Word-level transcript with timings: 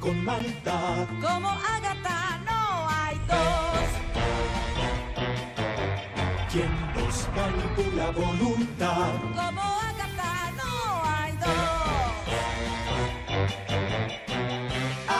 con 0.00 0.24
maldad. 0.24 1.06
Como 1.20 1.48
Agatha 1.48 2.38
no 2.44 2.88
hay 2.88 3.18
dos. 3.28 3.88
Quien 6.50 6.70
nos 6.94 7.28
manipula 7.36 8.10
voluntad. 8.10 9.12
Como 9.34 9.60
Agatha 9.60 10.52
no 10.56 10.72
hay 11.04 11.32
dos. 11.36 11.86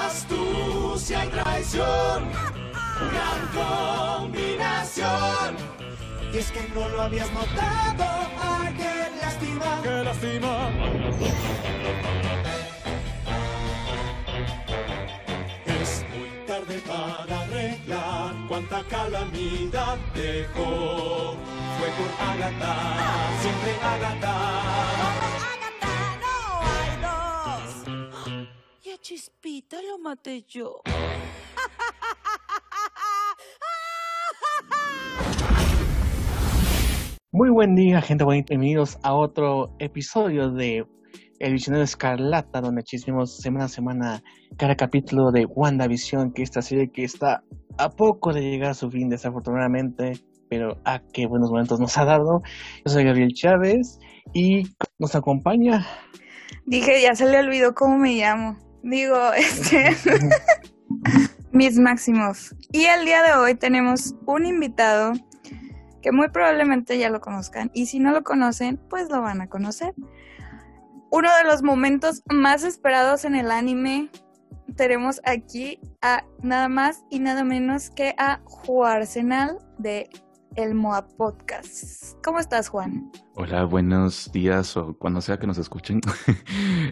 Astucia 0.06 1.24
y 1.24 1.28
traición. 1.28 2.30
Gran 3.12 3.40
combinación. 4.20 5.56
Y 6.32 6.38
es 6.38 6.50
que 6.50 6.68
no 6.74 6.88
lo 6.88 7.02
habías 7.02 7.30
notado. 7.32 8.04
¡Ay, 8.40 8.74
qué 8.76 9.10
lástima! 9.22 9.80
¡Qué 9.82 10.04
lástima! 10.04 10.70
Cuánta 18.68 18.88
calamidad 18.88 19.98
dejó. 20.14 21.36
Fue 21.78 21.88
por 21.96 22.10
Agatha, 22.20 22.74
siempre 23.40 23.72
Agatha. 23.82 24.34
Como 24.92 25.30
Agatha 25.52 25.94
no 26.22 26.34
hay 26.72 26.92
dos. 27.02 28.44
Y 28.84 28.90
a 28.90 28.98
Chispita 28.98 29.76
lo 29.82 29.98
maté 29.98 30.42
yo. 30.42 30.80
Muy 37.32 37.50
buen 37.50 37.74
día, 37.74 38.00
gente 38.00 38.24
bonita. 38.24 38.48
Bienvenidos 38.50 38.98
a 39.02 39.12
otro 39.14 39.76
episodio 39.78 40.50
de 40.50 40.86
El 41.38 41.52
Visionario 41.52 41.84
Escarlata, 41.84 42.62
donde 42.62 42.82
chismemos 42.82 43.36
semana 43.36 43.66
a 43.66 43.68
semana 43.68 44.22
cada 44.56 44.74
capítulo 44.74 45.30
de 45.30 45.44
WandaVision, 45.44 46.32
que 46.32 46.42
esta 46.42 46.62
serie 46.62 46.90
que 46.90 47.04
está 47.04 47.44
a 47.78 47.90
poco 47.90 48.32
de 48.32 48.42
llegar 48.42 48.70
a 48.70 48.74
su 48.74 48.90
fin, 48.90 49.08
desafortunadamente, 49.08 50.20
pero 50.48 50.80
a 50.84 51.00
qué 51.12 51.26
buenos 51.26 51.50
momentos 51.50 51.80
nos 51.80 51.96
ha 51.98 52.04
dado. 52.04 52.42
Yo 52.84 52.92
soy 52.92 53.04
Gabriel 53.04 53.32
Chávez 53.34 53.98
y 54.32 54.64
nos 54.98 55.14
acompaña. 55.14 55.86
Dije, 56.64 57.00
ya 57.02 57.14
se 57.14 57.26
le 57.26 57.38
olvidó 57.38 57.74
cómo 57.74 57.98
me 57.98 58.14
llamo. 58.14 58.56
Digo, 58.82 59.32
este. 59.36 59.96
Mis 61.52 61.78
Máximos. 61.78 62.54
Y 62.70 62.84
el 62.84 63.04
día 63.06 63.22
de 63.22 63.32
hoy 63.32 63.54
tenemos 63.54 64.14
un 64.26 64.44
invitado 64.44 65.12
que 66.02 66.12
muy 66.12 66.28
probablemente 66.28 66.98
ya 66.98 67.10
lo 67.10 67.20
conozcan. 67.20 67.70
Y 67.72 67.86
si 67.86 67.98
no 67.98 68.12
lo 68.12 68.22
conocen, 68.22 68.78
pues 68.90 69.08
lo 69.08 69.22
van 69.22 69.40
a 69.40 69.48
conocer. 69.48 69.94
Uno 71.10 71.28
de 71.38 71.44
los 71.44 71.62
momentos 71.62 72.22
más 72.30 72.62
esperados 72.62 73.24
en 73.24 73.34
el 73.34 73.50
anime. 73.50 74.10
Tenemos 74.74 75.20
aquí 75.24 75.78
a 76.02 76.24
nada 76.42 76.68
más 76.68 77.04
y 77.10 77.20
nada 77.20 77.44
menos 77.44 77.90
que 77.90 78.14
a 78.18 78.40
Juan 78.44 78.96
Arsenal 78.98 79.58
de 79.78 80.08
El 80.56 80.74
Moa 80.74 81.06
Podcast. 81.06 82.16
¿Cómo 82.24 82.40
estás, 82.40 82.68
Juan? 82.68 83.10
Hola, 83.36 83.64
buenos 83.64 84.30
días 84.32 84.76
o 84.76 84.96
cuando 84.98 85.20
sea 85.20 85.38
que 85.38 85.46
nos 85.46 85.58
escuchen. 85.58 86.00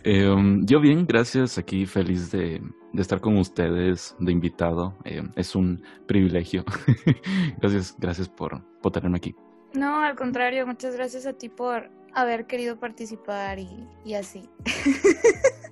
Eh, 0.06 0.28
um, 0.28 0.66
yo 0.66 0.80
bien, 0.80 1.06
gracias. 1.06 1.56
Aquí 1.56 1.86
feliz 1.86 2.30
de, 2.30 2.60
de 2.92 3.02
estar 3.02 3.20
con 3.20 3.38
ustedes 3.38 4.14
de 4.18 4.32
invitado. 4.32 4.94
Eh, 5.04 5.22
es 5.34 5.54
un 5.54 5.82
privilegio. 6.06 6.64
gracias, 7.58 7.96
gracias 7.98 8.28
por, 8.28 8.62
por 8.82 8.92
tenerme 8.92 9.16
aquí. 9.16 9.34
No, 9.72 10.00
al 10.00 10.14
contrario, 10.14 10.66
muchas 10.66 10.94
gracias 10.94 11.26
a 11.26 11.32
ti 11.32 11.48
por 11.48 11.90
haber 12.12 12.46
querido 12.46 12.78
participar 12.78 13.58
y, 13.58 13.88
y 14.04 14.14
así. 14.14 14.50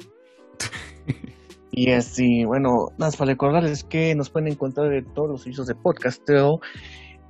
Y 1.75 1.91
así, 1.91 2.45
bueno, 2.45 2.89
más 2.99 3.17
para 3.17 3.31
recordarles 3.31 3.83
que 3.83 4.15
nos 4.15 4.29
pueden 4.29 4.53
encontrar 4.53 4.91
de 4.91 5.01
todos 5.01 5.31
los 5.31 5.41
servicios 5.41 5.67
de 5.67 5.75
podcasteo 5.75 6.61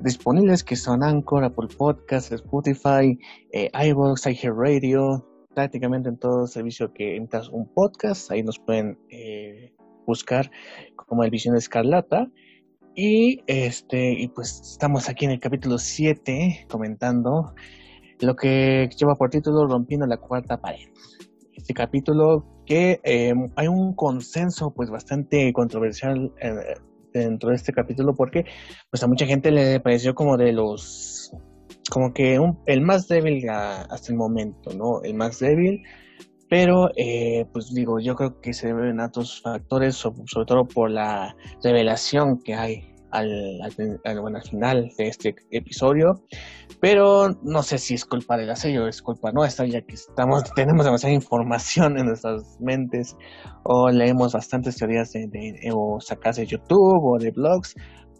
disponibles 0.00 0.64
que 0.64 0.74
son 0.74 1.04
Anchor, 1.04 1.44
Apple 1.44 1.68
Podcasts, 1.78 2.32
Spotify, 2.32 3.16
eh, 3.52 3.70
iVoox, 3.72 4.26
iHeartRadio, 4.26 5.24
prácticamente 5.54 6.08
en 6.08 6.18
todo 6.18 6.48
servicio 6.48 6.92
que 6.92 7.14
entras 7.14 7.48
un 7.50 7.72
podcast, 7.72 8.32
ahí 8.32 8.42
nos 8.42 8.58
pueden 8.58 8.98
eh, 9.10 9.72
buscar 10.08 10.50
como 10.96 11.22
el 11.22 11.30
Visión 11.30 11.54
Escarlata. 11.54 12.26
Y 12.96 13.44
este, 13.46 14.12
y 14.12 14.26
pues 14.26 14.60
estamos 14.72 15.08
aquí 15.08 15.24
en 15.24 15.30
el 15.30 15.40
capítulo 15.40 15.78
7 15.78 16.66
comentando 16.68 17.54
lo 18.20 18.34
que 18.34 18.90
lleva 18.98 19.14
por 19.14 19.30
título 19.30 19.68
Rompiendo 19.68 20.04
la 20.04 20.16
cuarta 20.16 20.60
pared. 20.60 20.88
Este 21.54 21.74
capítulo 21.74 22.51
que 22.66 23.00
eh, 23.04 23.34
hay 23.56 23.68
un 23.68 23.94
consenso 23.94 24.72
pues 24.74 24.90
bastante 24.90 25.52
controversial 25.52 26.32
eh, 26.40 26.74
dentro 27.12 27.50
de 27.50 27.56
este 27.56 27.72
capítulo 27.72 28.14
porque 28.14 28.44
pues 28.90 29.02
a 29.02 29.06
mucha 29.06 29.26
gente 29.26 29.50
le 29.50 29.80
pareció 29.80 30.14
como 30.14 30.36
de 30.36 30.52
los 30.52 31.30
como 31.90 32.12
que 32.14 32.38
un, 32.38 32.58
el 32.66 32.80
más 32.80 33.08
débil 33.08 33.48
hasta 33.50 34.12
el 34.12 34.16
momento, 34.16 34.72
¿no? 34.74 35.02
El 35.02 35.14
más 35.14 35.38
débil, 35.40 35.82
pero 36.48 36.90
eh, 36.96 37.44
pues 37.52 37.74
digo, 37.74 37.98
yo 38.00 38.14
creo 38.14 38.40
que 38.40 38.52
se 38.54 38.68
deben 38.68 39.00
a 39.00 39.06
otros 39.06 39.40
factores, 39.42 39.96
so- 39.96 40.14
sobre 40.26 40.46
todo 40.46 40.64
por 40.66 40.90
la 40.90 41.36
revelación 41.62 42.40
que 42.42 42.54
hay 42.54 42.91
al, 43.12 43.60
al, 43.62 44.00
al- 44.04 44.20
bueno, 44.20 44.38
al 44.38 44.44
final 44.44 44.90
de 44.98 45.08
este 45.08 45.34
episodio, 45.50 46.22
pero 46.80 47.28
no 47.42 47.62
sé 47.62 47.78
si 47.78 47.94
es 47.94 48.04
culpa 48.04 48.36
de 48.36 48.46
la 48.46 48.56
serie 48.56 48.80
o 48.80 48.88
es 48.88 49.02
culpa 49.02 49.30
nuestra, 49.32 49.66
ya 49.66 49.82
que 49.82 49.94
estamos, 49.94 50.42
tenemos 50.54 50.84
demasiada 50.84 51.14
información 51.14 51.98
en 51.98 52.06
nuestras 52.06 52.58
mentes 52.60 53.16
o 53.64 53.90
leemos 53.90 54.32
bastantes 54.32 54.76
teorías 54.76 55.12
de, 55.12 55.28
de- 55.28 55.70
o 55.74 56.00
sacas 56.00 56.36
de 56.36 56.46
YouTube 56.46 57.04
o 57.04 57.18
de 57.18 57.30
blogs. 57.30 57.74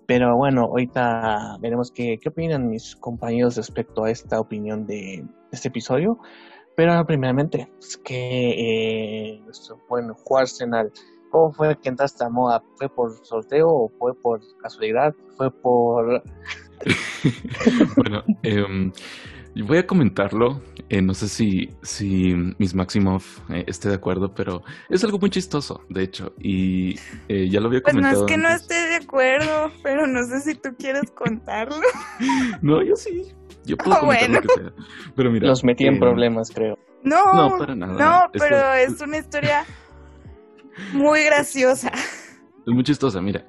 Pero 0.07 0.37
bueno, 0.37 0.63
ahorita 0.65 1.57
veremos 1.61 1.91
qué, 1.93 2.19
qué 2.21 2.29
opinan 2.29 2.69
mis 2.69 2.97
compañeros 2.97 3.57
respecto 3.57 4.05
a 4.05 4.11
esta 4.11 4.41
opinión 4.41 4.85
de 4.87 5.25
este 5.53 5.69
episodio. 5.69 6.19
Pero 6.77 7.05
primeramente, 7.07 7.69
pues, 7.79 7.99
que 7.99 9.35
eh, 9.37 9.41
nuestro 9.45 9.79
buen 9.89 10.13
Juan 10.15 10.43
Arsenal, 10.43 10.91
¿cómo 11.33 11.53
fue 11.53 11.77
que 11.81 11.89
entraste 11.89 12.23
a 12.25 12.29
MOA? 12.29 12.63
¿Fue 12.77 12.89
por 12.89 13.13
sorteo 13.27 13.69
o 13.69 13.89
fue 13.99 14.15
por 14.15 14.41
casualidad? 14.63 15.13
¿Fue 15.37 15.51
por 15.51 16.23
bueno, 17.97 18.23
em, 18.43 18.93
voy 19.67 19.79
a 19.79 19.87
comentarlo. 19.87 20.61
eh, 20.89 21.01
no 21.01 21.15
sé 21.15 21.29
si, 21.29 21.71
si 21.83 22.35
Miss 22.59 22.75
Maximoff 22.75 23.39
eh, 23.51 23.65
esté 23.67 23.89
de 23.89 23.95
acuerdo, 23.95 24.35
pero 24.35 24.63
es 24.91 25.03
algo 25.05 25.19
muy 25.19 25.31
chistoso, 25.31 25.81
de 25.89 26.03
hecho. 26.03 26.33
Y 26.39 26.97
eh, 27.29 27.49
ya 27.49 27.61
lo 27.61 27.69
había 27.69 27.81
Pues 27.83 27.95
no 27.95 28.03
comentado. 28.03 28.27
es 28.27 28.31
que 28.33 28.39
no 28.39 28.49
esté 28.49 28.75
de 28.75 28.97
acuerdo, 28.97 29.71
pero 29.83 30.07
no 30.07 30.25
sé 30.25 30.41
si 30.41 30.55
tú 30.55 30.71
quieres 30.79 31.11
contarlo. 31.13 31.77
No, 32.63 32.83
yo 32.83 32.95
sí. 32.97 33.33
Yo 33.65 33.77
puedo 33.77 33.97
Ah, 33.97 34.01
comentar 34.01 34.29
bueno. 34.31 34.41
lo 34.41 34.49
que 34.55 34.61
sea. 34.61 34.73
Pero 35.17 35.31
mira. 35.31 35.49
los 35.49 35.65
metí 35.65 35.87
en 35.87 35.95
em, 35.95 36.01
problemas, 36.01 36.51
creo? 36.51 36.79
No, 37.05 37.33
No, 37.33 37.59
para 37.59 37.75
nada. 37.75 37.93
No, 37.95 38.31
pero 38.33 38.73
es 38.75 39.01
una 39.01 39.19
historia 39.19 39.65
muy 40.93 41.25
graciosa. 41.25 41.91
Es 42.67 42.73
muy 42.73 42.85
chistosa, 42.85 43.21
mira. 43.21 43.45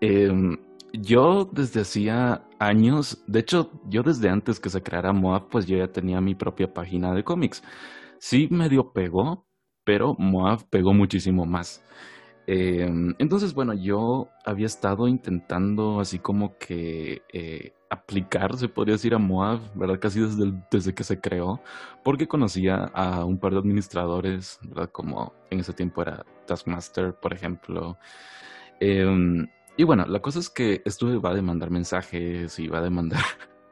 Em, 0.00 0.56
yo 0.92 1.48
desde 1.52 1.80
hacía 1.80 2.42
años, 2.58 3.22
de 3.26 3.40
hecho, 3.40 3.70
yo 3.88 4.02
desde 4.02 4.28
antes 4.30 4.60
que 4.60 4.70
se 4.70 4.82
creara 4.82 5.12
Moab, 5.12 5.48
pues 5.50 5.66
yo 5.66 5.76
ya 5.76 5.88
tenía 5.88 6.20
mi 6.20 6.34
propia 6.34 6.72
página 6.72 7.14
de 7.14 7.24
cómics. 7.24 7.62
Sí 8.18 8.48
medio 8.50 8.92
pegó, 8.92 9.46
pero 9.84 10.14
Moab 10.18 10.68
pegó 10.70 10.92
muchísimo 10.94 11.44
más. 11.44 11.84
Em, 12.46 13.14
entonces, 13.18 13.54
bueno, 13.54 13.74
yo 13.74 14.28
había 14.44 14.66
estado 14.66 15.08
intentando 15.08 16.00
así 16.00 16.18
como 16.18 16.56
que 16.58 17.22
eh, 17.32 17.72
aplicar, 17.96 18.56
se 18.56 18.68
podría 18.68 18.94
decir, 18.94 19.14
a 19.14 19.18
Moab, 19.18 19.60
¿verdad? 19.74 19.98
Casi 19.98 20.20
desde, 20.20 20.52
desde 20.70 20.94
que 20.94 21.04
se 21.04 21.20
creó, 21.20 21.60
porque 22.04 22.28
conocía 22.28 22.84
a 22.94 23.24
un 23.24 23.38
par 23.38 23.52
de 23.52 23.58
administradores, 23.58 24.58
¿verdad? 24.62 24.90
Como 24.90 25.32
en 25.50 25.60
ese 25.60 25.72
tiempo 25.72 26.02
era 26.02 26.24
Taskmaster, 26.46 27.14
por 27.14 27.32
ejemplo. 27.32 27.98
Em, 28.80 29.46
y 29.76 29.84
bueno, 29.84 30.06
la 30.06 30.20
cosa 30.20 30.38
es 30.38 30.48
que 30.50 30.82
esto 30.84 31.20
va 31.20 31.30
a 31.30 31.34
demandar 31.34 31.70
mensajes 31.70 32.58
y 32.58 32.68
va 32.68 32.78
a 32.78 32.82
demandar 32.82 33.22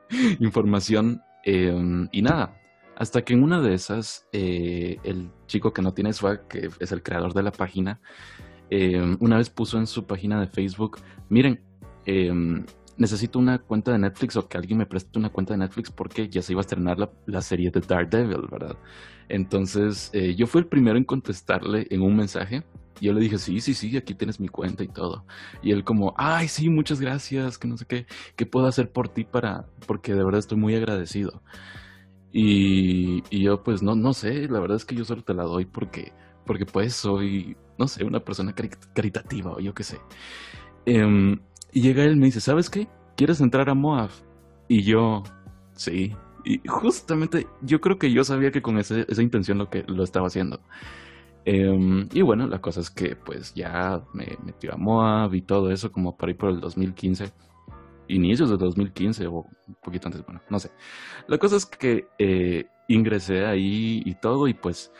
información 0.40 1.22
em, 1.44 2.08
y 2.12 2.22
nada. 2.22 2.60
Hasta 2.96 3.22
que 3.22 3.34
en 3.34 3.42
una 3.42 3.60
de 3.60 3.74
esas, 3.74 4.26
eh, 4.32 4.98
el 5.02 5.30
chico 5.46 5.72
que 5.72 5.82
no 5.82 5.94
tiene 5.94 6.12
swag, 6.12 6.46
que 6.48 6.70
es 6.78 6.92
el 6.92 7.02
creador 7.02 7.34
de 7.34 7.42
la 7.42 7.52
página, 7.52 8.00
em, 8.70 9.16
una 9.20 9.38
vez 9.38 9.50
puso 9.50 9.78
en 9.78 9.86
su 9.86 10.06
página 10.06 10.40
de 10.40 10.46
Facebook, 10.46 10.98
miren, 11.28 11.60
necesito 12.96 13.38
una 13.38 13.58
cuenta 13.58 13.92
de 13.92 13.98
Netflix 13.98 14.36
o 14.36 14.48
que 14.48 14.56
alguien 14.58 14.78
me 14.78 14.86
preste 14.86 15.18
una 15.18 15.30
cuenta 15.30 15.54
de 15.54 15.58
Netflix 15.58 15.90
porque 15.90 16.28
ya 16.28 16.42
se 16.42 16.52
iba 16.52 16.60
a 16.60 16.62
estrenar 16.62 16.98
la, 16.98 17.10
la 17.26 17.42
serie 17.42 17.70
de 17.70 17.80
Daredevil, 17.80 18.46
¿verdad? 18.50 18.76
Entonces, 19.28 20.10
eh, 20.12 20.34
yo 20.34 20.46
fui 20.46 20.60
el 20.60 20.66
primero 20.66 20.98
en 20.98 21.04
contestarle 21.04 21.86
en 21.90 22.02
un 22.02 22.16
mensaje. 22.16 22.62
Yo 23.00 23.12
le 23.12 23.20
dije, 23.20 23.38
sí, 23.38 23.60
sí, 23.60 23.74
sí, 23.74 23.96
aquí 23.96 24.14
tienes 24.14 24.38
mi 24.38 24.48
cuenta 24.48 24.84
y 24.84 24.88
todo. 24.88 25.24
Y 25.62 25.72
él 25.72 25.82
como, 25.84 26.14
ay, 26.16 26.46
sí, 26.48 26.68
muchas 26.70 27.00
gracias, 27.00 27.58
que 27.58 27.66
no 27.68 27.76
sé 27.76 27.86
qué, 27.86 28.06
qué 28.36 28.46
puedo 28.46 28.66
hacer 28.66 28.92
por 28.92 29.08
ti 29.08 29.24
para, 29.24 29.66
porque 29.86 30.14
de 30.14 30.22
verdad 30.24 30.38
estoy 30.38 30.58
muy 30.58 30.74
agradecido. 30.76 31.42
Y, 32.32 33.22
yo 33.42 33.62
pues 33.62 33.82
no, 33.82 33.94
no 33.94 34.12
sé, 34.12 34.48
la 34.48 34.58
verdad 34.60 34.76
es 34.76 34.84
que 34.84 34.96
yo 34.96 35.04
solo 35.04 35.22
te 35.22 35.34
la 35.34 35.44
doy 35.44 35.66
porque 35.66 36.12
porque 36.46 36.66
pues 36.66 36.94
soy, 36.94 37.56
no 37.78 37.88
sé, 37.88 38.04
una 38.04 38.20
persona 38.20 38.54
cari- 38.54 38.76
caritativa 38.92 39.52
o 39.52 39.60
yo 39.60 39.72
qué 39.72 39.82
sé. 39.84 39.98
Em, 40.86 41.40
y 41.74 41.82
llega 41.82 42.04
él 42.04 42.12
y 42.12 42.20
me 42.20 42.26
dice, 42.26 42.40
¿sabes 42.40 42.70
qué? 42.70 42.88
¿Quieres 43.16 43.40
entrar 43.42 43.68
a 43.68 43.74
Moab? 43.74 44.10
Y 44.68 44.82
yo, 44.82 45.22
sí. 45.74 46.16
Y 46.44 46.60
justamente 46.68 47.46
yo 47.62 47.80
creo 47.80 47.98
que 47.98 48.10
yo 48.12 48.24
sabía 48.24 48.50
que 48.50 48.62
con 48.62 48.78
ese- 48.78 49.06
esa 49.08 49.22
intención 49.22 49.58
lo 49.58 49.68
que 49.70 49.82
lo 49.86 50.02
estaba 50.04 50.26
haciendo. 50.28 50.60
Em, 51.46 52.08
y 52.12 52.22
bueno, 52.22 52.46
la 52.46 52.60
cosa 52.60 52.80
es 52.80 52.90
que 52.90 53.16
pues 53.16 53.52
ya 53.54 54.02
me 54.14 54.38
metió 54.44 54.72
a 54.72 54.76
Moab 54.78 55.34
y 55.34 55.42
todo 55.42 55.70
eso 55.70 55.92
como 55.92 56.16
para 56.16 56.32
ir 56.32 56.38
por 56.38 56.50
el 56.50 56.60
2015. 56.60 57.32
Inicios 58.08 58.50
de 58.50 58.56
2015 58.56 59.26
o 59.26 59.32
un 59.68 59.74
poquito 59.82 60.08
antes, 60.08 60.24
bueno, 60.24 60.40
no 60.50 60.58
sé. 60.58 60.70
La 61.26 61.38
cosa 61.38 61.56
es 61.56 61.66
que 61.66 62.06
eh, 62.18 62.66
ingresé 62.88 63.44
ahí 63.46 64.02
y 64.04 64.14
todo 64.14 64.46
y 64.48 64.54
pues 64.54 64.92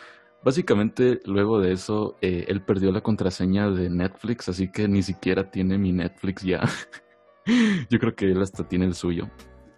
básicamente 0.45 1.21
luego 1.25 1.61
de 1.61 1.73
eso 1.73 2.17
eh, 2.21 2.45
él 2.49 2.63
perdió 2.63 2.93
la 2.93 3.01
contraseña 3.01 3.71
de 3.71 3.91
Netflix, 3.91 4.49
así 4.49 4.71
que 4.71 4.87
ni 4.89 5.03
siquiera 5.03 5.51
tiene 5.51 5.79
mi 5.79 5.93
Netflix 5.93 6.43
ya. 6.43 6.63
Yo 7.91 7.99
creo 7.99 8.15
que 8.15 8.27
él 8.31 8.41
hasta 8.43 8.67
tiene 8.69 8.85
el 8.87 8.95
suyo. 8.95 9.29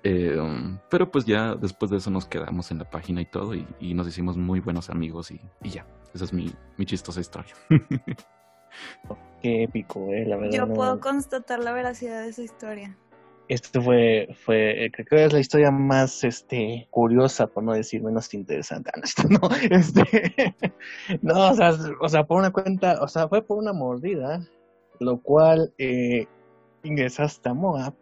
Eh, 0.02 0.38
um, 0.38 0.78
pero 0.88 1.10
pues 1.10 1.24
ya 1.24 1.56
después 1.56 1.90
de 1.90 1.96
eso 1.96 2.10
nos 2.10 2.26
quedamos 2.26 2.70
en 2.70 2.78
la 2.78 2.88
página 2.88 3.20
y 3.20 3.26
todo 3.26 3.54
y, 3.54 3.66
y 3.80 3.92
nos 3.94 4.06
hicimos 4.06 4.36
muy 4.36 4.60
buenos 4.60 4.88
amigos 4.90 5.30
y, 5.32 5.40
y 5.62 5.70
ya. 5.70 5.86
Esa 6.14 6.24
es 6.24 6.32
mi, 6.32 6.52
mi 6.76 6.86
chistosa 6.86 7.20
historia. 7.20 7.54
Qué 9.42 9.64
épico, 9.64 10.12
eh, 10.12 10.24
la 10.26 10.36
verdad. 10.36 10.52
Yo 10.56 10.66
no- 10.66 10.74
puedo 10.74 11.00
constatar 11.00 11.58
la 11.60 11.72
veracidad 11.72 12.22
de 12.22 12.28
esa 12.28 12.42
historia. 12.42 12.96
Esto 13.48 13.80
fue, 13.80 14.28
fue, 14.44 14.86
eh, 14.86 14.90
creo 14.90 15.06
que 15.06 15.24
es 15.24 15.32
la 15.32 15.38
historia 15.38 15.70
más, 15.70 16.24
este, 16.24 16.88
curiosa, 16.90 17.46
por 17.46 17.62
no 17.62 17.74
decir 17.74 18.02
menos 18.02 18.34
interesante. 18.34 18.90
Ah, 19.18 19.24
no, 19.30 19.38
no, 19.48 19.56
este, 19.70 20.54
no, 21.22 21.50
o 21.50 21.54
sea, 21.54 21.70
o 22.00 22.08
sea, 22.08 22.24
por 22.24 22.38
una 22.38 22.50
cuenta, 22.50 23.00
o 23.02 23.08
sea, 23.08 23.28
fue 23.28 23.42
por 23.42 23.58
una 23.58 23.72
mordida, 23.72 24.40
lo 24.98 25.22
cual, 25.22 25.72
eh, 25.78 26.26
ingresaste 26.82 27.48
a 27.48 27.54
Moab, 27.54 27.94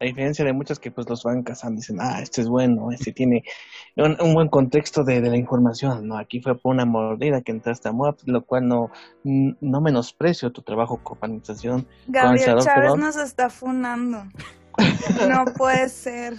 a 0.00 0.04
diferencia 0.04 0.44
de 0.44 0.52
muchos 0.52 0.78
que 0.78 0.90
pues 0.90 1.08
los 1.08 1.24
van 1.24 1.42
cazando, 1.42 1.80
dicen, 1.80 1.98
ah, 2.00 2.20
este 2.22 2.40
es 2.42 2.48
bueno, 2.48 2.92
este 2.92 3.12
tiene 3.12 3.42
un, 3.96 4.16
un 4.20 4.32
buen 4.34 4.48
contexto 4.48 5.02
de, 5.04 5.20
de 5.20 5.28
la 5.30 5.36
información, 5.36 6.06
no, 6.06 6.16
aquí 6.16 6.40
fue 6.40 6.56
por 6.56 6.72
una 6.74 6.84
mordida 6.84 7.42
que 7.42 7.50
entraste 7.52 7.88
a 7.88 7.92
Moab, 7.92 8.16
lo 8.24 8.44
cual 8.44 8.68
no, 8.68 8.90
no 9.24 9.80
menosprecio 9.80 10.52
tu 10.52 10.62
trabajo 10.62 11.00
como 11.02 11.18
organización, 11.22 11.86
Gabriel 12.06 12.58
Chávez 12.60 12.96
nos 12.96 13.16
está 13.16 13.50
funando. 13.50 14.22
No 15.28 15.44
puede 15.56 15.88
ser. 15.88 16.34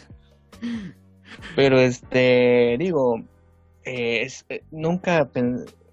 Pero 1.56 1.80
este, 1.80 2.78
digo, 2.80 3.20
eh, 3.84 4.22
es- 4.24 4.46
eh, 4.50 4.64
nunca, 4.72 5.30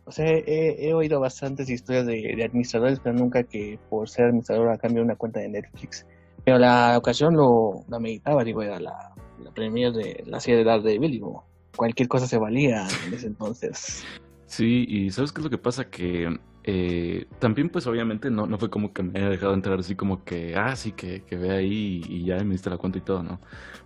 o 0.04 0.12
sea, 0.12 0.26
he, 0.26 0.76
he 0.88 0.94
oído 0.94 1.18
bastantes 1.20 1.68
historias 1.68 2.06
de, 2.06 2.34
de 2.36 2.44
administradores, 2.44 3.00
pero 3.00 3.16
nunca 3.16 3.42
que 3.42 3.78
por 3.88 4.08
ser 4.08 4.26
administrador 4.26 4.70
a 4.70 4.78
cambio 4.78 5.00
de 5.02 5.06
una 5.06 5.16
cuenta 5.16 5.40
de 5.40 5.48
Netflix. 5.48 6.06
Pero 6.46 6.60
la 6.60 6.96
ocasión 6.96 7.34
lo, 7.34 7.84
la 7.88 7.98
meditaba, 7.98 8.44
digo, 8.44 8.62
era 8.62 8.78
la, 8.78 9.12
la 9.42 9.50
premier 9.50 9.92
de 9.92 10.22
la 10.26 10.38
serie 10.38 10.58
de 10.58 10.64
Daredevil, 10.64 11.10
digo, 11.10 11.44
cualquier 11.74 12.06
cosa 12.06 12.28
se 12.28 12.38
valía 12.38 12.86
en 13.04 13.12
ese 13.12 13.26
entonces. 13.26 14.04
Sí, 14.46 14.86
y 14.88 15.10
¿sabes 15.10 15.32
qué 15.32 15.40
es 15.40 15.44
lo 15.44 15.50
que 15.50 15.58
pasa? 15.58 15.90
Que 15.90 16.38
eh, 16.62 17.26
también 17.40 17.68
pues 17.68 17.88
obviamente 17.88 18.30
no, 18.30 18.46
no 18.46 18.58
fue 18.58 18.70
como 18.70 18.92
que 18.92 19.02
me 19.02 19.18
haya 19.18 19.28
dejado 19.28 19.54
entrar 19.54 19.80
así 19.80 19.96
como 19.96 20.22
que, 20.22 20.54
ah, 20.54 20.76
sí, 20.76 20.92
que, 20.92 21.24
que 21.24 21.36
ve 21.36 21.50
ahí 21.50 22.00
y, 22.08 22.24
ya 22.24 22.36
me 22.44 22.52
diste 22.52 22.70
la 22.70 22.78
cuenta 22.78 22.98
y 22.98 23.00
todo, 23.02 23.24
¿no? 23.24 23.40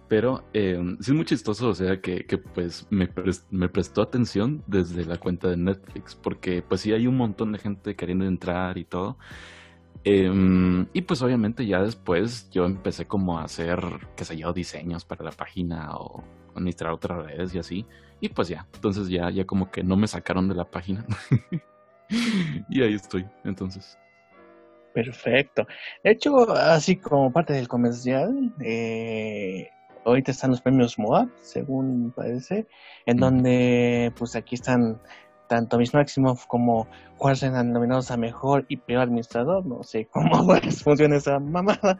Pero 0.07 0.45
eh, 0.53 0.79
sí 1.01 1.13
es 1.13 1.17
muy 1.17 1.25
chistoso, 1.25 1.71
o 1.71 1.75
sea, 1.75 2.03
que, 2.03 2.27
que 2.27 2.37
pues 2.37 2.87
me, 2.91 3.09
pres- 3.09 3.47
me 3.51 3.71
prestó 3.71 4.03
atención 4.03 4.63
desde 4.67 5.07
la 5.07 5.17
cuenta 5.17 5.49
de 5.49 5.57
Netflix, 5.57 6.15
porque 6.15 6.61
pues 6.61 6.83
sí 6.83 6.93
hay 6.93 7.07
un 7.07 7.17
montón 7.17 7.53
de 7.53 7.59
gente 7.59 7.97
queriendo 7.97 8.27
entrar 8.27 8.77
y 8.77 8.85
todo. 8.85 9.17
Em, 10.05 10.87
y 10.93 11.03
pues 11.03 11.21
obviamente 11.21 11.67
ya 11.67 11.83
después 11.83 12.49
yo 12.51 12.65
empecé 12.65 13.07
como 13.07 13.39
a 13.39 13.45
hacer, 13.45 13.81
qué 14.17 14.25
sé 14.25 14.37
yo, 14.37 14.53
diseños 14.53 15.05
para 15.05 15.25
la 15.25 15.31
página 15.31 15.95
o 15.97 16.25
administrar 16.55 16.93
otras 16.93 17.27
redes 17.27 17.55
y 17.55 17.59
así. 17.59 17.87
Y 18.21 18.31
pues 18.31 18.49
ya, 18.49 18.67
entonces 18.75 19.09
ya, 19.09 19.31
ya 19.31 19.45
como 19.45 19.71
que 19.71 19.83
no 19.83 19.97
me 19.97 20.07
sacaron 20.07 20.49
de 20.49 20.55
la 20.55 20.65
página. 20.65 21.05
y 22.71 22.83
ahí 22.83 22.95
estoy, 22.95 23.27
entonces. 23.45 23.99
Perfecto. 24.95 25.67
De 26.03 26.11
hecho, 26.11 26.51
así 26.53 26.97
como 26.97 27.33
parte 27.33 27.53
del 27.53 27.69
comercial, 27.69 28.53
eh, 28.61 29.69
ahorita 30.05 30.33
están 30.33 30.51
los 30.51 30.61
premios 30.61 30.99
MOAB, 30.99 31.29
según 31.43 32.13
parece, 32.15 32.67
en 33.07 33.19
donde 33.19 34.13
pues 34.17 34.35
aquí 34.35 34.57
están 34.57 35.01
tanto 35.51 35.79
Miss 35.79 35.93
Maximoff 35.93 36.47
como 36.47 36.87
Juan 37.19 37.35
serán 37.35 37.73
nominados 37.73 38.13
a 38.13 38.17
mejor 38.17 38.65
y 38.69 38.77
peor 38.77 39.03
administrador, 39.03 39.67
no 39.67 39.83
sé 39.83 40.07
cómo 40.07 40.47
funciona 40.85 41.17
esa 41.17 41.41
mamada, 41.41 41.99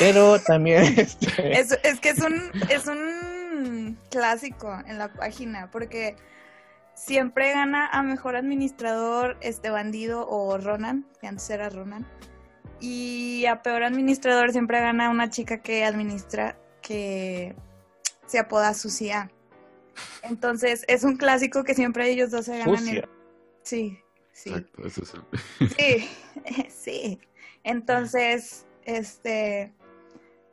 pero 0.00 0.40
también 0.40 0.82
este, 0.98 1.60
Es, 1.60 1.78
es 1.84 2.00
que 2.00 2.08
es 2.08 2.18
un, 2.18 2.50
es 2.68 2.88
un 2.88 3.96
clásico 4.10 4.76
en 4.84 4.98
la 4.98 5.12
página, 5.12 5.70
porque 5.70 6.16
siempre 6.94 7.52
gana 7.52 7.86
a 7.86 8.02
mejor 8.02 8.34
administrador 8.34 9.36
este 9.42 9.70
bandido 9.70 10.28
o 10.28 10.58
Ronan, 10.58 11.06
que 11.20 11.28
antes 11.28 11.48
era 11.50 11.68
Ronan. 11.68 12.04
Y 12.80 13.46
a 13.46 13.62
peor 13.62 13.84
administrador 13.84 14.50
siempre 14.50 14.80
gana 14.80 15.08
una 15.08 15.30
chica 15.30 15.58
que 15.58 15.84
administra 15.84 16.58
que 16.82 17.54
se 18.26 18.40
apoda 18.40 18.74
Sucia. 18.74 19.30
Entonces 20.22 20.84
es 20.88 21.04
un 21.04 21.16
clásico 21.16 21.64
que 21.64 21.74
siempre 21.74 22.08
ellos 22.10 22.30
dos 22.30 22.46
se 22.46 22.58
ganan. 22.58 22.88
el-. 22.88 23.08
Sí, 23.62 23.98
sí. 24.32 24.50
Exacto, 24.50 24.86
ese 24.86 25.02
es 25.02 25.14
el- 25.14 25.68
Sí, 25.70 26.08
sí. 26.70 27.20
Entonces, 27.64 28.66
este, 28.84 29.72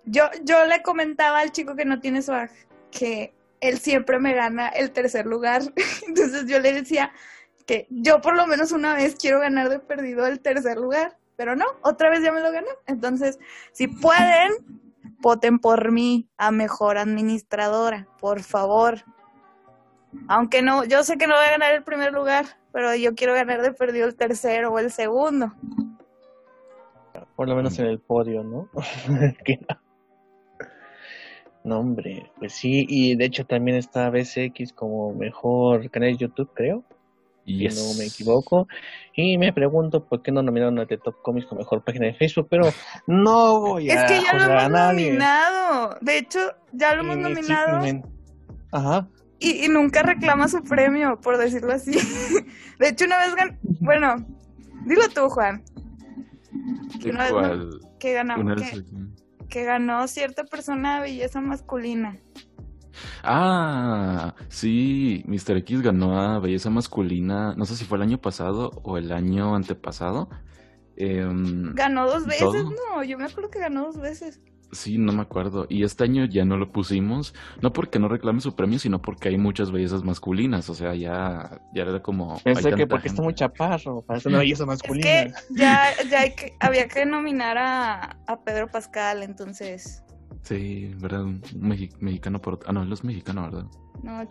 yo, 0.05 0.23
yo 0.43 0.65
le 0.65 0.81
comentaba 0.81 1.39
al 1.39 1.51
chico 1.51 1.75
que 1.75 1.85
no 1.85 1.99
tiene 1.99 2.21
swag 2.21 2.51
que 2.91 3.33
él 3.61 3.79
siempre 3.79 4.19
me 4.19 4.33
gana 4.33 4.67
el 4.69 4.91
tercer 4.91 5.25
lugar. 5.25 5.61
Entonces 6.07 6.45
yo 6.47 6.59
le 6.59 6.73
decía 6.73 7.11
que 7.65 7.87
yo 7.89 8.21
por 8.21 8.35
lo 8.35 8.45
menos 8.47 8.71
una 8.71 8.95
vez 8.95 9.15
quiero 9.15 9.39
ganar 9.39 9.69
de 9.69 9.79
perdido 9.79 10.27
el 10.27 10.39
tercer 10.39 10.77
lugar, 10.77 11.17
pero 11.35 11.55
no, 11.55 11.65
otra 11.81 12.09
vez 12.09 12.21
ya 12.21 12.31
me 12.31 12.41
lo 12.41 12.51
ganó. 12.51 12.67
Entonces, 12.85 13.39
si 13.71 13.87
pueden, 13.87 14.51
voten 15.19 15.57
por 15.59 15.91
mí 15.91 16.29
a 16.37 16.51
mejor 16.51 16.97
administradora, 16.97 18.07
por 18.19 18.43
favor. 18.43 19.03
Aunque 20.27 20.61
no, 20.61 20.83
yo 20.85 21.03
sé 21.03 21.17
que 21.17 21.27
no 21.27 21.35
voy 21.35 21.45
a 21.45 21.51
ganar 21.51 21.73
el 21.73 21.83
primer 21.83 22.11
lugar, 22.13 22.45
pero 22.71 22.95
yo 22.95 23.15
quiero 23.15 23.33
ganar 23.33 23.61
de 23.61 23.71
perdido 23.73 24.07
el 24.07 24.15
tercero 24.15 24.71
o 24.71 24.79
el 24.79 24.91
segundo. 24.91 25.53
por 27.35 27.47
lo 27.49 27.55
menos 27.55 27.77
en 27.79 27.85
el 27.87 27.99
podio, 27.99 28.43
¿no? 28.43 28.69
No. 31.63 31.79
Hombre, 31.79 32.31
pues 32.37 32.53
sí, 32.53 32.85
y 32.87 33.15
de 33.15 33.25
hecho 33.25 33.43
también 33.43 33.75
está 33.77 34.11
BCX 34.11 34.71
como 34.73 35.13
mejor 35.15 35.89
canal 35.89 36.11
de 36.11 36.17
YouTube, 36.17 36.51
creo. 36.53 36.83
si 37.43 37.57
Yes. 37.57 37.75
no 37.75 37.97
me 37.97 38.05
equivoco. 38.05 38.67
Y 39.15 39.39
me 39.39 39.51
pregunto 39.51 40.05
por 40.05 40.21
qué 40.21 40.31
no 40.31 40.43
nominaron 40.43 40.77
a 40.77 40.85
The 40.85 40.99
Top 40.99 41.15
Comics 41.23 41.47
como 41.47 41.61
mejor 41.61 41.83
página 41.83 42.05
de 42.05 42.13
Facebook, 42.13 42.47
pero 42.51 42.65
no 43.07 43.61
voy 43.61 43.89
a 43.89 43.95
Es 44.05 44.11
que 44.11 44.21
ya 44.21 44.33
lo 44.33 44.59
hemos 44.59 44.71
nominado. 44.71 45.97
De 46.01 46.17
hecho, 46.19 46.39
ya 46.71 46.93
lo 46.93 47.01
hemos 47.01 47.17
Y 47.17 47.19
nominado 47.21 48.03
Ajá. 48.71 49.07
Y, 49.39 49.65
y 49.65 49.67
nunca 49.69 50.01
reclama 50.03 50.47
su 50.47 50.63
premio, 50.63 51.19
por 51.21 51.37
decirlo 51.37 51.73
así. 51.73 51.91
De 52.79 52.89
hecho, 52.89 53.05
una 53.05 53.17
vez 53.19 53.35
gan... 53.35 53.59
Bueno, 53.81 54.15
dilo 54.85 55.07
tú, 55.09 55.29
Juan. 55.29 55.63
Que 57.01 57.11
que, 57.99 58.13
ganamos, 58.13 58.45
Una 58.45 58.55
que, 58.55 58.61
vez- 58.61 58.83
que 59.49 59.63
ganó 59.63 60.07
cierta 60.07 60.43
persona 60.43 60.95
de 60.95 61.01
belleza 61.01 61.41
masculina. 61.41 62.17
Ah, 63.23 64.35
sí, 64.47 65.23
Mr. 65.27 65.57
X 65.57 65.81
ganó 65.81 66.19
a 66.19 66.39
Belleza 66.39 66.69
Masculina, 66.69 67.53
no 67.55 67.65
sé 67.65 67.75
si 67.75 67.83
fue 67.83 67.97
el 67.97 68.03
año 68.03 68.19
pasado 68.21 68.71
o 68.83 68.97
el 68.97 69.11
año 69.11 69.55
antepasado. 69.55 70.29
Em, 70.95 71.73
Ganó 71.73 72.07
dos 72.07 72.25
veces, 72.25 72.39
¿Todo? 72.39 72.71
no, 72.71 73.03
yo 73.03 73.17
me 73.17 73.25
acuerdo 73.25 73.49
que 73.49 73.59
ganó 73.59 73.85
dos 73.85 73.99
veces. 73.99 74.39
Sí, 74.75 74.97
no 74.97 75.11
me 75.13 75.21
acuerdo. 75.23 75.65
Y 75.69 75.83
este 75.83 76.03
año 76.03 76.25
ya 76.25 76.45
no 76.45 76.57
lo 76.57 76.71
pusimos, 76.71 77.33
no 77.61 77.73
porque 77.73 77.99
no 77.99 78.07
reclame 78.07 78.41
su 78.41 78.55
premio, 78.55 78.79
sino 78.79 79.01
porque 79.01 79.29
hay 79.29 79.37
muchas 79.37 79.71
bellezas 79.71 80.03
masculinas. 80.03 80.69
O 80.69 80.75
sea, 80.75 80.93
ya, 80.95 81.59
ya 81.73 81.83
era 81.83 82.01
como. 82.03 82.37
Pensé 82.43 82.71
que 82.73 82.87
porque 82.87 83.07
está 83.07 83.21
muy 83.21 83.33
chaparro, 83.33 84.01
parece 84.03 84.29
una 84.29 84.39
belleza 84.39 84.63
Es 84.63 84.67
masculina. 84.67 85.05
que 85.07 85.31
ya, 85.55 85.89
ya 86.11 86.19
hay 86.21 86.35
que, 86.35 86.53
había 86.59 86.87
que 86.87 87.05
nominar 87.05 87.57
a, 87.57 88.17
a 88.27 88.43
Pedro 88.43 88.67
Pascal, 88.67 89.23
entonces. 89.23 90.01
Sí, 90.43 90.93
¿verdad? 90.99 91.23
Un 91.23 91.41
mexi- 91.55 91.95
mexicano 91.99 92.39
por. 92.39 92.59
Ah, 92.67 92.71
no, 92.73 92.83
él 92.83 92.91
es 92.93 93.03
mexicano, 93.03 93.43
¿verdad? 93.43 93.65
No, 94.03 94.23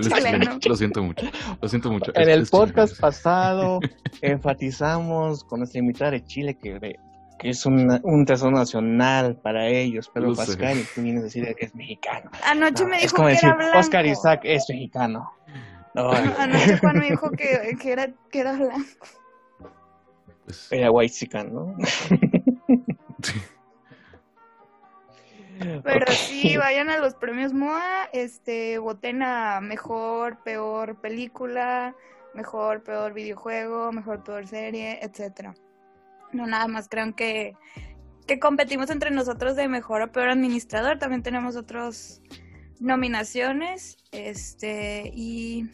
chileno. 0.00 0.58
Lo 0.66 0.76
siento 0.76 1.02
mucho. 1.02 1.26
Lo 1.60 1.68
siento 1.68 1.90
mucho. 1.90 2.12
En 2.14 2.22
Es- 2.22 2.28
el 2.28 2.42
es 2.42 2.50
podcast 2.50 2.98
pasado 3.00 3.80
enfatizamos 4.22 5.44
con 5.44 5.60
nuestra 5.60 5.80
invitada 5.80 6.12
de 6.12 6.24
Chile 6.24 6.56
que, 6.58 6.98
que 7.38 7.50
es 7.50 7.66
una- 7.66 8.00
un 8.04 8.24
tesoro 8.24 8.52
nacional 8.52 9.36
para 9.36 9.66
ellos, 9.66 10.08
Pedro 10.08 10.34
sé. 10.34 10.46
Pascal, 10.46 10.78
y 10.78 10.84
tú 10.84 11.02
vienes 11.02 11.22
a 11.22 11.24
decir 11.24 11.54
que 11.56 11.66
es 11.66 11.74
mexicano. 11.74 12.30
Anoche 12.44 12.84
No, 12.84 12.90
me 12.90 12.96
es 12.96 13.02
dijo 13.02 13.16
como 13.16 13.28
que 13.28 13.34
decir, 13.34 13.48
era 13.48 13.56
blanco. 13.58 13.78
Oscar 13.78 14.06
Isaac 14.06 14.40
es 14.44 14.64
mexicano. 14.68 15.30
Anoche 15.94 16.78
Juan 16.78 16.98
me 16.98 17.10
dijo 17.10 17.30
que, 17.32 17.76
que, 17.80 17.92
era, 17.92 18.08
que 18.30 18.40
era 18.40 18.52
blanco. 18.54 19.06
Pues, 20.44 20.70
Era 20.72 20.90
white 20.90 21.28
¿no? 21.50 21.76
Pero 25.82 26.04
Ok. 26.06 26.10
sí, 26.10 26.56
vayan 26.56 26.90
a 26.90 26.98
los 26.98 27.14
premios 27.14 27.52
MOA, 27.52 28.08
este, 28.12 28.78
voten 28.78 29.22
a 29.22 29.60
mejor, 29.60 30.42
peor 30.42 31.00
película, 31.00 31.94
mejor, 32.34 32.82
peor 32.82 33.12
videojuego, 33.12 33.92
mejor, 33.92 34.24
peor 34.24 34.46
serie, 34.46 34.98
etcétera. 35.00 35.54
No 36.34 36.46
nada 36.46 36.66
más 36.68 36.88
crean 36.88 37.14
que, 37.14 37.54
que 38.26 38.38
competimos 38.38 38.90
entre 38.90 39.10
nosotros 39.10 39.56
de 39.56 39.68
mejor 39.68 40.02
o 40.02 40.12
peor 40.12 40.28
administrador, 40.28 40.98
también 40.98 41.22
tenemos 41.22 41.56
otras 41.56 42.20
nominaciones, 42.80 43.96
este, 44.12 45.10
y, 45.14 45.70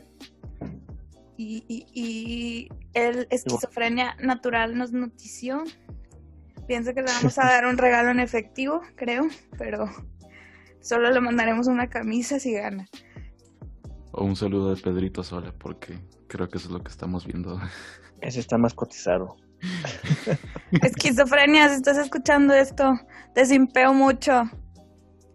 y, 1.37 1.65
y, 1.67 1.87
y 1.95 2.69
el 2.95 3.27
esquizofrenia 3.31 4.17
natural 4.21 4.77
nos 4.77 4.93
notició. 4.93 5.65
Pienso 6.67 6.95
que 6.95 7.03
le 7.03 7.13
vamos 7.13 7.39
a 7.39 7.47
dar 7.47 7.67
un 7.67 7.79
regalo 7.79 8.11
en 8.11 8.21
efectivo, 8.21 8.83
creo, 8.97 9.29
pero 9.59 9.91
solo 10.81 11.11
le 11.11 11.21
mandaremos 11.21 11.67
una 11.67 11.89
camisa 11.89 12.39
si 12.39 12.53
gana. 12.53 12.89
o 14.13 14.25
un 14.25 14.37
saludo 14.37 14.75
de 14.75 14.81
Pedrito 14.81 15.23
Sola, 15.23 15.55
porque 15.59 15.99
creo 16.29 16.49
que 16.49 16.59
eso 16.59 16.69
es 16.69 16.73
lo 16.73 16.83
que 16.83 16.91
estamos 16.91 17.27
viendo. 17.27 17.61
Ese 18.21 18.41
está 18.41 18.59
más 18.59 18.75
cotizado. 18.75 19.37
Esquizofrenia, 20.83 21.69
si 21.69 21.77
estás 21.77 21.99
escuchando 21.99 22.55
esto, 22.55 22.93
te 23.35 23.45
simpeo 23.45 23.93
mucho. 23.93 24.43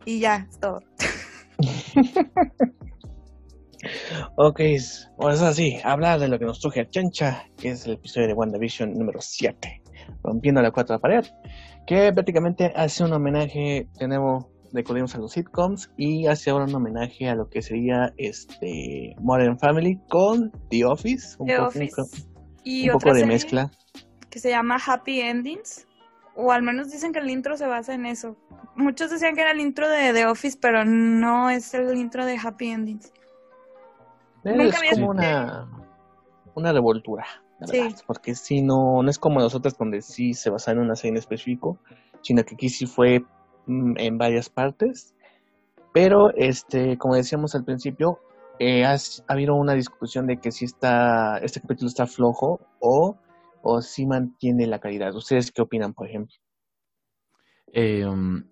Y 0.06 0.20
ya, 0.20 0.48
es 0.50 0.60
todo. 0.60 0.80
Ok, 4.38 4.60
pues 5.18 5.42
así, 5.42 5.78
hablar 5.84 6.20
de 6.20 6.28
lo 6.28 6.40
que 6.40 6.46
nos 6.46 6.60
truje 6.60 6.82
a 6.82 6.90
Chancha, 6.90 7.44
que 7.58 7.70
es 7.70 7.86
el 7.86 7.94
episodio 7.94 8.28
de 8.28 8.34
WandaVision 8.34 8.94
número 8.94 9.20
7, 9.22 9.82
Rompiendo 10.24 10.62
la 10.62 10.72
cuarta 10.72 10.98
pared, 10.98 11.24
que 11.86 12.12
prácticamente 12.12 12.72
hace 12.76 13.04
un 13.04 13.14
homenaje, 13.14 13.88
tenemos, 13.98 14.46
recordemos 14.74 15.14
a 15.16 15.20
los 15.20 15.34
sitcoms, 15.34 15.92
y 15.98 16.26
hace 16.28 16.50
ahora 16.50 16.66
un 16.66 16.76
homenaje 16.76 17.30
a 17.30 17.36
lo 17.36 17.48
que 17.48 17.62
sería 17.62 18.12
este 18.18 19.16
Modern 19.22 19.60
Family 19.60 20.00
con 20.10 20.52
The 20.70 20.86
Office, 20.86 21.36
un 21.40 21.48
The 21.48 21.56
poco, 21.56 21.68
Office. 21.68 22.02
un 22.02 22.08
Y 22.64 22.90
poco 22.90 23.10
de 23.10 23.20
serie 23.20 23.28
mezcla. 23.28 23.72
Que 24.36 24.42
se 24.42 24.50
llama 24.50 24.78
Happy 24.86 25.22
Endings. 25.22 25.88
O 26.36 26.52
al 26.52 26.62
menos 26.62 26.92
dicen 26.92 27.14
que 27.14 27.20
el 27.20 27.30
intro 27.30 27.56
se 27.56 27.66
basa 27.68 27.94
en 27.94 28.06
eso. 28.06 28.36
Muchos 28.76 29.10
decían 29.10 29.34
que 29.34 29.40
era 29.40 29.52
el 29.52 29.62
intro 29.62 29.88
de 29.88 30.12
The 30.12 30.26
Office, 30.26 30.58
pero 30.62 30.84
no 30.84 31.50
es 31.50 31.74
el 31.74 31.96
intro 31.98 32.26
de 32.26 32.38
Happy 32.38 32.68
Endings. 32.68 33.14
Nunca 34.44 34.64
es 34.66 34.76
había 34.78 34.92
como 34.92 35.12
una, 35.12 35.70
una 36.54 36.74
revoltura, 36.74 37.26
la 37.62 37.68
Sí. 37.68 37.80
verdad, 37.80 37.98
porque 38.06 38.36
si 38.36 38.62
no, 38.62 39.02
no 39.02 39.10
es 39.10 39.18
como 39.18 39.40
las 39.40 39.56
otras 39.56 39.78
donde 39.78 40.02
sí 40.02 40.34
se 40.34 40.50
basa 40.50 40.72
en 40.72 40.80
una 40.80 40.98
serie 40.98 41.12
en 41.12 41.18
específico, 41.18 41.78
sino 42.22 42.44
que 42.44 42.56
aquí 42.56 42.68
sí 42.68 42.86
fue 42.86 43.24
mm, 43.68 43.94
en 43.98 44.18
varias 44.18 44.50
partes. 44.50 45.16
Pero, 45.94 46.32
este, 46.36 46.98
como 46.98 47.16
decíamos 47.16 47.56
al 47.56 47.64
principio, 47.64 48.20
eh, 48.60 48.84
has- 48.84 49.24
ha 49.30 49.34
habido 49.34 49.56
una 49.56 49.72
discusión 49.76 50.28
de 50.28 50.36
que 50.42 50.52
si 50.52 50.66
está, 50.66 51.38
este 51.38 51.62
capítulo 51.62 51.88
está 51.88 52.06
flojo 52.06 52.60
o, 52.82 53.16
o 53.68 53.82
si 53.82 54.06
mantiene 54.06 54.68
la 54.68 54.80
calidad. 54.80 55.16
¿Ustedes 55.16 55.52
qué 55.52 55.64
opinan, 55.64 55.94
por 55.94 56.08
ejemplo? 56.08 56.36
Um, 57.76 58.44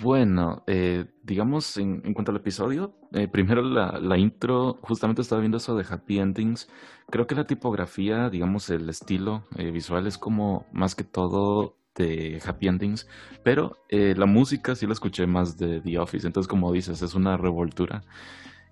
bueno, 0.00 0.62
eh, 0.68 1.06
digamos, 1.24 1.76
en, 1.76 2.14
cuanto 2.14 2.30
al 2.30 2.36
episodio, 2.36 2.94
eh, 3.12 3.26
primero 3.26 3.62
la, 3.62 4.16
intro, 4.16 4.78
justamente 4.82 5.22
estaba 5.22 5.40
viendo 5.40 5.56
eso 5.56 5.74
de 5.74 5.84
Happy 5.90 6.20
Endings. 6.20 6.68
Creo 7.10 7.26
que 7.26 7.34
la 7.34 7.48
tipografía, 7.48 8.30
digamos, 8.30 8.70
el 8.70 8.88
estilo 8.88 9.44
eh, 9.56 9.72
visual 9.72 10.06
es 10.06 10.18
como 10.18 10.66
más 10.72 10.94
que 10.94 11.02
todo 11.02 11.76
de 11.96 12.40
Happy 12.46 12.68
Endings, 12.68 13.08
pero 13.42 13.76
la 13.90 14.24
música 14.24 14.76
sí 14.76 14.86
la 14.86 14.92
escuché 14.92 15.26
más 15.26 15.58
de 15.58 15.80
The 15.80 15.98
Office, 15.98 16.26
entonces 16.26 16.48
como 16.48 16.72
dices, 16.72 17.02
es 17.02 17.14
una 17.14 17.36
revoltura. 17.36 18.04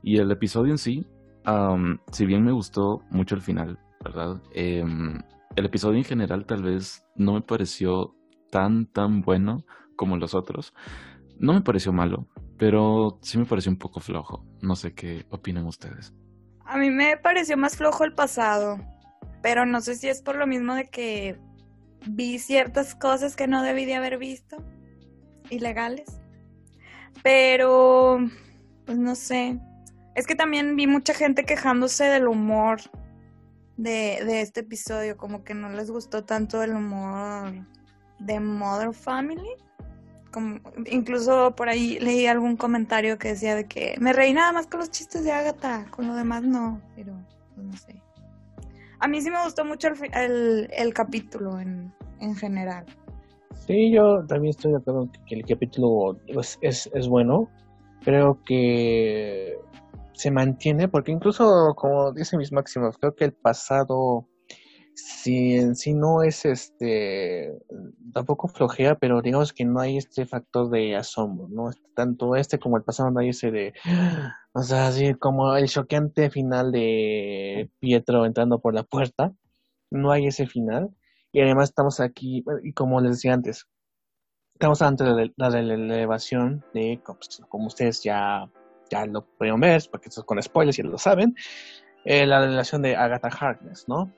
Y 0.02 0.19
el 0.19 0.31
episodio 0.31 0.71
en 0.71 0.78
sí, 0.78 1.05
si 2.12 2.25
bien 2.25 2.45
me 2.45 2.52
gustó 2.52 3.02
mucho 3.11 3.35
el 3.35 3.43
final, 3.43 3.78
¿verdad? 4.02 4.40
El 5.59 5.67
episodio 5.67 5.99
en 5.99 6.05
general 6.05 6.47
tal 6.47 6.62
vez 6.62 7.05
no 7.17 7.33
me 7.33 7.41
pareció 7.41 8.15
tan, 8.49 8.87
tan 8.87 9.23
bueno 9.23 9.65
como 9.97 10.17
los 10.17 10.33
otros. 10.33 10.73
No 11.41 11.53
me 11.53 11.62
pareció 11.62 11.93
malo, 11.93 12.29
pero 12.57 13.19
sí 13.23 13.38
me 13.38 13.45
pareció 13.45 13.73
un 13.73 13.77
poco 13.77 13.99
flojo. 13.99 14.47
No 14.62 14.77
sé 14.77 14.95
qué 14.95 15.27
opinan 15.31 15.67
ustedes. 15.67 16.15
A 16.65 16.77
mí 16.77 16.91
me 16.91 17.17
pareció 17.17 17.57
más 17.57 17.77
flojo 17.77 18.05
el 18.05 18.15
pasado, 18.15 18.79
pero 19.43 19.67
no 19.67 19.81
sé 19.81 19.97
si 19.97 20.07
es 20.07 20.23
por 20.23 20.37
lo 20.37 20.47
mismo 20.47 20.77
de 20.77 20.88
que 20.88 21.41
vi 22.07 22.38
ciertas 22.38 22.95
cosas 22.95 23.35
que 23.35 23.49
no 23.49 23.61
debí 23.65 23.85
de 23.85 23.97
haber 23.97 24.17
visto, 24.17 24.59
ilegales. 25.50 26.21
Pero, 27.25 28.21
pues 28.87 28.97
no 28.97 29.17
sé. 29.17 29.59
Es 30.15 30.25
que 30.25 30.37
también 30.37 30.77
vi 30.77 30.87
mucha 30.87 31.15
gente 31.15 31.45
quejándose 31.45 32.05
del 32.05 32.29
humor 32.29 32.79
de, 33.78 34.23
de 34.25 34.42
este 34.42 34.61
episodio, 34.61 35.16
como 35.16 35.42
que 35.44 35.54
no 35.54 35.70
les 35.70 35.90
gustó 35.90 36.25
tanto 36.25 36.62
el 36.62 36.73
humor 36.73 37.66
de 38.18 38.40
Mother 38.40 38.92
Family. 38.92 39.49
Como, 40.30 40.61
incluso 40.90 41.54
por 41.56 41.70
ahí 41.70 41.99
leí 42.00 42.26
algún 42.26 42.56
comentario 42.56 43.16
que 43.16 43.28
decía 43.28 43.54
de 43.54 43.64
que 43.64 43.97
me 43.99 44.12
reí 44.12 44.35
nada 44.35 44.52
más 44.52 44.66
con 44.66 44.80
los 44.80 44.90
chistes 44.90 45.25
de 45.25 45.32
Agatha, 45.32 45.87
con 45.90 46.06
lo 46.06 46.14
demás 46.14 46.42
no, 46.42 46.82
pero 46.94 47.14
pues, 47.54 47.66
no 47.66 47.73
sé. 47.75 48.02
A 49.00 49.08
mí 49.08 49.23
sí 49.23 49.30
me 49.30 49.42
gustó 49.42 49.64
mucho 49.64 49.88
el, 49.88 49.97
el, 50.12 50.68
el 50.76 50.92
capítulo 50.92 51.58
en, 51.61 51.94
en 52.20 52.35
general. 52.35 52.85
Sí, 53.66 53.90
yo 53.90 54.25
también 54.26 54.50
estoy 54.50 54.73
de 54.73 54.78
acuerdo 54.78 55.08
que 55.26 55.37
el 55.37 55.47
capítulo 55.47 56.18
es, 56.26 56.58
es, 56.61 56.90
es 56.92 57.08
bueno. 57.08 57.49
Creo 58.02 58.38
que 58.44 59.56
se 60.19 60.33
mantiene, 60.33 60.89
porque 60.89 61.13
incluso, 61.13 61.75
como 61.77 62.13
dicen 62.13 62.41
mis 62.41 62.53
máximos, 62.53 62.99
creo 62.99 63.15
que 63.15 63.25
el 63.25 63.33
pasado, 63.33 64.29
si 64.95 65.55
en 65.55 65.77
sí 65.77 65.95
no 65.95 66.25
es 66.25 66.45
este, 66.45 67.53
tampoco 68.13 68.49
flojea, 68.49 68.97
pero 68.97 69.23
digamos 69.23 69.53
que 69.53 69.65
no 69.65 69.79
hay 69.81 69.97
este 69.97 70.27
factor 70.27 70.71
de 70.71 70.97
asombro, 70.97 71.47
¿no? 71.49 71.71
Tanto 71.95 72.35
este 72.35 72.59
como 72.59 72.77
el 72.77 72.83
pasado 72.83 73.13
no 73.13 73.21
hay 73.21 73.29
ese 73.29 73.53
de, 73.53 73.75
o 74.53 74.63
sea, 74.63 74.89
así 74.89 75.15
como 75.15 75.55
el 75.57 75.69
choqueante 75.69 76.31
final 76.31 76.73
de 76.73 77.71
Pietro 77.79 78.27
entrando 78.27 78.61
por 78.61 78.75
la 78.75 78.83
puerta, 78.83 79.33
no 79.91 80.11
hay 80.11 80.27
ese 80.27 80.47
final. 80.47 80.91
Y 81.31 81.43
además 81.43 81.69
estamos 81.69 82.01
aquí, 82.01 82.45
y 82.65 82.73
como 82.73 83.01
les 83.01 83.13
decía 83.13 83.35
antes, 83.35 83.69
estamos 84.55 84.83
ante 84.83 85.05
la 85.05 85.59
elevación 85.61 86.65
de, 86.75 87.01
como, 87.05 87.21
como 87.49 87.67
ustedes 87.69 88.03
ya, 88.03 88.51
ya 88.90 89.07
lo 89.07 89.25
pudieron 89.25 89.61
ver, 89.61 89.83
porque 89.90 90.09
esto 90.09 90.21
es 90.23 90.26
con 90.26 90.42
spoilers 90.42 90.78
y 90.78 90.83
lo 90.83 90.99
saben, 90.99 91.35
eh, 92.04 92.26
la 92.26 92.40
relación 92.40 92.83
de 92.83 92.97
Agatha 92.97 93.28
Harkness, 93.28 93.87
¿no? 93.88 94.12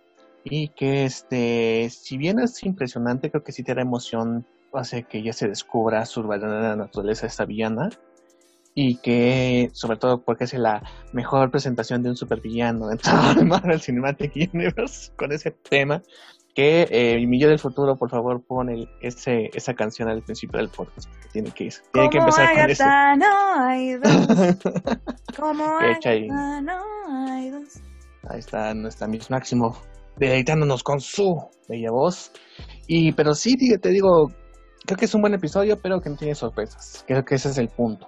Y 0.44 0.68
que 0.68 1.04
este, 1.04 1.88
si 1.90 2.16
bien 2.16 2.38
es 2.38 2.62
impresionante, 2.62 3.30
creo 3.30 3.44
que 3.44 3.52
sí 3.52 3.62
te 3.62 3.74
da 3.74 3.82
emoción, 3.82 4.46
hace 4.72 5.02
que 5.04 5.22
ya 5.22 5.32
se 5.32 5.48
descubra 5.48 6.06
su 6.06 6.26
verdadera 6.26 6.76
naturaleza 6.76 7.26
esta 7.26 7.44
villana. 7.44 7.90
Y 8.72 8.96
que, 8.98 9.68
sobre 9.72 9.98
todo, 9.98 10.22
porque 10.22 10.44
es 10.44 10.54
la 10.54 10.82
mejor 11.12 11.50
presentación 11.50 12.04
de 12.04 12.10
un 12.10 12.16
supervillano 12.16 12.86
dentro 12.88 13.12
de 13.34 13.44
Marvel 13.44 13.80
Cinematic 13.80 14.32
Universe 14.54 15.12
con 15.16 15.32
ese 15.32 15.50
tema 15.50 16.02
que 16.54 16.86
eh, 16.90 17.26
mi 17.26 17.40
yo 17.40 17.48
del 17.48 17.58
futuro, 17.58 17.96
por 17.96 18.10
favor, 18.10 18.42
pone 18.46 18.88
ese, 19.00 19.50
esa 19.54 19.74
canción 19.74 20.08
al 20.08 20.22
principio 20.22 20.58
del 20.58 20.68
podcast. 20.68 21.08
Tiene 21.32 21.50
que, 21.50 21.68
tiene 21.92 22.10
que 22.10 22.18
empezar 22.18 22.48
con 22.54 22.68
dos. 23.98 24.98
Como 25.36 25.64
ahí. 25.78 26.28
Agatha 26.28 26.60
no 26.60 26.82
hay 27.28 27.50
dos. 27.50 27.80
Ahí 28.28 28.38
está 28.38 28.74
nuestra 28.74 29.06
Miss 29.06 29.30
Máximo 29.30 29.76
deleitándonos 30.16 30.82
con 30.82 31.00
su 31.00 31.40
bella 31.68 31.90
voz. 31.90 32.32
Y, 32.86 33.12
pero 33.12 33.34
sí, 33.34 33.56
te 33.78 33.88
digo, 33.88 34.30
creo 34.86 34.96
que 34.96 35.06
es 35.06 35.14
un 35.14 35.22
buen 35.22 35.34
episodio, 35.34 35.80
pero 35.80 36.00
que 36.00 36.10
no 36.10 36.16
tiene 36.16 36.34
sorpresas. 36.34 37.04
Creo 37.06 37.24
que 37.24 37.36
ese 37.36 37.48
es 37.48 37.58
el 37.58 37.68
punto. 37.68 38.06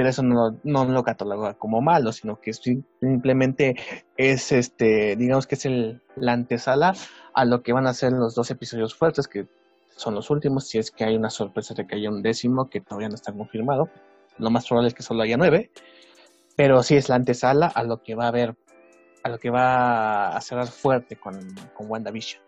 Pero 0.00 0.08
eso 0.08 0.22
no, 0.22 0.58
no 0.64 0.86
lo 0.86 1.02
cataloga 1.02 1.52
como 1.52 1.82
malo, 1.82 2.10
sino 2.10 2.40
que 2.40 2.54
sim- 2.54 2.84
simplemente 3.00 3.76
es 4.16 4.50
este, 4.50 5.14
digamos 5.14 5.46
que 5.46 5.56
es 5.56 5.66
el, 5.66 6.00
la 6.16 6.32
antesala 6.32 6.94
a 7.34 7.44
lo 7.44 7.62
que 7.62 7.74
van 7.74 7.86
a 7.86 7.92
ser 7.92 8.12
los 8.12 8.34
dos 8.34 8.50
episodios 8.50 8.94
fuertes, 8.94 9.28
que 9.28 9.46
son 9.94 10.14
los 10.14 10.30
últimos, 10.30 10.66
si 10.66 10.78
es 10.78 10.90
que 10.90 11.04
hay 11.04 11.16
una 11.16 11.28
sorpresa 11.28 11.74
de 11.74 11.86
que 11.86 11.96
haya 11.96 12.08
un 12.08 12.22
décimo, 12.22 12.70
que 12.70 12.80
todavía 12.80 13.10
no 13.10 13.14
está 13.14 13.30
confirmado. 13.30 13.90
Lo 14.38 14.48
más 14.48 14.66
probable 14.66 14.88
es 14.88 14.94
que 14.94 15.02
solo 15.02 15.22
haya 15.22 15.36
nueve. 15.36 15.70
Pero 16.56 16.82
sí 16.82 16.96
es 16.96 17.10
la 17.10 17.16
antesala 17.16 17.66
a 17.66 17.82
lo 17.82 18.02
que 18.02 18.14
va 18.14 18.24
a 18.24 18.28
haber, 18.28 18.56
a 19.22 19.28
lo 19.28 19.36
que 19.36 19.50
va 19.50 20.34
a 20.34 20.40
cerrar 20.40 20.68
fuerte 20.68 21.16
con, 21.16 21.38
con 21.74 21.90
WandaVision. 21.90 22.42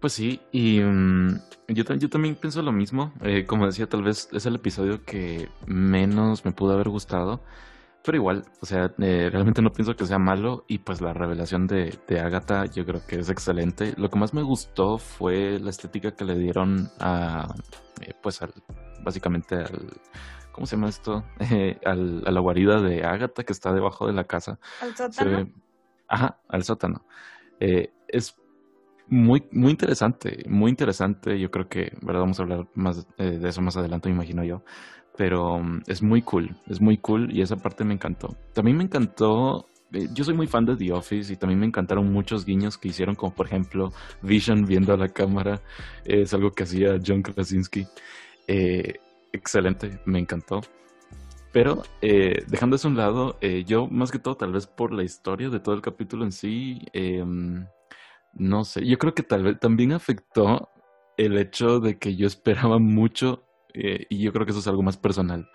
Pues 0.00 0.14
sí, 0.14 0.40
y 0.50 0.80
mm, 0.80 1.40
yo, 1.68 1.84
yo 1.94 2.08
también 2.08 2.34
pienso 2.34 2.62
lo 2.62 2.72
mismo. 2.72 3.12
Eh, 3.22 3.44
como 3.46 3.66
decía, 3.66 3.86
tal 3.88 4.02
vez 4.02 4.28
es 4.32 4.46
el 4.46 4.54
episodio 4.56 5.04
que 5.04 5.48
menos 5.66 6.44
me 6.44 6.52
pudo 6.52 6.72
haber 6.72 6.88
gustado. 6.88 7.40
Pero 8.02 8.16
igual, 8.16 8.44
o 8.62 8.66
sea, 8.66 8.94
eh, 8.98 9.28
realmente 9.30 9.60
no 9.60 9.74
pienso 9.74 9.94
que 9.94 10.06
sea 10.06 10.18
malo 10.18 10.64
y 10.68 10.78
pues 10.78 11.02
la 11.02 11.12
revelación 11.12 11.66
de, 11.66 11.98
de 12.08 12.18
Agatha 12.20 12.64
yo 12.64 12.86
creo 12.86 13.02
que 13.06 13.18
es 13.20 13.28
excelente. 13.28 13.92
Lo 13.98 14.08
que 14.08 14.18
más 14.18 14.32
me 14.32 14.40
gustó 14.42 14.96
fue 14.96 15.58
la 15.60 15.68
estética 15.68 16.12
que 16.12 16.24
le 16.24 16.34
dieron 16.38 16.88
a, 16.98 17.54
eh, 18.00 18.14
pues 18.22 18.40
al, 18.40 18.54
básicamente 19.02 19.54
al, 19.56 19.90
¿cómo 20.50 20.66
se 20.66 20.76
llama 20.76 20.88
esto? 20.88 21.24
Eh, 21.40 21.78
al, 21.84 22.22
a 22.26 22.30
la 22.30 22.40
guarida 22.40 22.80
de 22.80 23.04
Agatha 23.04 23.44
que 23.44 23.52
está 23.52 23.70
debajo 23.74 24.06
de 24.06 24.14
la 24.14 24.24
casa. 24.24 24.58
¿Al 24.80 24.96
sótano? 24.96 25.30
ve- 25.30 25.52
ajá, 26.08 26.38
al 26.48 26.64
sótano. 26.64 27.04
Eh, 27.60 27.92
es 28.08 28.34
muy, 29.10 29.44
muy 29.52 29.70
interesante, 29.72 30.44
muy 30.48 30.70
interesante. 30.70 31.38
Yo 31.38 31.50
creo 31.50 31.68
que, 31.68 31.92
¿verdad? 32.00 32.20
Vamos 32.20 32.38
a 32.38 32.42
hablar 32.42 32.68
más 32.74 33.06
eh, 33.18 33.38
de 33.38 33.48
eso 33.48 33.60
más 33.60 33.76
adelante, 33.76 34.08
me 34.08 34.14
imagino 34.14 34.44
yo. 34.44 34.62
Pero 35.16 35.58
mm, 35.58 35.82
es 35.86 36.02
muy 36.02 36.22
cool, 36.22 36.56
es 36.68 36.80
muy 36.80 36.96
cool 36.98 37.30
y 37.32 37.42
esa 37.42 37.56
parte 37.56 37.84
me 37.84 37.94
encantó. 37.94 38.36
También 38.54 38.76
me 38.76 38.84
encantó, 38.84 39.66
eh, 39.92 40.08
yo 40.14 40.24
soy 40.24 40.34
muy 40.34 40.46
fan 40.46 40.64
de 40.64 40.76
The 40.76 40.92
Office 40.92 41.32
y 41.32 41.36
también 41.36 41.60
me 41.60 41.66
encantaron 41.66 42.12
muchos 42.12 42.44
guiños 42.46 42.78
que 42.78 42.88
hicieron, 42.88 43.14
como 43.14 43.34
por 43.34 43.46
ejemplo 43.46 43.92
Vision 44.22 44.64
viendo 44.64 44.94
a 44.94 44.96
la 44.96 45.08
cámara. 45.08 45.60
Es 46.04 46.32
algo 46.32 46.52
que 46.52 46.62
hacía 46.62 46.98
John 47.04 47.22
Krasinski. 47.22 47.86
Eh, 48.46 48.94
excelente, 49.32 50.00
me 50.06 50.18
encantó. 50.18 50.62
Pero 51.52 51.82
eh, 52.00 52.44
dejando 52.48 52.76
eso 52.76 52.86
a 52.86 52.90
un 52.90 52.96
lado, 52.96 53.36
eh, 53.40 53.64
yo 53.66 53.88
más 53.88 54.12
que 54.12 54.20
todo, 54.20 54.36
tal 54.36 54.52
vez 54.52 54.66
por 54.66 54.92
la 54.92 55.02
historia 55.02 55.48
de 55.48 55.58
todo 55.58 55.74
el 55.74 55.82
capítulo 55.82 56.24
en 56.24 56.32
sí, 56.32 56.80
eh, 56.92 57.24
no 58.32 58.64
sé, 58.64 58.86
yo 58.86 58.98
creo 58.98 59.14
que 59.14 59.22
tal 59.22 59.42
vez 59.42 59.58
también 59.60 59.92
afectó 59.92 60.68
el 61.16 61.36
hecho 61.38 61.80
de 61.80 61.98
que 61.98 62.16
yo 62.16 62.26
esperaba 62.26 62.78
mucho, 62.78 63.44
eh, 63.74 64.06
y 64.08 64.22
yo 64.22 64.32
creo 64.32 64.46
que 64.46 64.52
eso 64.52 64.60
es 64.60 64.66
algo 64.68 64.82
más 64.82 64.96
personal, 64.96 65.50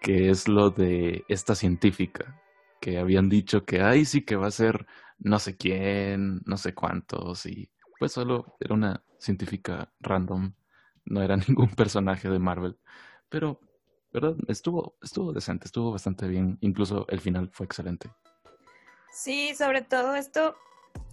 que 0.00 0.30
es 0.30 0.48
lo 0.48 0.70
de 0.70 1.24
esta 1.28 1.54
científica, 1.54 2.40
que 2.80 2.98
habían 2.98 3.28
dicho 3.28 3.64
que, 3.64 3.80
ay, 3.82 4.04
sí 4.04 4.24
que 4.24 4.36
va 4.36 4.48
a 4.48 4.50
ser 4.50 4.86
no 5.18 5.38
sé 5.38 5.56
quién, 5.56 6.42
no 6.44 6.56
sé 6.56 6.74
cuántos, 6.74 7.46
y 7.46 7.70
pues 7.98 8.12
solo 8.12 8.56
era 8.60 8.74
una 8.74 9.02
científica 9.18 9.92
random, 10.00 10.52
no 11.06 11.22
era 11.22 11.36
ningún 11.48 11.70
personaje 11.70 12.28
de 12.28 12.38
Marvel, 12.38 12.78
pero 13.28 13.60
¿verdad? 14.14 14.36
Estuvo, 14.46 14.96
estuvo 15.02 15.32
decente, 15.32 15.66
estuvo 15.66 15.90
bastante 15.90 16.28
bien. 16.28 16.56
Incluso 16.60 17.04
el 17.08 17.20
final 17.20 17.50
fue 17.52 17.66
excelente. 17.66 18.10
Sí, 19.12 19.54
sobre 19.56 19.82
todo 19.82 20.14
esto 20.14 20.54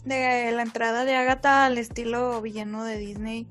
de 0.06 0.52
la 0.52 0.62
entrada 0.64 1.06
de 1.06 1.16
Agatha 1.16 1.66
al 1.66 1.78
estilo 1.78 2.42
villano 2.42 2.84
de 2.84 2.98
Disney. 2.98 3.48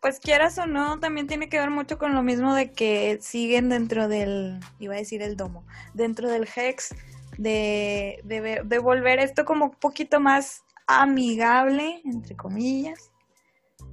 Pues 0.00 0.20
quieras 0.20 0.58
o 0.58 0.66
no, 0.66 1.00
también 1.00 1.26
tiene 1.26 1.48
que 1.48 1.58
ver 1.58 1.70
mucho 1.70 1.96
con 1.98 2.14
lo 2.14 2.22
mismo 2.22 2.54
de 2.54 2.72
que 2.72 3.18
siguen 3.22 3.70
dentro 3.70 4.06
del, 4.06 4.60
iba 4.78 4.94
a 4.94 4.98
decir 4.98 5.22
el 5.22 5.34
domo, 5.36 5.64
dentro 5.94 6.28
del 6.30 6.46
Hex, 6.54 6.94
de, 7.38 8.20
de, 8.24 8.60
de 8.64 8.78
volver 8.78 9.18
esto 9.18 9.46
como 9.46 9.64
un 9.66 9.70
poquito 9.70 10.20
más 10.20 10.62
amigable, 10.86 12.02
entre 12.04 12.36
comillas, 12.36 13.10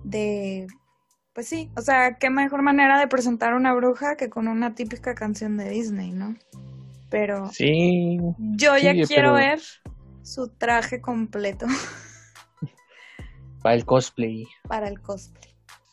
de, 0.03 0.67
pues 1.33 1.47
sí, 1.47 1.71
o 1.77 1.81
sea, 1.81 2.17
qué 2.17 2.29
mejor 2.29 2.61
manera 2.61 2.99
de 2.99 3.07
presentar 3.07 3.53
una 3.53 3.73
bruja 3.73 4.17
que 4.17 4.29
con 4.29 4.49
una 4.49 4.75
típica 4.75 5.15
canción 5.15 5.55
de 5.55 5.69
Disney, 5.69 6.11
¿no? 6.11 6.35
Pero... 7.09 7.49
Sí, 7.53 8.19
Yo 8.37 8.77
ya 8.77 8.91
quiero 8.91 9.07
pero- 9.07 9.33
ver 9.33 9.61
su 10.23 10.49
traje 10.49 11.01
completo 11.01 11.65
para 13.63 13.75
el 13.75 13.85
cosplay. 13.85 14.45
para 14.67 14.87
el 14.87 15.01
cosplay. 15.01 15.51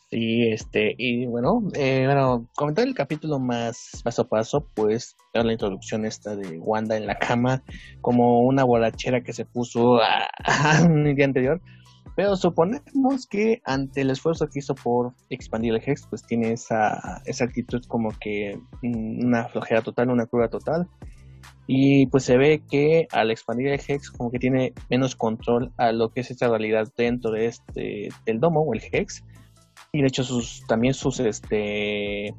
Sí, 0.09 0.47
este, 0.47 0.95
y 0.97 1.27
bueno, 1.27 1.61
eh, 1.75 2.01
bueno, 2.05 2.47
comentar 2.55 2.87
el 2.87 2.95
capítulo 2.95 3.37
más 3.37 4.01
paso 4.03 4.23
a 4.23 4.27
paso, 4.27 4.67
pues, 4.73 5.15
era 5.33 5.43
la 5.43 5.51
introducción 5.51 6.03
esta 6.03 6.35
de 6.35 6.57
Wanda 6.57 6.97
en 6.97 7.05
la 7.05 7.15
cama, 7.19 7.61
como 8.01 8.39
una 8.39 8.63
borrachera 8.63 9.21
que 9.21 9.33
se 9.33 9.45
puso 9.45 10.01
a, 10.01 10.27
el 10.83 11.15
día 11.15 11.25
anterior. 11.25 11.61
Pero 12.15 12.35
suponemos 12.35 13.27
que 13.27 13.61
ante 13.65 14.01
el 14.01 14.09
esfuerzo 14.09 14.47
que 14.47 14.59
hizo 14.59 14.73
por 14.73 15.13
expandir 15.29 15.75
el 15.75 15.81
Hex, 15.85 16.07
pues 16.09 16.23
tiene 16.23 16.53
esa, 16.53 17.21
esa 17.25 17.45
actitud 17.45 17.81
como 17.87 18.09
que 18.19 18.59
mm, 18.81 19.25
una 19.25 19.47
flojera 19.47 19.83
total, 19.83 20.09
una 20.09 20.25
cruda 20.25 20.49
total. 20.49 20.87
Y 21.67 22.07
pues 22.07 22.23
se 22.23 22.37
ve 22.37 22.63
que 22.69 23.07
al 23.11 23.29
expandir 23.31 23.67
el 23.67 23.79
Hex 23.79 24.09
como 24.09 24.31
que 24.31 24.39
tiene 24.39 24.73
menos 24.89 25.15
control 25.15 25.71
a 25.77 25.91
lo 25.91 26.09
que 26.09 26.21
es 26.21 26.31
esta 26.31 26.47
realidad 26.47 26.87
dentro 26.97 27.31
de 27.31 27.45
este 27.45 28.09
del 28.25 28.39
domo 28.39 28.61
o 28.61 28.73
el 28.73 28.81
Hex. 28.91 29.23
Y 29.91 30.01
de 30.01 30.07
hecho 30.07 30.23
sus 30.23 30.63
también 30.67 30.93
sus 30.93 31.19
este 31.19 32.33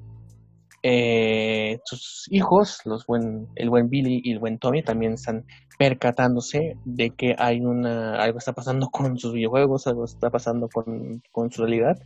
eh, 0.82 1.78
sus 1.84 2.26
hijos, 2.30 2.80
los 2.86 3.04
buen, 3.06 3.48
el 3.54 3.68
buen 3.68 3.90
Billy 3.90 4.22
y 4.24 4.32
el 4.32 4.38
buen 4.38 4.58
Tommy 4.58 4.82
también 4.82 5.12
están 5.12 5.44
percatándose 5.78 6.76
de 6.84 7.10
que 7.10 7.34
hay 7.38 7.60
una 7.60 8.14
algo 8.14 8.38
está 8.38 8.52
pasando 8.52 8.88
con 8.88 9.18
sus 9.18 9.34
videojuegos, 9.34 9.86
algo 9.86 10.04
está 10.04 10.30
pasando 10.30 10.68
con, 10.68 11.22
con 11.32 11.50
su 11.50 11.62
realidad 11.62 11.98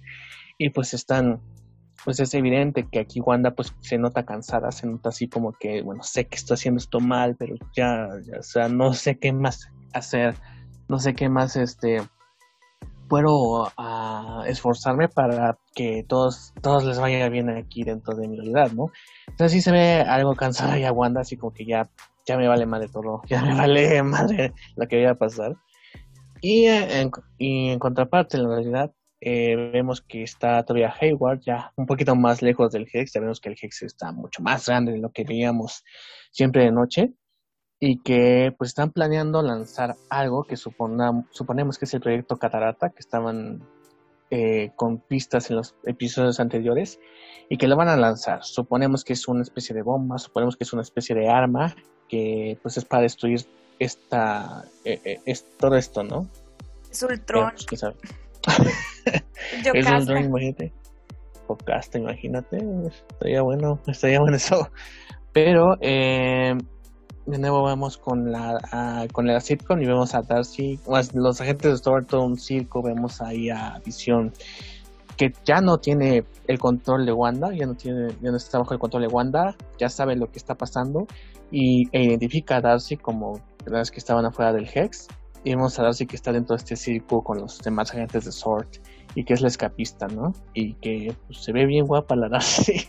y 0.58 0.70
pues 0.70 0.94
están 0.94 1.40
pues 2.04 2.20
es 2.20 2.34
evidente 2.34 2.86
que 2.90 3.00
aquí 3.00 3.20
Wanda 3.20 3.52
pues 3.52 3.74
se 3.80 3.98
nota 3.98 4.24
cansada, 4.24 4.70
se 4.72 4.86
nota 4.86 5.08
así 5.08 5.28
como 5.28 5.52
que 5.52 5.82
bueno, 5.82 6.02
sé 6.02 6.26
que 6.26 6.36
estoy 6.36 6.54
haciendo 6.54 6.78
esto 6.78 7.00
mal, 7.00 7.36
pero 7.36 7.54
ya, 7.74 8.08
ya 8.22 8.38
o 8.38 8.42
sea, 8.42 8.68
no 8.68 8.92
sé 8.92 9.18
qué 9.18 9.32
más 9.32 9.70
hacer, 9.92 10.34
no 10.88 10.98
sé 10.98 11.14
qué 11.14 11.28
más 11.28 11.56
este 11.56 12.02
puedo 13.08 13.70
ah, 13.76 14.44
esforzarme 14.46 15.08
para 15.08 15.58
que 15.74 16.04
todos, 16.08 16.52
todos 16.62 16.84
les 16.84 16.98
vaya 16.98 17.28
bien 17.28 17.50
aquí 17.50 17.84
dentro 17.84 18.14
de 18.14 18.28
mi 18.28 18.36
realidad, 18.36 18.72
¿no? 18.72 18.90
Entonces 19.28 19.52
sí 19.52 19.60
se 19.60 19.72
ve 19.72 20.00
algo 20.00 20.34
cansada 20.34 20.78
ya 20.78 20.92
Wanda, 20.92 21.20
así 21.20 21.36
como 21.36 21.52
que 21.52 21.64
ya, 21.64 21.88
ya 22.26 22.36
me 22.36 22.48
vale 22.48 22.66
madre 22.66 22.88
todo, 22.88 23.22
ya 23.28 23.42
me 23.42 23.54
vale 23.54 24.02
madre 24.02 24.52
lo 24.76 24.86
que 24.88 24.96
vaya 24.96 25.10
a 25.12 25.14
pasar. 25.14 25.54
Y 26.40 26.66
eh, 26.66 27.00
en, 27.00 27.10
y 27.38 27.70
en 27.70 27.78
contraparte, 27.78 28.36
en 28.36 28.44
la 28.44 28.56
realidad, 28.56 28.92
eh, 29.24 29.70
vemos 29.72 30.02
que 30.02 30.22
está 30.22 30.62
todavía 30.64 30.94
Hayward, 31.00 31.40
ya 31.40 31.72
un 31.76 31.86
poquito 31.86 32.14
más 32.14 32.42
lejos 32.42 32.72
del 32.72 32.86
Hex, 32.92 33.12
ya 33.14 33.20
vemos 33.20 33.40
que 33.40 33.48
el 33.48 33.56
Hex 33.60 33.82
está 33.82 34.12
mucho 34.12 34.42
más 34.42 34.66
grande 34.66 34.92
de 34.92 34.98
lo 34.98 35.10
que 35.10 35.24
veíamos 35.24 35.82
siempre 36.30 36.64
de 36.64 36.70
noche 36.72 37.12
y 37.80 38.00
que 38.02 38.54
pues 38.58 38.68
están 38.70 38.92
planeando 38.92 39.42
lanzar 39.42 39.94
algo 40.10 40.44
que 40.44 40.56
suponam- 40.56 41.26
suponemos 41.30 41.78
que 41.78 41.86
es 41.86 41.94
el 41.94 42.00
proyecto 42.00 42.36
Catarata, 42.38 42.90
que 42.90 43.00
estaban 43.00 43.62
eh, 44.30 44.72
con 44.76 44.98
pistas 44.98 45.50
en 45.50 45.56
los 45.56 45.74
episodios 45.84 46.40
anteriores 46.40 46.98
y 47.48 47.56
que 47.56 47.68
lo 47.68 47.76
van 47.76 47.88
a 47.88 47.96
lanzar. 47.96 48.42
Suponemos 48.44 49.04
que 49.04 49.12
es 49.14 49.28
una 49.28 49.42
especie 49.42 49.74
de 49.74 49.82
bomba, 49.82 50.18
suponemos 50.18 50.56
que 50.56 50.64
es 50.64 50.72
una 50.72 50.82
especie 50.82 51.14
de 51.14 51.28
arma 51.28 51.74
que 52.08 52.58
pues 52.62 52.76
es 52.76 52.84
para 52.84 53.02
destruir 53.02 53.44
esta 53.78 54.64
eh, 54.84 55.00
eh, 55.04 55.20
es 55.26 55.44
todo 55.58 55.76
esto, 55.76 56.02
¿no? 56.02 56.28
Es 56.90 57.02
Ultron, 57.02 57.52
un 59.74 59.82
casta. 59.82 60.12
dron, 60.12 60.24
imagínate. 60.24 60.72
Podcast, 61.46 61.94
imagínate. 61.96 62.58
Estaría 63.10 63.42
bueno, 63.42 63.80
estaría 63.86 64.20
bueno 64.20 64.36
eso. 64.36 64.68
Pero, 65.32 65.76
eh, 65.80 66.54
de 67.26 67.38
nuevo 67.38 67.62
vamos 67.62 67.96
con 67.96 68.30
la, 68.30 69.06
con 69.12 69.26
la 69.26 69.40
sitcom 69.40 69.80
y 69.80 69.86
vemos 69.86 70.14
a 70.14 70.22
Darcy, 70.22 70.78
los 71.14 71.40
agentes 71.40 71.70
de 71.70 71.78
Stormton 71.78 72.36
Circo, 72.36 72.82
vemos 72.82 73.20
ahí 73.22 73.50
a 73.50 73.80
Visión 73.84 74.32
que 75.16 75.32
ya 75.44 75.60
no 75.60 75.78
tiene 75.78 76.24
el 76.48 76.58
control 76.58 77.06
de 77.06 77.12
Wanda, 77.12 77.54
ya 77.54 77.66
no 77.66 77.74
tiene, 77.74 78.08
ya 78.20 78.30
no 78.30 78.36
está 78.36 78.58
bajo 78.58 78.74
el 78.74 78.80
control 78.80 79.02
de 79.02 79.08
Wanda, 79.08 79.56
ya 79.78 79.88
sabe 79.88 80.16
lo 80.16 80.30
que 80.30 80.38
está 80.38 80.54
pasando 80.54 81.06
y 81.50 81.88
e 81.92 82.02
identifica 82.02 82.56
a 82.56 82.60
Darcy 82.60 82.96
como 82.96 83.40
las 83.66 83.90
que 83.90 83.98
estaban 83.98 84.26
afuera 84.26 84.52
del 84.52 84.68
Hex 84.72 85.08
y 85.44 85.50
vemos 85.50 85.78
a 85.78 85.82
Darcy 85.82 86.06
que 86.06 86.16
está 86.16 86.32
dentro 86.32 86.56
de 86.56 86.62
este 86.62 86.74
circo 86.74 87.22
con 87.22 87.38
los 87.38 87.58
demás 87.60 87.90
agentes 87.92 88.24
de 88.24 88.32
Sword 88.32 88.66
y 89.14 89.24
que 89.24 89.34
es 89.34 89.42
la 89.42 89.48
escapista, 89.48 90.08
¿no? 90.08 90.32
Y 90.54 90.72
que 90.74 91.14
pues, 91.26 91.38
se 91.38 91.52
ve 91.52 91.66
bien 91.66 91.86
guapa 91.86 92.16
la 92.16 92.28
Darcy. 92.28 92.86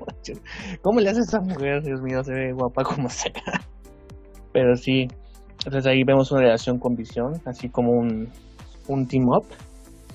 ¿Cómo 0.82 1.00
le 1.00 1.10
hace 1.10 1.20
esa 1.20 1.40
mujer? 1.40 1.82
Dios 1.82 2.02
mío, 2.02 2.22
se 2.24 2.32
ve 2.32 2.52
guapa 2.52 2.82
como 2.82 3.08
sea. 3.08 3.32
Pero 4.52 4.76
sí, 4.76 5.08
entonces 5.64 5.86
ahí 5.86 6.02
vemos 6.02 6.32
una 6.32 6.42
relación 6.42 6.78
con 6.78 6.96
Visión, 6.96 7.40
así 7.44 7.68
como 7.68 7.92
un, 7.92 8.28
un 8.88 9.06
team 9.06 9.28
up, 9.28 9.46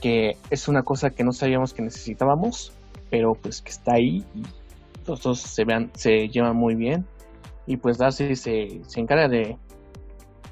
que 0.01 0.37
es 0.49 0.67
una 0.67 0.83
cosa 0.83 1.09
que 1.09 1.23
no 1.23 1.31
sabíamos 1.31 1.73
que 1.73 1.81
necesitábamos, 1.81 2.73
pero 3.09 3.35
pues 3.35 3.61
que 3.61 3.71
está 3.71 3.93
ahí 3.93 4.23
y 4.35 4.43
los 5.07 5.23
dos 5.23 5.39
se, 5.39 5.63
vean, 5.63 5.89
se 5.95 6.27
llevan 6.27 6.57
muy 6.57 6.75
bien. 6.75 7.05
Y 7.65 7.77
pues 7.77 7.97
Darcy 7.97 8.35
se, 8.35 8.81
se 8.85 8.99
encarga 8.99 9.27
de 9.27 9.57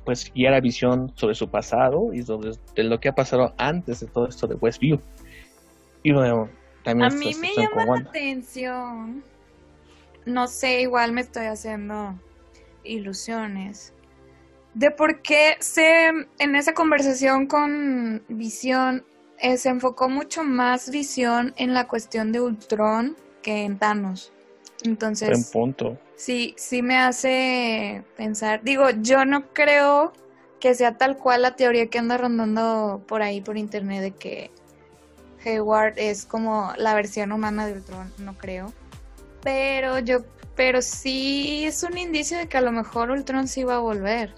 pues 0.07 0.31
guiar 0.33 0.53
a 0.53 0.61
Visión 0.61 1.11
sobre 1.15 1.35
su 1.35 1.49
pasado 1.49 2.13
y 2.13 2.23
sobre 2.23 2.51
de 2.75 2.83
lo 2.85 2.97
que 2.97 3.09
ha 3.09 3.13
pasado 3.13 3.53
antes 3.57 3.99
de 3.99 4.07
todo 4.07 4.29
esto 4.29 4.47
de 4.47 4.55
Westview. 4.55 5.01
Y 6.01 6.13
bueno, 6.13 6.49
también 6.85 7.11
A 7.11 7.13
mí 7.13 7.35
me 7.35 7.53
llama 7.53 7.75
la 7.75 7.85
Wanda. 7.85 8.09
atención. 8.11 9.21
No 10.25 10.47
sé, 10.47 10.79
igual 10.79 11.11
me 11.11 11.19
estoy 11.19 11.47
haciendo 11.47 12.17
ilusiones. 12.85 13.93
De 14.75 14.91
por 14.91 15.21
qué 15.21 15.57
se, 15.59 16.07
en 16.39 16.55
esa 16.55 16.73
conversación 16.73 17.47
con 17.47 18.23
Visión, 18.29 19.03
eh, 19.39 19.57
se 19.57 19.67
enfocó 19.67 20.07
mucho 20.07 20.45
más 20.45 20.89
Visión 20.89 21.53
en 21.57 21.73
la 21.73 21.89
cuestión 21.89 22.31
de 22.31 22.39
Ultron 22.39 23.17
que 23.41 23.65
en 23.65 23.77
Thanos. 23.77 24.31
Buen 24.83 24.93
Entonces, 24.93 25.51
punto. 25.51 25.97
sí, 26.15 26.53
sí 26.57 26.81
me 26.81 26.97
hace 26.97 28.03
pensar. 28.15 28.63
Digo, 28.63 28.89
yo 29.01 29.25
no 29.25 29.53
creo 29.53 30.13
que 30.59 30.73
sea 30.75 30.97
tal 30.97 31.17
cual 31.17 31.43
la 31.43 31.55
teoría 31.55 31.87
que 31.87 31.99
anda 31.99 32.17
rondando 32.17 33.03
por 33.07 33.21
ahí 33.21 33.41
por 33.41 33.57
internet 33.57 34.01
de 34.01 34.11
que 34.15 34.51
Hayward 35.45 35.93
es 35.97 36.25
como 36.25 36.73
la 36.77 36.95
versión 36.95 37.31
humana 37.31 37.65
de 37.67 37.73
Ultron, 37.73 38.13
no 38.17 38.37
creo. 38.37 38.73
Pero 39.43 39.99
yo, 39.99 40.19
pero 40.55 40.81
sí 40.81 41.65
es 41.65 41.83
un 41.83 41.97
indicio 41.97 42.37
de 42.37 42.47
que 42.49 42.57
a 42.57 42.61
lo 42.61 42.71
mejor 42.71 43.11
Ultron 43.11 43.47
sí 43.47 43.63
va 43.63 43.75
a 43.75 43.79
volver. 43.79 44.33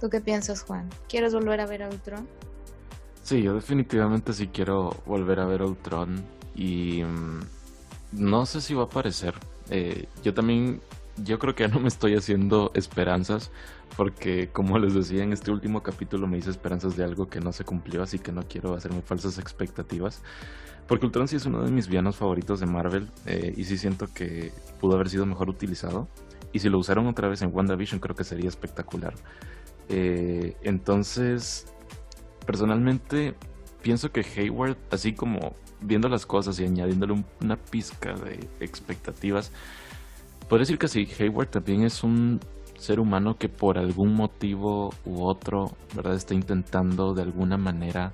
¿Tú 0.00 0.10
qué 0.10 0.20
piensas, 0.20 0.62
Juan? 0.62 0.88
¿Quieres 1.08 1.34
volver 1.34 1.60
a 1.60 1.66
ver 1.66 1.82
a 1.82 1.88
Ultron? 1.88 2.28
Sí, 3.22 3.42
yo 3.42 3.54
definitivamente 3.54 4.32
sí 4.32 4.48
quiero 4.48 4.90
volver 5.06 5.40
a 5.40 5.46
ver 5.46 5.62
Ultron 5.62 6.24
y 6.54 7.02
mm, 7.02 7.40
no 8.12 8.46
sé 8.46 8.60
si 8.60 8.74
va 8.74 8.82
a 8.82 8.86
aparecer. 8.86 9.34
Eh, 9.70 10.06
yo 10.22 10.34
también, 10.34 10.80
yo 11.24 11.38
creo 11.38 11.54
que 11.54 11.66
ya 11.66 11.68
no 11.68 11.80
me 11.80 11.88
estoy 11.88 12.14
haciendo 12.14 12.70
esperanzas 12.74 13.50
porque 13.96 14.48
como 14.52 14.78
les 14.78 14.94
decía 14.94 15.22
en 15.22 15.32
este 15.32 15.50
último 15.50 15.82
capítulo 15.82 16.26
me 16.26 16.36
hice 16.38 16.50
esperanzas 16.50 16.96
de 16.96 17.04
algo 17.04 17.28
que 17.28 17.40
no 17.40 17.52
se 17.52 17.64
cumplió, 17.64 18.02
así 18.02 18.18
que 18.18 18.32
no 18.32 18.42
quiero 18.42 18.74
hacerme 18.74 19.00
falsas 19.02 19.38
expectativas. 19.38 20.22
Porque 20.86 21.06
Ultron 21.06 21.26
sí 21.26 21.36
es 21.36 21.46
uno 21.46 21.64
de 21.64 21.70
mis 21.70 21.88
villanos 21.88 22.16
favoritos 22.16 22.60
de 22.60 22.66
Marvel 22.66 23.08
eh, 23.24 23.52
y 23.56 23.64
sí 23.64 23.76
siento 23.76 24.06
que 24.12 24.52
pudo 24.80 24.94
haber 24.94 25.08
sido 25.08 25.26
mejor 25.26 25.48
utilizado. 25.48 26.08
Y 26.52 26.60
si 26.60 26.68
lo 26.68 26.78
usaron 26.78 27.06
otra 27.06 27.28
vez 27.28 27.42
en 27.42 27.52
WandaVision 27.52 28.00
creo 28.00 28.14
que 28.14 28.22
sería 28.22 28.48
espectacular. 28.48 29.14
Eh, 29.88 30.56
entonces, 30.62 31.66
personalmente 32.46 33.34
pienso 33.82 34.12
que 34.12 34.20
Hayward, 34.20 34.76
así 34.90 35.12
como 35.12 35.54
viendo 35.80 36.08
las 36.08 36.26
cosas 36.26 36.58
y 36.60 36.64
añadiéndole 36.64 37.12
un- 37.12 37.26
una 37.40 37.56
pizca 37.56 38.14
de 38.14 38.48
expectativas, 38.60 39.52
podría 40.48 40.62
decir 40.62 40.78
que 40.78 40.88
sí, 40.88 41.08
Hayward 41.18 41.48
también 41.48 41.82
es 41.82 42.02
un 42.02 42.40
ser 42.78 43.00
humano 43.00 43.36
que 43.38 43.48
por 43.48 43.78
algún 43.78 44.14
motivo 44.14 44.92
u 45.04 45.22
otro, 45.24 45.72
¿verdad? 45.94 46.14
Está 46.14 46.34
intentando 46.34 47.14
de 47.14 47.22
alguna 47.22 47.56
manera, 47.56 48.12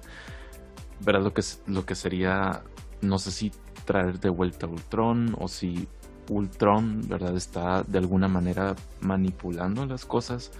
¿verdad? 1.00 1.22
Lo 1.22 1.34
que, 1.34 1.42
lo 1.66 1.84
que 1.84 1.94
sería, 1.94 2.62
no 3.00 3.18
sé 3.18 3.30
si 3.32 3.52
traer 3.84 4.20
de 4.20 4.28
vuelta 4.30 4.66
a 4.66 4.68
Ultron 4.70 5.36
o 5.38 5.48
si 5.48 5.88
Ultron, 6.28 7.02
¿verdad? 7.08 7.36
Está 7.36 7.82
de 7.82 7.98
alguna 7.98 8.28
manera 8.28 8.76
manipulando 9.00 9.84
las 9.86 10.04
cosas. 10.04 10.52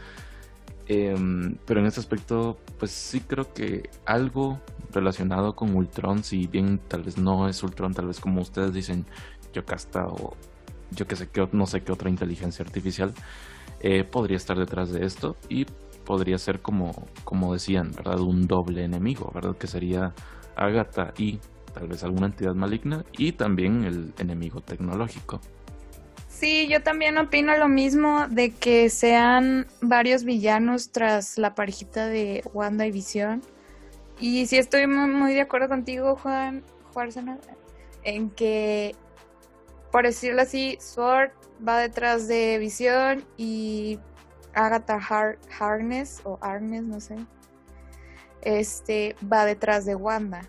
Em, 0.89 1.55
pero 1.65 1.81
en 1.81 1.87
este 1.87 2.01
aspecto, 2.01 2.59
pues 2.79 2.91
sí 2.91 3.21
creo 3.21 3.53
que 3.55 3.89
algo 4.05 4.61
relacionado 4.93 5.55
con 5.55 5.75
Ultron, 5.75 6.25
si 6.25 6.47
bien 6.47 6.81
tal 6.89 7.03
vez 7.03 7.19
no 7.19 7.49
es 7.49 7.63
Ultron, 7.63 7.95
tal 7.95 8.07
vez 8.07 8.21
como 8.21 8.41
ustedes 8.41 8.73
dicen, 8.73 9.07
Yocasta 9.53 10.07
o 10.07 10.37
yo 10.91 11.07
que 11.07 11.17
sé 11.17 11.29
que 11.29 11.49
no 11.53 11.67
sé 11.67 11.83
qué 11.83 11.93
otra 11.93 12.11
inteligencia 12.11 12.65
artificial, 12.65 13.13
eh, 13.81 14.05
podría 14.05 14.37
estar 14.37 14.59
detrás 14.59 14.91
de 14.91 15.05
esto 15.05 15.37
y 15.49 15.67
podría 16.05 16.39
ser 16.39 16.61
como, 16.61 17.07
como 17.25 17.53
decían, 17.53 17.93
¿verdad? 17.93 18.21
Un 18.21 18.47
doble 18.47 18.85
enemigo, 18.85 19.31
¿verdad? 19.35 19.57
Que 19.57 19.67
sería 19.67 20.15
Agatha 20.57 21.13
y 21.17 21.41
tal 21.73 21.89
vez 21.89 22.05
alguna 22.05 22.27
entidad 22.27 22.55
maligna 22.55 23.05
y 23.17 23.33
también 23.33 23.85
el 23.85 24.13
enemigo 24.19 24.61
tecnológico. 24.61 25.41
Sí, 26.29 26.67
yo 26.69 26.83
también 26.83 27.19
opino 27.19 27.57
lo 27.57 27.69
mismo 27.69 28.27
de 28.29 28.51
que 28.51 28.91
sean 28.91 29.67
varios 29.81 30.25
villanos 30.25 30.91
tras 30.91 31.39
la 31.39 31.55
parejita 31.55 32.07
de 32.07 32.43
Wanda 32.53 32.87
y 32.87 32.91
Visión. 32.91 33.43
Y 34.23 34.47
sí 34.47 34.57
estoy 34.57 34.87
muy, 34.87 35.35
de 35.35 35.41
acuerdo 35.41 35.69
contigo, 35.69 36.15
Juan, 36.15 36.63
Juárez, 36.95 37.17
en 38.05 38.31
que, 38.31 38.95
por 39.91 40.05
decirlo 40.05 40.43
así, 40.43 40.79
Sword 40.81 41.33
va 41.67 41.79
detrás 41.79 42.29
de 42.29 42.57
Visión 42.59 43.25
y 43.37 43.99
Agatha 44.55 45.01
Har- 45.01 45.39
Harness 45.59 46.21
o 46.23 46.39
Arnes, 46.41 46.85
no 46.85 47.01
sé, 47.01 47.17
este 48.43 49.17
va 49.31 49.45
detrás 49.45 49.87
de 49.87 49.97
Wanda. 49.97 50.43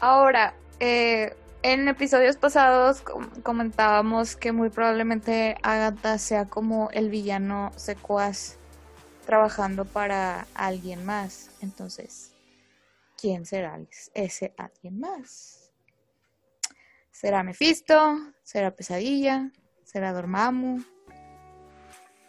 Ahora, 0.00 0.54
eh, 0.80 1.36
en 1.62 1.86
episodios 1.86 2.36
pasados 2.36 3.00
com- 3.02 3.30
comentábamos 3.44 4.34
que 4.34 4.50
muy 4.50 4.70
probablemente 4.70 5.56
Agatha 5.62 6.18
sea 6.18 6.46
como 6.46 6.90
el 6.90 7.10
villano 7.10 7.70
secuaz 7.76 8.58
trabajando 9.26 9.84
para 9.84 10.46
alguien 10.54 11.04
más. 11.04 11.50
Entonces, 11.60 12.32
¿quién 13.20 13.46
será 13.46 13.78
ese 14.14 14.54
alguien 14.56 15.00
más? 15.00 15.70
¿Será 17.10 17.42
Mephisto? 17.42 18.18
¿Será 18.42 18.74
Pesadilla? 18.74 19.50
¿Será 19.84 20.12
Dormammu? 20.12 20.82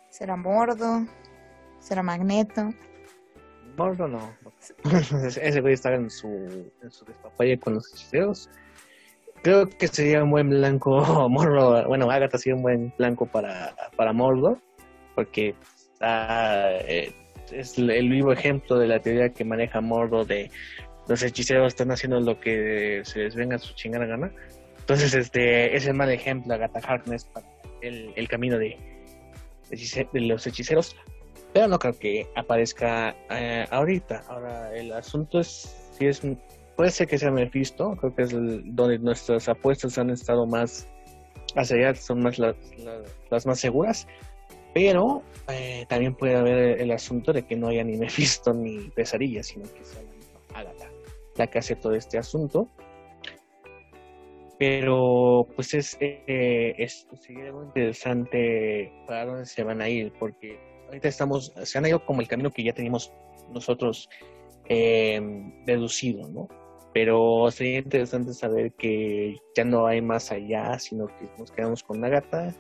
¿Será 0.09 0.35
Mordo? 0.35 1.07
¿Será 1.79 2.03
Magneto? 2.03 2.69
Mordo 3.77 4.07
no. 4.07 4.35
Ese 5.23 5.61
güey 5.61 5.73
está 5.73 5.95
en 5.95 6.09
su, 6.09 6.27
en 6.81 6.91
su 6.91 7.05
despapalle 7.05 7.59
con 7.59 7.75
los 7.75 7.91
hechiceros. 7.91 8.49
Creo 9.41 9.67
que 9.67 9.87
sería 9.87 10.23
un 10.23 10.29
buen 10.29 10.49
blanco 10.49 11.01
Mordo. 11.29 11.87
Bueno, 11.87 12.09
Agatha 12.11 12.37
sería 12.37 12.55
un 12.55 12.61
buen 12.61 12.93
blanco 12.97 13.25
para, 13.25 13.75
para 13.97 14.13
Mordo. 14.13 14.59
Porque 15.15 15.55
eh, 16.03 17.11
es 17.51 17.77
el 17.77 18.09
vivo 18.09 18.31
ejemplo 18.31 18.77
de 18.77 18.87
la 18.87 18.99
teoría 18.99 19.29
que 19.29 19.45
maneja 19.45 19.81
Mordo 19.81 20.25
de 20.25 20.49
los 21.07 21.21
hechiceros 21.21 21.67
están 21.67 21.91
haciendo 21.91 22.19
lo 22.19 22.39
que 22.39 23.01
se 23.03 23.19
les 23.19 23.35
venga 23.35 23.57
a 23.57 23.59
su 23.59 23.73
chingada 23.73 24.05
gana. 24.05 24.31
Entonces, 24.79 25.13
este 25.13 25.75
es 25.75 25.87
el 25.87 25.93
mal 25.93 26.09
ejemplo 26.09 26.53
Agatha 26.53 26.79
Harkness 26.79 27.25
para 27.25 27.45
el, 27.81 28.27
camino 28.27 28.57
de, 28.57 28.77
los 30.13 30.47
hechiceros 30.47 30.95
pero 31.53 31.67
no 31.67 31.77
creo 31.77 31.97
que 31.97 32.27
aparezca 32.35 33.15
eh, 33.29 33.65
ahorita. 33.69 34.23
Ahora, 34.27 34.75
el 34.75 34.91
asunto 34.91 35.39
es 35.39 35.91
si 35.97 36.07
es 36.07 36.21
puede 36.75 36.89
ser 36.89 37.07
que 37.07 37.19
sea 37.19 37.29
Mephisto, 37.29 37.95
creo 37.97 38.15
que 38.15 38.23
es 38.23 38.33
el- 38.33 38.75
donde 38.75 38.97
nuestras 38.97 39.47
apuestas 39.47 39.97
han 39.99 40.09
estado 40.09 40.47
más 40.47 40.87
hacia 41.55 41.75
allá, 41.75 41.95
son 41.95 42.23
más 42.23 42.39
las 42.39 43.45
más 43.45 43.59
seguras, 43.59 44.07
pero 44.73 45.21
eh, 45.49 45.85
también 45.87 46.15
puede 46.15 46.35
haber 46.35 46.81
el 46.81 46.91
asunto 46.91 47.33
de 47.33 47.45
que 47.45 47.55
no 47.55 47.67
haya 47.67 47.83
ni 47.83 47.97
Mephisto 47.97 48.53
ni 48.53 48.89
Pesadilla, 48.89 49.43
sino 49.43 49.63
que 49.73 49.83
sea 49.83 50.01
la 50.01 50.11
misma 50.11 50.39
Agatha 50.53 50.93
la 51.35 51.47
que 51.47 51.59
hace 51.59 51.75
todo 51.75 51.95
este 51.95 52.17
asunto. 52.17 52.67
Pero 54.59 55.47
pues 55.55 55.73
es, 55.73 55.97
eh, 55.99 56.75
es 56.77 57.07
sería 57.19 57.51
muy 57.51 57.65
interesante 57.65 58.91
para 59.07 59.25
dónde 59.25 59.45
se 59.45 59.63
van 59.63 59.81
a 59.81 59.89
ir, 59.89 60.13
porque 60.19 60.59
ahorita 60.87 61.07
estamos, 61.07 61.51
se 61.63 61.77
han 61.77 61.85
ido 61.85 62.05
como 62.05 62.21
el 62.21 62.27
camino 62.27 62.51
que 62.51 62.63
ya 62.63 62.73
teníamos 62.73 63.11
nosotros 63.51 64.09
eh, 64.69 65.19
deducido, 65.65 66.29
¿no? 66.29 66.47
Pero 66.93 67.49
sería 67.49 67.79
interesante 67.79 68.33
saber 68.33 68.71
que 68.73 69.35
ya 69.55 69.65
no 69.65 69.87
hay 69.87 70.01
más 70.01 70.31
allá, 70.31 70.77
sino 70.77 71.07
que 71.07 71.27
nos 71.37 71.51
quedamos 71.51 71.83
con 71.83 72.05
Agatha, 72.05 72.53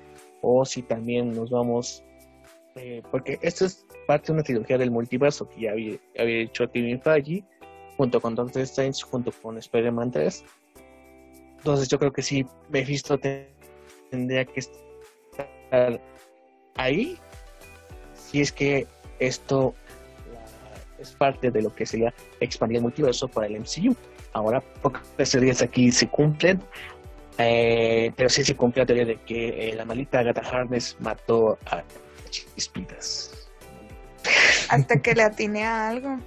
o 0.43 0.65
si 0.65 0.83
también 0.83 1.31
nos 1.31 1.49
vamos, 1.49 2.03
eh, 2.75 3.01
porque 3.09 3.39
esto 3.41 3.65
es 3.65 3.85
parte 4.05 4.27
de 4.27 4.33
una 4.33 4.43
trilogía 4.43 4.77
del 4.77 4.91
multiverso 4.91 5.47
que 5.47 5.61
ya 5.61 5.71
había, 5.71 5.97
hecho 6.15 6.69
Kevin 6.69 7.01
Feige, 7.01 7.43
junto 7.97 8.19
con 8.19 8.35
Doctor 8.35 8.61
Strange, 8.63 9.03
junto 9.09 9.31
con 9.41 9.57
Spider-Man 9.57 10.11
3. 10.11 10.43
Entonces 11.57 11.87
yo 11.87 11.97
creo 11.97 12.11
que 12.11 12.21
sí, 12.21 12.45
Mephisto 12.69 13.17
te- 13.17 13.49
tendría 14.11 14.43
que 14.43 14.59
estar 14.59 16.01
ahí 16.75 17.17
si 18.13 18.41
es 18.41 18.51
que 18.51 18.85
esto 19.19 19.73
es 20.99 21.11
parte 21.13 21.51
de 21.51 21.61
lo 21.61 21.73
que 21.73 21.85
sería 21.85 22.13
expandir 22.41 22.77
el 22.77 22.83
multiverso 22.83 23.29
para 23.29 23.47
el 23.47 23.55
MCU. 23.55 23.95
Ahora, 24.33 24.61
pocas 24.81 25.29
teorías 25.29 25.61
aquí 25.61 25.91
se 25.91 26.07
cumplen, 26.07 26.59
eh, 27.37 28.11
pero 28.15 28.29
sí 28.29 28.43
se 28.43 28.55
cumple 28.55 28.81
la 28.81 28.85
teoría 28.85 29.05
de 29.05 29.17
que 29.17 29.69
eh, 29.69 29.75
la 29.75 29.85
malita 29.85 30.19
Agatha 30.19 30.41
Harness 30.41 30.97
mató 30.99 31.57
a 31.65 31.83
Chispitas. 32.29 33.31
Hasta 34.69 35.01
que 35.01 35.13
le 35.13 35.23
atine 35.23 35.65
a 35.65 35.89
algo. 35.89 36.19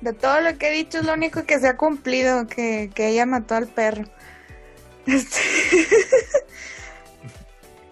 De 0.00 0.12
todo 0.12 0.40
lo 0.40 0.58
que 0.58 0.68
he 0.68 0.72
dicho 0.72 0.98
es 0.98 1.04
lo 1.06 1.12
único 1.12 1.44
que 1.44 1.60
se 1.60 1.68
ha 1.68 1.76
cumplido, 1.76 2.46
que, 2.46 2.90
que 2.94 3.08
ella 3.08 3.24
mató 3.24 3.54
al 3.54 3.68
perro. 3.68 4.04
Este, 5.06 5.38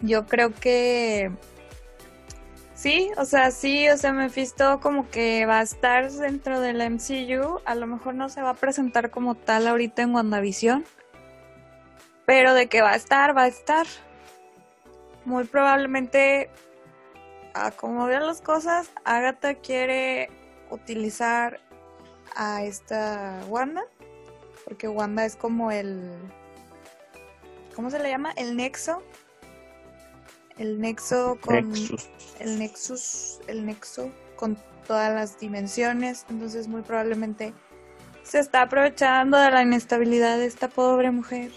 Yo 0.03 0.27
creo 0.27 0.53
que 0.53 1.31
sí, 2.75 3.11
o 3.19 3.25
sea, 3.25 3.51
sí, 3.51 3.89
o 3.89 3.97
sea, 3.97 4.13
Mephisto 4.13 4.81
como 4.81 5.11
que 5.11 5.45
va 5.45 5.59
a 5.59 5.63
estar 5.63 6.11
dentro 6.11 6.61
del 6.61 6.79
MCU, 6.91 7.61
a 7.65 7.75
lo 7.75 7.87
mejor 7.87 8.15
no 8.15 8.29
se 8.29 8.41
va 8.41 8.51
a 8.51 8.55
presentar 8.55 9.11
como 9.11 9.35
tal 9.35 9.67
ahorita 9.67 10.03
en 10.03 10.15
WandaVision, 10.15 10.85
pero 12.31 12.55
de 12.55 12.69
que 12.69 12.81
va 12.81 12.93
a 12.93 12.95
estar, 12.95 13.37
va 13.37 13.43
a 13.43 13.47
estar. 13.49 13.89
Muy 15.25 15.43
probablemente 15.43 16.49
a 17.55 17.73
como 17.73 18.07
vean 18.07 18.25
las 18.25 18.41
cosas, 18.41 18.89
Agatha 19.05 19.57
quiere 19.57 20.31
utilizar 20.71 21.59
a 22.37 22.63
esta 22.63 23.37
Wanda, 23.49 23.83
porque 24.65 24.87
Wanda 24.87 25.25
es 25.25 25.35
como 25.35 25.73
el 25.73 26.09
¿cómo 27.75 27.91
se 27.91 27.99
le 27.99 28.09
llama? 28.09 28.31
El 28.37 28.57
nexo. 28.57 29.03
El 30.57 30.81
nexo 30.81 31.37
con 31.41 31.73
Nexus. 31.73 32.11
el 32.39 32.61
nexus, 32.61 33.41
el 33.49 33.67
nexo 33.67 34.09
con 34.37 34.57
todas 34.87 35.13
las 35.13 35.41
dimensiones, 35.41 36.27
entonces 36.31 36.69
muy 36.69 36.83
probablemente 36.83 37.55
se 38.23 38.39
está 38.39 38.63
aprovechando 38.63 39.37
de 39.37 39.51
la 39.51 39.63
inestabilidad 39.63 40.39
de 40.39 40.47
esta 40.47 40.69
pobre 40.69 41.11
mujer. 41.11 41.51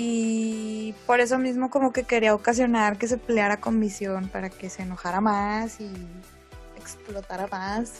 Y 0.00 0.94
por 1.06 1.18
eso 1.18 1.38
mismo 1.38 1.70
como 1.70 1.92
que 1.92 2.04
quería 2.04 2.32
ocasionar 2.32 2.98
que 2.98 3.08
se 3.08 3.18
peleara 3.18 3.56
con 3.56 3.80
Visión 3.80 4.28
para 4.28 4.48
que 4.48 4.70
se 4.70 4.82
enojara 4.82 5.20
más 5.20 5.80
y 5.80 5.90
explotara 6.76 7.48
más. 7.48 7.94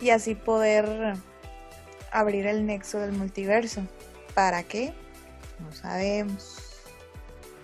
Y 0.00 0.08
así 0.08 0.34
poder 0.34 1.16
abrir 2.10 2.46
el 2.46 2.64
nexo 2.64 2.98
del 2.98 3.12
multiverso. 3.12 3.82
¿Para 4.32 4.62
qué? 4.62 4.94
No 5.60 5.70
sabemos. 5.70 6.56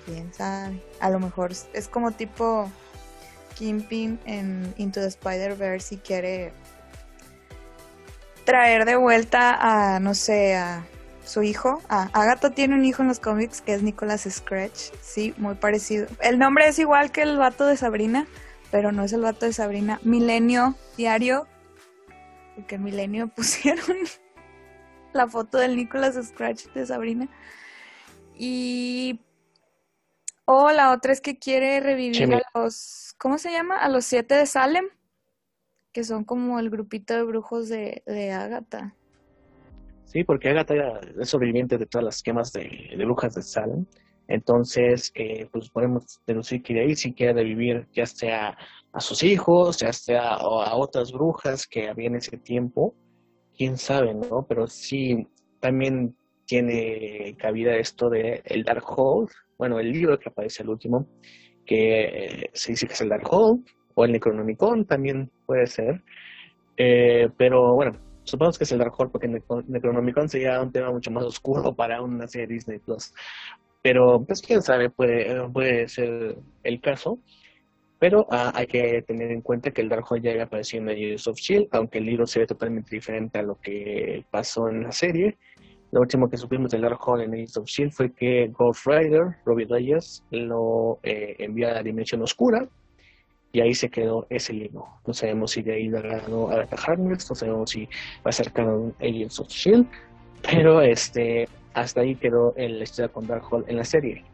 ¿Quién 0.04 0.34
sabe? 0.34 0.82
A 1.00 1.08
lo 1.08 1.20
mejor 1.20 1.52
es- 1.72 1.88
como 1.88 2.12
tipo 2.12 2.70
Kingpin 3.54 4.20
en 4.26 4.74
Into 4.76 5.00
the 5.00 5.06
Spider-Verse 5.06 5.94
y 5.94 5.98
quiere 5.98 6.52
traer 8.44 8.84
de 8.84 8.96
vuelta 8.96 9.56
a, 9.58 10.00
no 10.00 10.14
sé, 10.14 10.54
a 10.54 10.84
su 11.28 11.42
hijo. 11.42 11.82
Ah, 11.88 12.10
Agatha 12.12 12.50
tiene 12.50 12.74
un 12.74 12.84
hijo 12.84 13.02
en 13.02 13.08
los 13.08 13.20
cómics 13.20 13.60
que 13.60 13.74
es 13.74 13.82
Nicholas 13.82 14.26
Scratch. 14.28 14.92
Sí, 15.02 15.34
muy 15.36 15.54
parecido. 15.54 16.06
El 16.20 16.38
nombre 16.38 16.66
es 16.66 16.78
igual 16.78 17.12
que 17.12 17.22
el 17.22 17.36
vato 17.36 17.66
de 17.66 17.76
Sabrina, 17.76 18.26
pero 18.70 18.92
no 18.92 19.04
es 19.04 19.12
el 19.12 19.20
vato 19.20 19.46
de 19.46 19.52
Sabrina. 19.52 20.00
Milenio 20.02 20.74
Diario. 20.96 21.46
Porque 22.56 22.76
en 22.76 22.84
Milenio 22.84 23.28
pusieron 23.36 23.96
la 25.12 25.28
foto 25.28 25.58
del 25.58 25.76
Nicholas 25.76 26.14
Scratch 26.14 26.66
de 26.68 26.86
Sabrina. 26.86 27.28
Y. 28.36 29.20
O 30.46 30.70
la 30.70 30.92
otra 30.92 31.12
es 31.12 31.20
que 31.20 31.38
quiere 31.38 31.80
revivir 31.80 32.34
a 32.34 32.42
los. 32.58 33.14
¿Cómo 33.18 33.36
se 33.36 33.50
llama? 33.50 33.76
A 33.76 33.88
los 33.88 34.06
siete 34.06 34.34
de 34.34 34.46
Salem. 34.46 34.86
Que 35.92 36.04
son 36.04 36.24
como 36.24 36.58
el 36.58 36.70
grupito 36.70 37.14
de 37.14 37.22
brujos 37.22 37.68
de, 37.68 38.02
de 38.06 38.32
Agatha. 38.32 38.94
Sí, 40.08 40.24
porque 40.24 40.48
Agatha 40.48 41.00
es 41.20 41.28
sobreviviente 41.28 41.76
de 41.76 41.84
todas 41.84 42.04
las 42.04 42.22
quemas 42.22 42.50
de, 42.52 42.94
de 42.96 43.04
brujas 43.04 43.34
de 43.34 43.42
Salem. 43.42 43.84
Entonces, 44.26 45.12
eh, 45.14 45.48
pues 45.52 45.68
podemos 45.68 46.20
deducir 46.26 46.62
que 46.62 46.72
de 46.72 46.80
ahí 46.80 46.96
sí 46.96 47.12
quiere 47.12 47.34
revivir 47.34 47.86
ya 47.92 48.06
sea 48.06 48.56
a 48.92 49.00
sus 49.00 49.22
hijos, 49.22 49.78
ya 49.78 49.92
sea 49.92 50.34
a, 50.34 50.76
otras 50.76 51.12
brujas 51.12 51.66
que 51.66 51.88
había 51.88 52.06
en 52.06 52.16
ese 52.16 52.38
tiempo. 52.38 52.94
Quién 53.54 53.76
sabe, 53.76 54.14
¿no? 54.14 54.46
Pero 54.48 54.66
sí, 54.66 55.26
también 55.60 56.16
tiene 56.46 57.36
cabida 57.38 57.76
esto 57.76 58.08
de 58.08 58.40
el 58.46 58.64
Darkhold, 58.64 59.28
bueno, 59.58 59.78
el 59.78 59.92
libro 59.92 60.18
que 60.18 60.30
aparece 60.30 60.62
al 60.62 60.70
último, 60.70 61.06
que 61.66 62.04
eh, 62.04 62.50
se 62.54 62.72
dice 62.72 62.86
que 62.86 62.94
es 62.94 63.00
el 63.02 63.10
Darkhold, 63.10 63.62
o 63.94 64.06
el 64.06 64.12
Necronomicon 64.12 64.86
también 64.86 65.30
puede 65.44 65.66
ser. 65.66 66.02
Eh, 66.78 67.28
pero 67.36 67.74
bueno, 67.74 68.07
Supongo 68.28 68.52
que 68.52 68.64
es 68.64 68.72
el 68.72 68.78
Dark 68.78 68.92
Horse 68.96 69.10
porque 69.10 69.26
Necro- 69.28 69.64
Necronomicon 69.66 70.28
sería 70.28 70.60
un 70.60 70.70
tema 70.70 70.90
mucho 70.90 71.10
más 71.10 71.24
oscuro 71.24 71.74
para 71.74 72.02
una 72.02 72.28
serie 72.28 72.46
de 72.46 72.54
Disney 72.54 72.78
Plus. 72.78 73.14
Pero, 73.80 74.22
pues 74.24 74.42
quién 74.42 74.60
sabe, 74.60 74.90
puede, 74.90 75.48
puede 75.48 75.88
ser 75.88 76.36
el 76.62 76.80
caso. 76.80 77.18
Pero 77.98 78.26
ah, 78.30 78.52
hay 78.54 78.66
que 78.66 79.02
tener 79.02 79.32
en 79.32 79.40
cuenta 79.40 79.70
que 79.70 79.80
el 79.80 79.88
Dark 79.88 80.04
Horse 80.08 80.22
ya 80.22 80.30
había 80.30 80.44
aparecido 80.44 80.82
en 80.82 80.90
Agents 80.90 81.26
of 81.26 81.38
Shield, 81.38 81.68
aunque 81.72 81.98
el 81.98 82.04
libro 82.04 82.26
se 82.26 82.40
ve 82.40 82.46
totalmente 82.46 82.94
diferente 82.94 83.38
a 83.38 83.42
lo 83.42 83.56
que 83.60 84.24
pasó 84.30 84.68
en 84.68 84.82
la 84.82 84.92
serie. 84.92 85.38
Lo 85.90 86.00
último 86.02 86.28
que 86.28 86.36
supimos 86.36 86.70
del 86.70 86.82
Dark 86.82 86.98
Horse 87.00 87.24
en 87.24 87.32
Agents 87.32 87.56
of 87.56 87.66
Shield 87.66 87.92
fue 87.92 88.12
que 88.12 88.48
Ghost 88.48 88.86
Rider, 88.86 89.36
Robbie 89.46 89.66
Reyes, 89.68 90.22
lo 90.30 91.00
eh, 91.02 91.34
envió 91.38 91.68
a 91.68 91.72
la 91.72 91.82
Dimensión 91.82 92.20
Oscura 92.22 92.68
y 93.58 93.60
ahí 93.60 93.74
se 93.74 93.88
quedó 93.90 94.24
ese 94.30 94.52
libro. 94.52 94.86
No 95.04 95.12
sabemos 95.12 95.50
si 95.50 95.62
de 95.62 95.72
ahí 95.72 95.88
lo 95.88 96.00
ganó 96.00 96.48
Agatha 96.48 96.76
Harkness, 96.76 97.28
no 97.28 97.34
sabemos 97.34 97.70
si 97.70 97.86
va 98.24 98.30
a 98.30 98.32
ser 98.32 98.52
canon 98.52 98.94
Agents 99.00 99.40
of 99.40 99.48
S.H.I.E.L.D., 99.48 99.88
pero 100.42 100.80
este, 100.80 101.48
hasta 101.74 102.02
ahí 102.02 102.14
quedó 102.14 102.54
en 102.56 102.78
la 102.78 102.84
historia 102.84 103.12
con 103.12 103.26
Darkhold 103.26 103.68
en 103.68 103.78
la 103.78 103.84
serie. 103.84 104.24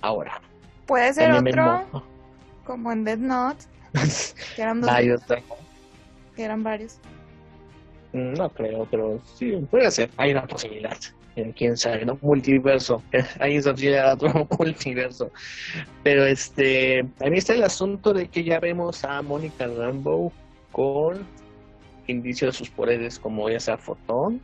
Ahora, 0.00 0.40
Puede 0.86 1.12
ser 1.12 1.32
otro, 1.32 2.02
como 2.64 2.92
en 2.92 3.04
Dead 3.04 3.18
Note, 3.18 3.66
que 4.56 4.62
eran, 4.62 4.80
dos, 4.80 4.90
varios 4.90 5.26
Darkhold. 5.26 5.60
que 6.34 6.42
eran 6.42 6.62
varios. 6.62 6.98
No 8.14 8.48
creo, 8.48 8.88
pero 8.90 9.20
sí, 9.34 9.52
puede 9.70 9.90
ser. 9.90 10.08
Hay 10.16 10.30
una 10.30 10.46
posibilidad. 10.46 10.96
Quién 11.54 11.76
sabe, 11.76 12.06
¿no? 12.06 12.18
Multiverso. 12.22 13.02
Ahí 13.40 13.56
es 13.56 13.66
otro 13.66 14.48
multiverso. 14.58 15.30
Pero 16.02 16.24
este, 16.24 17.00
a 17.20 17.28
mí 17.28 17.38
está 17.38 17.52
el 17.54 17.62
asunto 17.62 18.14
de 18.14 18.28
que 18.28 18.42
ya 18.42 18.58
vemos 18.58 19.04
a 19.04 19.20
Mónica 19.20 19.66
Rambo 19.66 20.32
con 20.72 21.26
indicios 22.06 22.54
de 22.54 22.58
sus 22.58 22.70
poderes 22.70 23.18
como 23.18 23.50
ya 23.50 23.60
sea 23.60 23.76
fotón. 23.76 24.40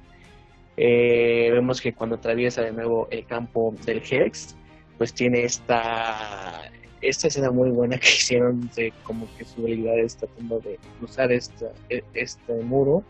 Eh, 0.77 1.51
vemos 1.53 1.81
que 1.81 1.95
cuando 1.95 2.17
atraviesa 2.17 2.63
de 2.63 2.73
nuevo 2.73 3.09
el 3.11 3.27
campo 3.27 3.75
del 3.87 4.03
Hex, 4.09 4.57
pues 4.99 5.15
tiene 5.15 5.45
esta 5.45 6.63
esta 7.01 7.27
escena 7.27 7.51
muy 7.51 7.71
buena 7.71 7.99
que 7.99 8.09
hicieron 8.17 8.71
de 8.77 8.93
como 9.03 9.27
que 9.37 9.45
su 9.45 9.63
habilidad 9.63 9.99
está 9.99 10.27
tratando 10.27 10.61
de 10.61 10.79
cruzar 10.99 11.33
esta, 11.33 11.73
e- 11.89 12.05
este 12.15 12.55
muro 12.63 13.03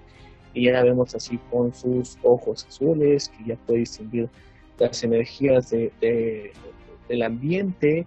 y 0.54 0.64
ya 0.66 0.72
la 0.72 0.82
vemos 0.84 1.14
así 1.14 1.38
con 1.50 1.72
sus 1.74 2.18
ojos 2.22 2.66
azules, 2.66 3.28
que 3.30 3.44
ya 3.44 3.56
puede 3.56 3.80
distinguir 3.80 4.28
las 4.78 5.02
energías 5.04 5.70
de, 5.70 5.92
de- 6.00 6.52
del 7.08 7.22
ambiente. 7.22 8.06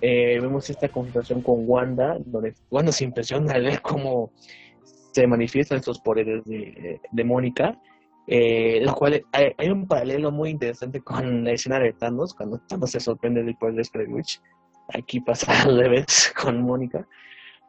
Eh, 0.00 0.38
vemos 0.40 0.68
esta 0.68 0.88
conversación 0.88 1.42
con 1.42 1.62
Wanda, 1.68 2.18
donde 2.26 2.54
Wanda 2.70 2.90
se 2.92 3.04
impresiona 3.04 3.52
al 3.54 3.62
ver 3.62 3.80
cómo 3.82 4.32
se 5.12 5.26
manifiestan 5.26 5.78
estos 5.78 6.00
poderes 6.00 6.42
de, 6.44 7.24
Mónica, 7.24 7.78
eh, 8.26 8.80
lo 8.82 8.96
hay 9.32 9.68
un 9.68 9.86
paralelo 9.86 10.30
muy 10.30 10.50
interesante 10.50 11.00
con 11.00 11.44
la 11.44 11.52
escena 11.52 11.78
de 11.78 11.92
Thanos, 11.92 12.34
cuando 12.34 12.58
Thanos 12.68 12.90
se 12.92 13.00
sorprende 13.00 13.42
del 13.42 13.56
poder 13.56 13.74
de 13.74 13.84
Spread 13.84 14.08
Witch. 14.08 14.40
Aquí 14.94 15.20
pasa 15.20 15.62
al 15.62 15.78
revés 15.78 16.32
con 16.40 16.62
Mónica 16.62 17.06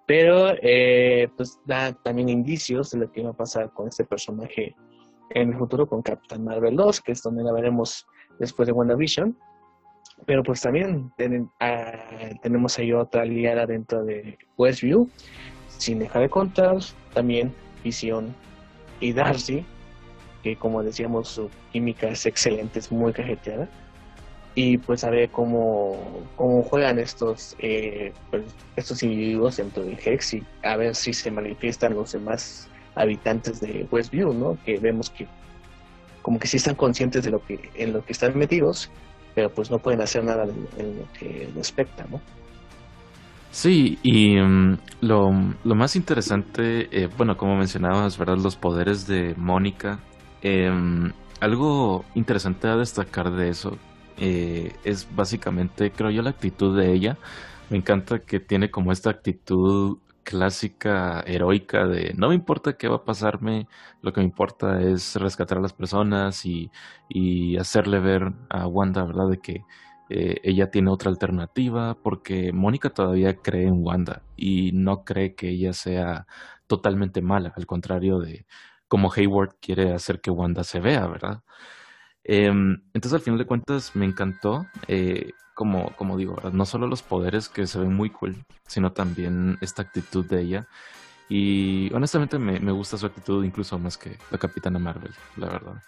pero 0.06 0.54
eh, 0.62 1.30
pues 1.38 1.60
da 1.66 1.94
también 1.94 2.30
indicios 2.30 2.92
de 2.92 3.00
lo 3.00 3.12
que 3.12 3.24
va 3.24 3.30
a 3.30 3.38
pasar 3.38 3.72
con 3.74 3.88
este 3.88 4.04
personaje 4.04 4.76
en 5.30 5.50
el 5.50 5.58
futuro 5.58 5.88
con 5.88 6.02
Captain 6.02 6.44
Marvel 6.44 6.76
2, 6.76 7.02
que 7.02 7.14
es 7.14 7.22
donde 7.24 7.44
la 7.44 7.54
veremos 7.54 8.06
después 8.40 8.68
de 8.68 8.74
WandaVision. 8.74 9.38
Pero 10.26 10.44
pues 10.44 10.62
también 10.62 11.12
ah, 11.60 11.94
tenemos 12.42 12.78
ahí 12.78 12.94
otra 12.94 13.24
aliada 13.24 13.66
dentro 13.66 14.04
de 14.04 14.38
Westview, 14.58 15.10
sin 15.68 16.00
dejar 16.00 16.22
de 16.22 16.30
contar 16.30 16.78
también 17.14 17.54
Vision 17.84 18.34
y 19.00 19.12
Darcy, 19.12 19.66
que 20.44 20.56
como 20.56 20.84
decíamos 20.84 21.30
su 21.30 21.50
química 21.72 22.10
es 22.10 22.26
excelente, 22.26 22.80
es 22.80 22.92
muy 22.92 23.12
cajeteada. 23.12 23.68
Y 24.56 24.78
pues 24.78 25.04
a 25.04 25.10
ver 25.10 25.30
cómo, 25.32 25.98
cómo 26.36 26.62
juegan 26.64 27.00
estos 27.00 27.56
eh, 27.60 28.14
pues, 28.30 28.44
estos 28.76 29.02
individuos 29.02 29.58
dentro 29.58 29.84
del 29.84 29.98
Hex 30.04 30.36
y 30.36 30.44
a 30.64 30.78
ver 30.78 30.94
si 30.94 31.12
se 31.14 31.32
manifiestan 31.32 31.96
los 31.96 32.12
demás 32.12 32.70
habitantes 32.96 33.60
de 33.62 33.88
Westview, 33.90 34.34
¿no? 34.34 34.58
Que 34.64 34.78
vemos 34.78 35.10
que 35.10 35.28
como 36.22 36.40
que 36.40 36.48
sí 36.48 36.58
están 36.58 36.76
conscientes 36.76 37.24
de 37.24 37.32
lo 37.32 37.44
que 37.44 37.70
en 37.76 37.94
lo 37.94 38.06
que 38.06 38.14
están 38.14 38.38
metidos, 38.38 38.92
pero 39.34 39.50
pues 39.50 39.72
no 39.72 39.80
pueden 39.80 40.02
hacer 40.02 40.24
nada 40.24 40.44
en, 40.78 41.00
lo 41.00 41.12
que 41.18 41.50
respecta, 41.56 42.06
¿no? 42.10 42.22
Sí, 43.52 44.00
y 44.02 44.38
mm, 44.38 44.78
lo, 45.02 45.32
lo 45.64 45.76
más 45.76 45.96
interesante, 45.96 46.88
eh, 46.92 47.10
bueno, 47.18 47.38
como 47.38 47.56
mencionabas, 47.56 48.18
¿verdad? 48.18 48.38
Los 48.38 48.56
poderes 48.56 49.06
de 49.08 49.36
Mónica. 49.36 50.00
em, 50.42 51.12
algo 51.40 52.06
interesante 52.16 52.68
a 52.68 52.78
destacar 52.78 53.32
de 53.32 53.50
eso 53.50 53.78
eh, 54.18 54.76
es 54.84 55.08
básicamente, 55.16 55.92
creo 55.92 56.10
yo, 56.12 56.22
la 56.22 56.32
actitud 56.32 56.78
de 56.78 56.94
ella. 56.94 57.18
Me 57.70 57.78
encanta 57.78 58.20
que 58.20 58.40
tiene 58.40 58.72
como 58.72 58.92
esta 58.92 59.10
actitud 59.10 60.00
clásica, 60.24 61.22
heroica 61.28 61.86
de 61.88 62.14
no 62.16 62.30
me 62.30 62.36
importa 62.36 62.78
qué 62.78 62.88
va 62.88 62.98
a 62.98 63.06
pasarme, 63.06 63.68
lo 64.02 64.14
que 64.14 64.22
me 64.22 64.26
importa 64.26 64.82
es 64.82 65.16
rescatar 65.18 65.58
a 65.58 65.62
las 65.62 65.74
personas 65.74 66.46
y, 66.46 66.72
y 67.10 67.58
hacerle 67.58 68.00
ver 68.00 68.34
a 68.50 68.68
Wanda, 68.68 69.04
¿verdad? 69.04 69.30
De 69.30 69.40
que 69.40 69.64
eh, 70.10 70.38
ella 70.44 70.70
tiene 70.72 70.92
otra 70.92 71.10
alternativa 71.10 71.96
porque 72.02 72.52
Mónica 72.54 72.90
todavía 72.90 73.38
cree 73.38 73.68
en 73.68 73.84
Wanda 73.86 74.22
y 74.36 74.72
no 74.74 75.04
cree 75.06 75.36
que 75.36 75.50
ella 75.50 75.74
sea 75.74 76.28
totalmente 76.68 77.22
mala, 77.22 77.54
al 77.56 77.66
contrario 77.66 78.20
de 78.20 78.46
como 78.88 79.12
Hayward 79.12 79.56
quiere 79.60 79.94
hacer 79.94 80.22
que 80.22 80.32
Wanda 80.32 80.64
se 80.64 80.80
vea, 80.80 81.08
¿verdad? 81.08 81.42
Em, 82.24 82.82
entonces 82.94 83.14
al 83.14 83.22
final 83.22 83.38
de 83.38 83.46
cuentas 83.46 83.96
me 83.96 84.06
encantó, 84.06 84.66
eh, 84.88 85.32
como, 85.54 85.96
como 85.96 86.18
digo, 86.18 86.36
no 86.52 86.66
solo 86.66 86.88
los 86.88 87.04
poderes 87.04 87.50
que 87.50 87.68
se 87.68 87.80
ven 87.80 87.94
muy 87.94 88.10
cool, 88.10 88.36
sino 88.66 88.92
también 88.92 89.58
esta 89.62 89.82
actitud 89.84 90.26
de 90.26 90.42
ella. 90.42 90.68
Y 91.30 91.94
honestamente 91.94 92.38
me, 92.40 92.60
me 92.60 92.72
gusta 92.72 92.98
su 92.98 93.06
actitud 93.06 93.44
incluso 93.44 93.78
más 93.80 93.98
que 93.98 94.18
la 94.32 94.38
Capitana 94.38 94.80
Marvel, 94.80 95.14
la 95.38 95.48
verdad. 95.48 95.84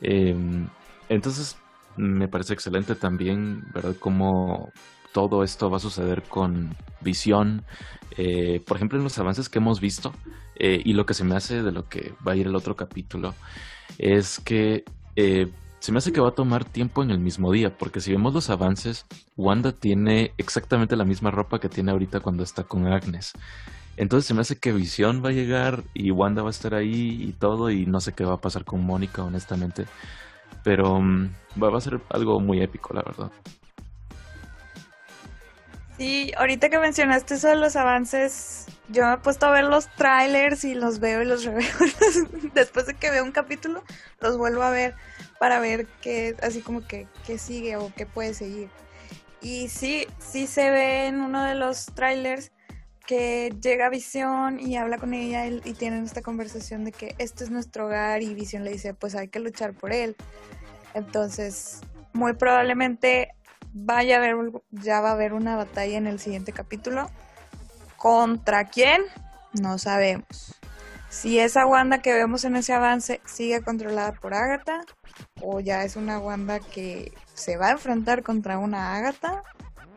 Em, 0.00 0.68
entonces, 1.08 1.56
me 1.96 2.28
parece 2.28 2.54
excelente 2.54 2.94
también, 2.94 3.64
¿verdad? 3.72 3.94
Cómo 3.98 4.72
todo 5.12 5.44
esto 5.44 5.70
va 5.70 5.76
a 5.76 5.80
suceder 5.80 6.22
con 6.22 6.74
visión. 7.00 7.64
Eh, 8.16 8.60
por 8.66 8.76
ejemplo, 8.76 8.98
en 8.98 9.04
los 9.04 9.18
avances 9.18 9.48
que 9.48 9.58
hemos 9.58 9.80
visto, 9.80 10.12
eh, 10.56 10.80
y 10.84 10.94
lo 10.94 11.06
que 11.06 11.14
se 11.14 11.24
me 11.24 11.36
hace 11.36 11.62
de 11.62 11.72
lo 11.72 11.88
que 11.88 12.14
va 12.26 12.32
a 12.32 12.36
ir 12.36 12.46
el 12.46 12.56
otro 12.56 12.76
capítulo, 12.76 13.34
es 13.98 14.40
que 14.40 14.84
eh, 15.16 15.50
se 15.78 15.90
me 15.90 15.98
hace 15.98 16.12
que 16.12 16.20
va 16.20 16.28
a 16.28 16.34
tomar 16.34 16.64
tiempo 16.64 17.02
en 17.02 17.10
el 17.10 17.18
mismo 17.18 17.50
día, 17.50 17.76
porque 17.76 18.00
si 18.00 18.12
vemos 18.12 18.32
los 18.32 18.50
avances, 18.50 19.04
Wanda 19.36 19.72
tiene 19.72 20.32
exactamente 20.38 20.94
la 20.94 21.04
misma 21.04 21.32
ropa 21.32 21.58
que 21.58 21.68
tiene 21.68 21.90
ahorita 21.90 22.20
cuando 22.20 22.44
está 22.44 22.62
con 22.62 22.86
Agnes. 22.86 23.32
Entonces 23.96 24.26
se 24.26 24.34
me 24.34 24.42
hace 24.42 24.56
que 24.56 24.72
Visión 24.72 25.24
va 25.24 25.30
a 25.30 25.32
llegar 25.32 25.82
y 25.92 26.10
Wanda 26.12 26.42
va 26.42 26.48
a 26.48 26.52
estar 26.52 26.74
ahí 26.74 27.22
y 27.22 27.32
todo, 27.32 27.70
y 27.70 27.84
no 27.84 28.00
sé 28.00 28.12
qué 28.12 28.24
va 28.24 28.34
a 28.34 28.40
pasar 28.40 28.64
con 28.64 28.84
Mónica, 28.84 29.24
honestamente. 29.24 29.86
Pero 30.62 31.00
mm, 31.00 31.30
va 31.62 31.76
a 31.76 31.80
ser 31.80 32.00
algo 32.10 32.38
muy 32.40 32.62
épico, 32.62 32.94
la 32.94 33.02
verdad. 33.02 33.32
Sí, 35.98 36.32
ahorita 36.36 36.70
que 36.70 36.78
mencionaste 36.78 37.34
eso 37.34 37.48
de 37.48 37.56
los 37.56 37.76
avances, 37.76 38.66
yo 38.92 39.06
me 39.06 39.14
he 39.14 39.18
puesto 39.18 39.46
a 39.46 39.50
ver 39.50 39.64
los 39.64 39.88
trailers 39.96 40.64
y 40.64 40.74
los 40.74 41.00
veo 41.00 41.22
y 41.22 41.24
los 41.24 41.44
reveo. 41.46 41.66
Después 42.54 42.86
de 42.86 42.94
que 42.94 43.10
veo 43.10 43.24
un 43.24 43.32
capítulo, 43.32 43.82
los 44.20 44.36
vuelvo 44.38 44.62
a 44.62 44.70
ver 44.70 44.94
para 45.38 45.58
ver 45.58 45.86
qué, 46.00 46.36
así 46.42 46.60
como 46.60 46.86
que 46.86 47.08
qué 47.26 47.38
sigue 47.38 47.76
o 47.76 47.92
qué 47.96 48.06
puede 48.06 48.34
seguir. 48.34 48.68
Y 49.40 49.68
sí, 49.68 50.06
sí 50.18 50.46
se 50.46 50.70
ve 50.70 51.06
en 51.06 51.20
uno 51.20 51.42
de 51.42 51.56
los 51.56 51.86
trailers 51.86 52.52
que 53.06 53.52
llega 53.60 53.88
Visión 53.88 54.60
y 54.60 54.76
habla 54.76 54.98
con 54.98 55.14
ella 55.14 55.46
y, 55.46 55.60
tienen 55.74 56.04
esta 56.04 56.22
conversación 56.22 56.84
de 56.84 56.92
que 56.92 57.16
este 57.18 57.42
es 57.42 57.50
nuestro 57.50 57.86
hogar 57.86 58.22
y 58.22 58.34
Visión 58.34 58.62
le 58.62 58.70
dice 58.70 58.94
pues 58.94 59.16
hay 59.16 59.28
que 59.28 59.40
luchar 59.40 59.74
por 59.74 59.92
él. 59.92 60.16
Entonces, 60.94 61.80
muy 62.12 62.34
probablemente 62.34 63.30
vaya 63.72 64.16
a 64.16 64.18
haber, 64.18 64.36
ya 64.70 65.00
va 65.00 65.10
a 65.10 65.12
haber 65.12 65.32
una 65.32 65.56
batalla 65.56 65.98
en 65.98 66.06
el 66.06 66.20
siguiente 66.20 66.52
capítulo. 66.52 67.10
¿Contra 68.02 68.64
quién? 68.64 69.02
No 69.60 69.78
sabemos. 69.78 70.56
Si 71.08 71.38
esa 71.38 71.66
Wanda 71.66 71.98
que 71.98 72.12
vemos 72.12 72.44
en 72.44 72.56
ese 72.56 72.72
avance 72.72 73.20
sigue 73.24 73.62
controlada 73.62 74.10
por 74.10 74.34
Agatha 74.34 74.80
o 75.40 75.60
ya 75.60 75.84
es 75.84 75.94
una 75.94 76.18
Wanda 76.18 76.58
que 76.58 77.12
se 77.34 77.56
va 77.56 77.68
a 77.68 77.70
enfrentar 77.70 78.24
contra 78.24 78.58
una 78.58 78.96
Agatha 78.96 79.44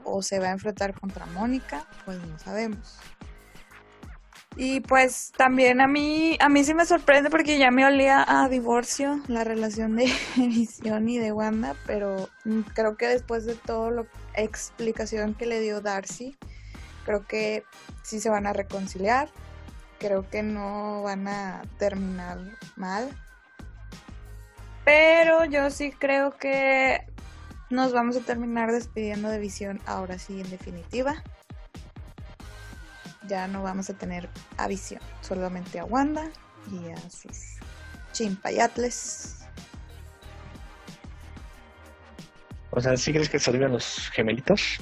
o 0.03 0.21
se 0.21 0.37
va 0.37 0.49
a 0.49 0.51
enfrentar 0.51 0.93
contra 0.93 1.25
Mónica, 1.25 1.87
pues 2.05 2.19
no 2.19 2.37
sabemos. 2.37 2.99
Y 4.55 4.81
pues 4.81 5.31
también 5.35 5.81
a 5.81 5.87
mí, 5.87 6.37
a 6.39 6.47
mí 6.47 6.63
sí 6.63 6.75
me 6.75 6.85
sorprende 6.85 7.31
porque 7.31 7.57
ya 7.57 7.71
me 7.71 7.87
olía 7.87 8.23
a 8.27 8.47
divorcio 8.49 9.19
la 9.27 9.43
relación 9.43 9.95
de 9.95 10.13
Visión 10.35 11.09
y 11.09 11.17
de 11.17 11.31
Wanda, 11.31 11.75
pero 11.87 12.29
creo 12.75 12.97
que 12.97 13.07
después 13.07 13.47
de 13.47 13.55
todo 13.55 13.89
la 13.89 14.05
explicación 14.35 15.33
que 15.33 15.47
le 15.47 15.59
dio 15.59 15.81
Darcy, 15.81 16.37
creo 17.05 17.25
que 17.25 17.63
sí 18.03 18.19
se 18.19 18.29
van 18.29 18.47
a 18.47 18.53
reconciliar, 18.53 19.29
creo 19.99 20.29
que 20.29 20.43
no 20.43 21.03
van 21.03 21.27
a 21.27 21.61
terminar 21.77 22.39
mal. 22.75 23.09
Pero 24.83 25.45
yo 25.45 25.69
sí 25.71 25.91
creo 25.91 26.37
que 26.37 27.05
nos 27.69 27.93
vamos 27.93 28.17
a 28.17 28.21
terminar 28.21 28.71
despidiendo 28.71 29.29
de 29.29 29.39
Visión 29.39 29.81
ahora 29.85 30.19
sí 30.19 30.41
en 30.41 30.49
definitiva 30.49 31.23
ya 33.27 33.47
no 33.47 33.63
vamos 33.63 33.89
a 33.89 33.93
tener 33.93 34.29
a 34.57 34.67
Visión, 34.67 35.01
solamente 35.21 35.79
a 35.79 35.85
Wanda 35.85 36.29
y 36.71 36.91
a 36.91 36.97
sus 37.09 37.57
chimpayatles. 38.11 39.35
O 42.71 42.81
sea, 42.81 42.97
¿sí 42.97 43.11
crees 43.13 43.29
que 43.29 43.39
salgan 43.39 43.71
los 43.71 44.09
gemelitos? 44.11 44.79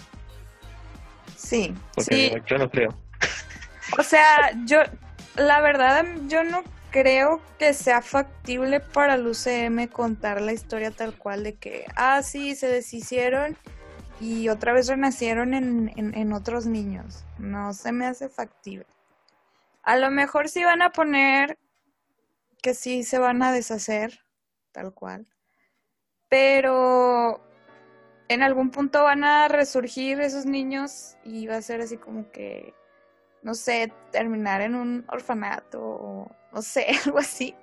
Sí, 1.43 1.75
Porque 1.95 2.31
sí. 2.33 2.41
yo 2.47 2.57
no 2.57 2.69
creo. 2.69 2.97
O 3.97 4.03
sea, 4.03 4.51
yo, 4.65 4.79
la 5.35 5.61
verdad, 5.61 6.05
yo 6.27 6.43
no 6.43 6.63
creo 6.91 7.41
que 7.59 7.73
sea 7.73 8.01
factible 8.01 8.79
para 8.79 9.15
el 9.15 9.27
UCM 9.27 9.87
contar 9.87 10.41
la 10.41 10.53
historia 10.53 10.91
tal 10.91 11.17
cual 11.17 11.43
de 11.43 11.55
que, 11.55 11.85
ah, 11.95 12.21
sí, 12.23 12.55
se 12.55 12.67
deshicieron 12.67 13.57
y 14.21 14.47
otra 14.49 14.73
vez 14.73 14.87
renacieron 14.87 15.53
en, 15.53 15.91
en, 15.97 16.15
en 16.15 16.33
otros 16.33 16.65
niños. 16.65 17.23
No 17.37 17.73
se 17.73 17.91
me 17.91 18.05
hace 18.05 18.29
factible. 18.29 18.85
A 19.81 19.97
lo 19.97 20.09
mejor 20.11 20.47
sí 20.47 20.63
van 20.63 20.81
a 20.81 20.91
poner 20.91 21.57
que 22.61 22.73
sí 22.73 23.03
se 23.03 23.19
van 23.19 23.43
a 23.43 23.51
deshacer, 23.51 24.21
tal 24.71 24.93
cual. 24.93 25.27
Pero 26.29 27.43
en 28.27 28.43
algún 28.43 28.69
punto 28.71 29.03
van 29.03 29.23
a 29.23 29.47
resurgir 29.47 30.19
esos 30.21 30.45
niños 30.45 31.17
y 31.23 31.47
va 31.47 31.57
a 31.57 31.61
ser 31.61 31.81
así 31.81 31.97
como 31.97 32.31
que, 32.31 32.73
no 33.41 33.53
sé, 33.53 33.91
terminar 34.11 34.61
en 34.61 34.75
un 34.75 35.05
orfanato 35.09 35.81
o 35.81 36.31
no 36.51 36.61
sé, 36.61 36.87
algo 37.05 37.19
así. 37.19 37.55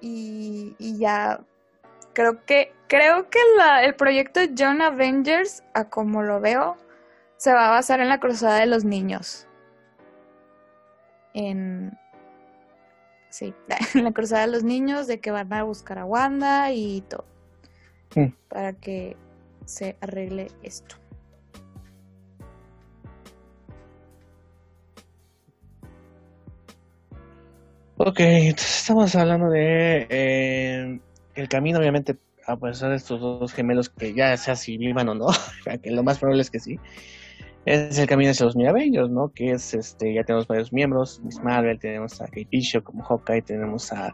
Y, 0.00 0.76
ya 0.98 1.40
creo 2.12 2.44
que 2.44 2.74
creo 2.88 3.30
que 3.30 3.38
el 3.82 3.94
proyecto 3.94 4.40
John 4.56 4.82
Avengers, 4.82 5.62
a 5.74 5.84
como 5.88 6.22
lo 6.22 6.40
veo, 6.40 6.76
se 7.36 7.52
va 7.52 7.68
a 7.68 7.70
basar 7.70 8.00
en 8.00 8.08
la 8.08 8.20
cruzada 8.20 8.58
de 8.58 8.66
los 8.66 8.84
niños. 8.84 9.46
En 11.34 11.96
sí, 13.30 13.54
en 13.94 14.04
la 14.04 14.12
cruzada 14.12 14.42
de 14.42 14.52
los 14.52 14.64
niños, 14.64 15.06
de 15.06 15.20
que 15.20 15.30
van 15.30 15.52
a 15.52 15.62
buscar 15.62 15.98
a 15.98 16.04
Wanda 16.04 16.72
y 16.72 17.02
todo. 17.02 17.31
Mm. 18.14 18.32
Para 18.48 18.72
que 18.74 19.16
se 19.64 19.96
arregle 20.00 20.48
esto. 20.62 20.96
Ok, 28.04 28.18
entonces 28.18 28.80
estamos 28.80 29.14
hablando 29.14 29.48
de 29.48 30.06
eh, 30.10 31.00
el 31.36 31.48
camino, 31.48 31.78
obviamente, 31.78 32.16
a 32.46 32.56
pesar 32.56 32.90
de 32.90 32.96
estos 32.96 33.20
dos 33.20 33.52
gemelos 33.52 33.90
que 33.90 34.12
ya 34.12 34.36
sea 34.36 34.56
si 34.56 34.76
vivan 34.76 35.08
o 35.08 35.14
no, 35.14 35.28
que 35.82 35.90
lo 35.90 36.02
más 36.02 36.18
probable 36.18 36.42
es 36.42 36.50
que 36.50 36.58
sí, 36.58 36.80
es 37.64 37.96
el 37.98 38.08
camino 38.08 38.32
hacia 38.32 38.46
los 38.46 38.56
Avengers, 38.56 39.08
¿no? 39.08 39.28
Que 39.32 39.52
es, 39.52 39.72
este, 39.74 40.12
ya 40.14 40.24
tenemos 40.24 40.48
varios 40.48 40.72
miembros, 40.72 41.20
Miss 41.22 41.40
Marvel, 41.44 41.78
tenemos 41.78 42.20
a 42.20 42.24
Kate 42.24 42.48
Bishop 42.50 42.82
como 42.82 43.04
Hawkeye, 43.04 43.42
tenemos 43.42 43.92
a, 43.92 44.12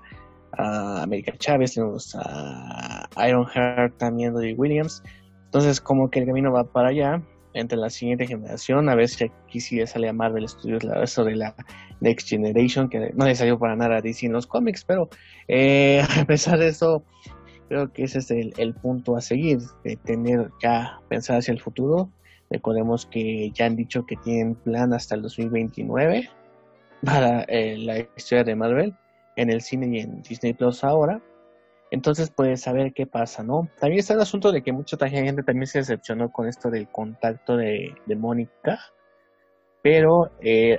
a 0.53 1.03
América 1.03 1.33
Chávez, 1.39 1.75
tenemos 1.75 2.17
a 2.17 3.09
Ironheart 3.29 3.97
también, 3.99 4.35
de 4.35 4.55
Williams, 4.55 5.03
entonces 5.47 5.81
como 5.81 6.11
que 6.11 6.21
el 6.21 6.27
camino 6.27 6.53
va 6.53 6.65
para 6.65 6.89
allá, 6.89 7.23
entre 7.55 7.79
la 7.79 7.91
siguiente 7.91 8.27
generación, 8.27 8.89
a 8.89 8.95
ver 8.95 9.09
si 9.09 9.25
aquí 9.25 9.61
sí 9.61 9.85
sale 9.87 10.09
a 10.09 10.13
Marvel 10.13 10.49
Studios 10.49 10.85
la 10.85 11.03
eso 11.03 11.25
de 11.25 11.37
la 11.37 11.55
Next 12.01 12.29
Generation, 12.29 12.89
que 12.89 13.13
no 13.15 13.25
le 13.25 13.35
salió 13.35 13.59
para 13.59 13.77
nada 13.77 13.97
a 13.97 14.01
DC 14.01 14.27
en 14.27 14.33
los 14.33 14.47
cómics, 14.47 14.85
pero 14.85 15.09
eh, 15.49 16.03
a 16.21 16.25
pesar 16.25 16.59
de 16.59 16.69
eso, 16.69 17.05
creo 17.69 17.93
que 17.93 18.05
ese 18.05 18.19
es 18.19 18.31
el, 18.31 18.53
el, 18.59 18.75
punto 18.75 19.17
a 19.17 19.21
seguir, 19.21 19.61
de 19.85 19.97
tener 19.97 20.51
ya 20.63 21.01
pensar 21.09 21.39
hacia 21.39 21.53
el 21.53 21.61
futuro. 21.61 22.11
Recordemos 22.51 23.07
que 23.07 23.51
ya 23.53 23.67
han 23.67 23.77
dicho 23.77 24.07
que 24.07 24.17
tienen 24.17 24.55
plan 24.55 24.93
hasta 24.95 25.15
el 25.15 25.23
2029 25.23 26.31
para 27.05 27.43
eh, 27.43 27.77
la 27.79 27.99
historia 28.17 28.45
de 28.45 28.57
Marvel 28.57 28.95
en 29.39 29.51
el 29.51 29.61
cine 29.63 29.87
y 29.91 30.01
en 30.01 30.23
Disney 30.23 30.53
Plus 30.53 30.85
ahora. 30.85 31.23
Entonces, 31.91 32.31
pues, 32.35 32.61
saber 32.61 32.93
qué 32.93 33.07
pasa, 33.07 33.43
¿no? 33.43 33.69
También 33.81 34.01
está 34.01 34.15
el 34.15 34.21
asunto 34.21 34.53
de 34.53 34.63
que 34.63 34.73
mucha 34.73 34.97
gente 35.09 35.43
también 35.43 35.67
se 35.67 35.79
decepcionó 35.79 36.31
con 36.31 36.47
esto 36.47 36.71
del 36.71 36.89
contacto 36.89 37.57
de, 37.57 37.95
de 38.05 38.17
Mónica, 38.17 38.79
pero, 39.83 40.31
eh, 40.43 40.79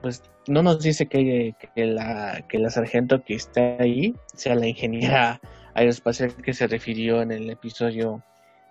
pues, 0.00 0.22
no 0.46 0.62
nos 0.62 0.80
dice 0.80 1.06
que, 1.06 1.54
que, 1.74 1.86
la, 1.86 2.46
que 2.48 2.58
la 2.58 2.70
sargento 2.70 3.22
que 3.22 3.34
está 3.34 3.76
ahí 3.78 4.14
sea 4.34 4.54
la 4.54 4.68
ingeniera 4.68 5.40
aeroespacial 5.74 6.34
que 6.36 6.54
se 6.54 6.66
refirió 6.66 7.20
en 7.20 7.32
el 7.32 7.50
episodio 7.50 8.22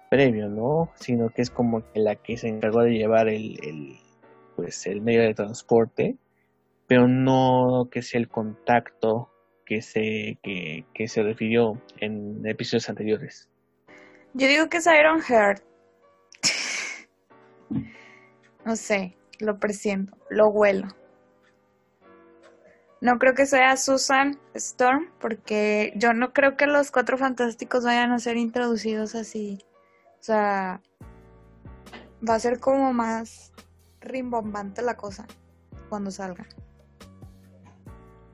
previo, 0.10 0.48
¿no? 0.50 0.90
Sino 0.96 1.30
que 1.30 1.42
es 1.42 1.52
como 1.52 1.84
que 1.92 2.00
la 2.00 2.16
que 2.16 2.38
se 2.38 2.48
encargó 2.48 2.82
de 2.82 2.98
llevar 2.98 3.28
el, 3.28 3.60
el 3.64 3.98
pues, 4.56 4.88
el 4.88 5.02
medio 5.02 5.22
de 5.22 5.34
transporte, 5.36 6.16
pero 6.88 7.08
no 7.08 7.90
que 7.92 8.02
sea 8.02 8.20
el 8.20 8.30
contacto 8.30 9.30
que 9.66 9.82
se, 9.82 10.40
que, 10.42 11.08
se 11.08 11.24
refirió 11.24 11.82
en 12.00 12.46
episodios 12.48 12.90
anteriores. 12.90 13.50
Yo 14.34 14.48
digo 14.48 14.70
que 14.70 14.78
es 14.78 14.88
Iron 14.88 15.22
Heart. 15.22 15.62
no 18.66 18.76
sé, 18.78 19.18
lo 19.40 19.60
presiento, 19.60 20.18
lo 20.30 20.48
huelo. 20.48 20.88
No 23.02 23.20
creo 23.20 23.36
que 23.36 23.46
sea 23.46 23.78
Susan 23.78 24.40
Storm, 24.56 25.12
porque 25.20 25.94
yo 25.98 26.14
no 26.14 26.34
creo 26.34 26.56
que 26.56 26.66
los 26.66 26.90
cuatro 26.90 27.18
fantásticos 27.18 27.84
vayan 27.84 28.12
a 28.12 28.20
ser 28.20 28.38
introducidos 28.38 29.14
así. 29.14 29.60
O 30.20 30.24
sea, 30.24 30.82
va 32.28 32.36
a 32.36 32.40
ser 32.40 32.60
como 32.60 32.94
más 32.94 33.52
rimbombante 34.00 34.82
la 34.82 34.96
cosa 34.96 35.28
cuando 35.90 36.10
salga. 36.10 36.48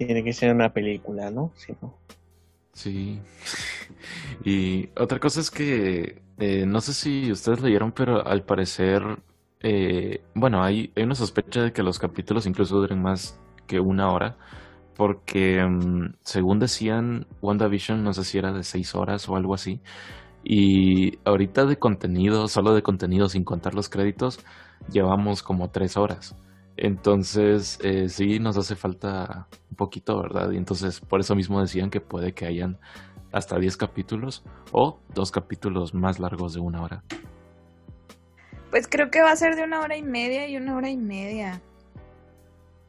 Tiene 0.06 0.24
que 0.24 0.34
ser 0.34 0.54
una 0.54 0.74
película, 0.74 1.30
¿no? 1.32 1.52
¿no? 1.82 1.94
Sí. 2.74 3.20
Y 4.46 4.90
otra 4.98 5.20
cosa 5.20 5.40
es 5.40 5.52
que 5.52 6.22
eh, 6.38 6.66
no 6.66 6.82
sé 6.82 6.94
si 6.94 7.32
ustedes 7.32 7.62
leyeron, 7.62 7.92
pero 7.94 8.26
al 8.28 8.44
parecer, 8.44 9.04
eh, 9.62 10.22
bueno, 10.36 10.64
hay, 10.64 10.92
hay 10.96 11.04
una 11.04 11.16
sospecha 11.16 11.62
de 11.64 11.74
que 11.74 11.84
los 11.84 12.00
capítulos 12.00 12.46
incluso 12.46 12.78
duren 12.78 13.02
más 13.02 13.40
que 13.68 13.80
una 13.80 14.12
hora, 14.12 14.38
porque 14.96 15.64
mm, 15.66 16.16
según 16.24 16.60
decían, 16.60 17.28
WandaVision 17.42 18.04
no 18.04 18.14
sé 18.14 18.24
si 18.26 18.38
era 18.38 18.52
de 18.54 18.64
seis 18.64 18.96
horas 18.96 19.30
o 19.30 19.36
algo 19.38 19.54
así, 19.54 19.82
y 20.44 21.20
ahorita 21.26 21.66
de 21.66 21.78
contenido, 21.80 22.48
solo 22.48 22.74
de 22.76 22.84
contenido 22.84 23.30
sin 23.30 23.44
contar 23.46 23.76
los 23.76 23.90
créditos, 23.90 24.40
llevamos 24.92 25.44
como 25.44 25.72
tres 25.72 25.98
horas. 25.98 26.36
Entonces, 26.78 27.80
eh, 27.84 28.10
sí 28.10 28.40
nos 28.40 28.58
hace 28.58 28.76
falta 28.76 29.48
un 29.70 29.76
poquito, 29.76 30.22
¿verdad? 30.22 30.52
Y 30.52 30.58
entonces, 30.58 31.00
por 31.00 31.20
eso 31.20 31.36
mismo 31.36 31.62
decían 31.62 31.90
que 31.90 32.02
puede 32.02 32.34
que 32.34 32.46
hayan 32.46 32.80
hasta 33.32 33.58
10 33.58 33.78
capítulos 33.78 34.44
o 34.72 35.00
dos 35.14 35.32
capítulos 35.32 35.94
más 35.94 36.20
largos 36.20 36.54
de 36.54 36.62
una 36.62 36.82
hora. 36.82 37.04
Pues 38.70 38.88
creo 38.88 39.12
que 39.12 39.22
va 39.22 39.32
a 39.32 39.36
ser 39.36 39.56
de 39.56 39.64
una 39.64 39.82
hora 39.82 39.98
y 39.98 40.04
media 40.04 40.48
y 40.48 40.58
una 40.58 40.76
hora 40.76 40.90
y 40.90 40.98
media. 40.98 41.62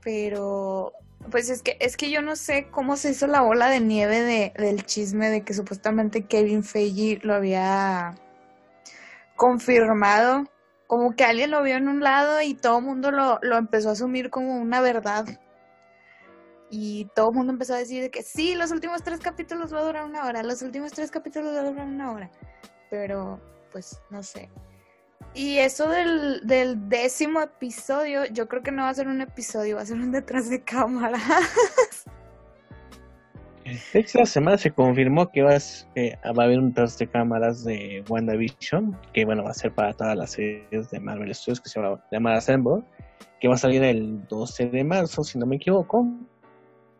Pero, 0.03 0.93
pues 1.31 1.51
es 1.51 1.63
que, 1.63 1.77
es 1.81 1.97
que 1.97 2.11
yo 2.11 2.23
no 2.23 2.37
sé 2.37 2.69
cómo 2.71 2.97
se 2.97 3.11
hizo 3.11 3.27
la 3.27 3.43
bola 3.43 3.69
de 3.69 3.81
nieve 3.81 4.21
de, 4.21 4.53
del 4.57 4.85
chisme 4.85 5.29
de 5.29 5.43
que 5.43 5.55
supuestamente 5.55 6.27
Kevin 6.27 6.63
Feige 6.63 7.21
lo 7.23 7.35
había 7.35 8.15
confirmado. 9.37 10.45
Como 10.95 11.17
que 11.17 11.25
alguien 11.25 11.51
lo 11.51 11.61
vio 11.61 11.75
en 11.75 11.89
un 11.89 11.99
lado 11.99 12.41
y 12.41 12.55
todo 12.55 12.79
el 12.79 12.85
mundo 12.85 13.11
lo, 13.11 13.41
lo 13.43 13.57
empezó 13.57 13.89
a 13.89 13.93
asumir 13.95 14.31
como 14.31 14.55
una 14.61 14.81
verdad. 14.81 15.27
Y 16.71 17.11
todo 17.17 17.31
el 17.31 17.35
mundo 17.35 17.53
empezó 17.53 17.75
a 17.75 17.79
decir 17.79 18.13
que 18.13 18.23
sí, 18.23 18.55
los 18.55 18.71
últimos 18.71 19.03
tres 19.03 19.19
capítulos 19.19 19.75
va 19.75 19.81
a 19.81 19.85
durar 19.85 20.05
una 20.05 20.25
hora, 20.25 20.45
los 20.45 20.63
últimos 20.63 20.93
tres 20.93 21.11
capítulos 21.11 21.53
va 21.53 21.63
a 21.63 21.69
durar 21.69 21.85
una 21.85 22.13
hora. 22.13 22.31
Pero, 22.91 23.41
pues, 23.73 24.01
no 24.09 24.23
sé. 24.23 24.49
Y 25.35 25.59
eso 25.59 25.89
del, 25.89 26.47
del 26.47 26.89
décimo 26.89 27.41
episodio, 27.41 28.27
yo 28.27 28.47
creo 28.47 28.63
que 28.63 28.71
no 28.71 28.85
va 28.85 28.91
a 28.91 28.95
ser 28.95 29.09
un 29.09 29.21
episodio, 29.21 29.75
va 29.75 29.83
a 29.83 29.87
ser 29.87 29.97
un 29.97 30.13
detrás 30.13 30.49
de 30.49 30.63
cámara. 30.63 31.19
Esta 33.65 34.27
semana 34.27 34.59
se 34.59 34.71
confirmó 34.73 35.31
que 35.31 35.43
va 35.43 35.55
a, 35.55 36.33
va 36.33 36.43
a 36.43 36.47
haber 36.47 36.59
un 36.59 36.69
detrás 36.69 36.99
de 36.99 37.07
cámaras 37.07 37.65
de 37.65 38.05
WandaVision, 38.09 38.97
que 39.15 39.25
bueno, 39.25 39.43
va 39.45 39.51
a 39.51 39.55
ser 39.55 39.73
para 39.73 39.95
todas 39.95 40.17
las 40.17 40.33
series 40.33 40.91
de 40.91 41.01
Marvel 41.01 41.35
Studios 41.35 41.63
que 41.63 41.71
se 41.71 41.81
llama 42.13 42.35
Assemble, 42.35 42.83
que 43.41 43.49
va 43.49 43.55
a 43.55 43.59
salir 43.59 43.83
el 43.83 44.27
12 44.29 44.67
de 44.67 44.85
marzo, 44.85 45.25
si 45.25 45.39
no 45.39 45.47
me 45.47 45.57
equivoco. 45.57 46.07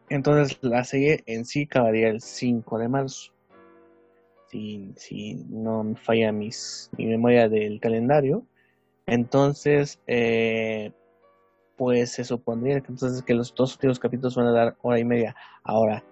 Entonces 0.09 0.59
la 0.63 0.85
serie 0.85 1.23
en 1.27 1.45
sí 1.45 1.65
acabaría 1.65 2.09
el 2.09 2.21
5 2.21 2.79
de 2.79 2.89
marzo. 2.89 3.33
Si, 4.49 5.45
no 5.49 5.83
me 5.83 5.97
falla 5.97 6.31
mi 6.31 6.51
memoria 6.97 7.49
del 7.49 7.81
calendario. 7.81 8.47
Entonces, 9.07 10.01
eh, 10.07 10.93
pues 11.77 12.13
se 12.13 12.25
supondría 12.25 12.77
entonces, 12.77 13.23
que 13.23 13.35
los 13.35 13.55
dos 13.55 13.75
últimos 13.75 13.99
capítulos 13.99 14.37
van 14.37 14.47
a 14.47 14.53
dar 14.53 14.77
hora 14.83 14.99
y 14.99 15.05
media. 15.05 15.35
Ahora, 15.65 16.05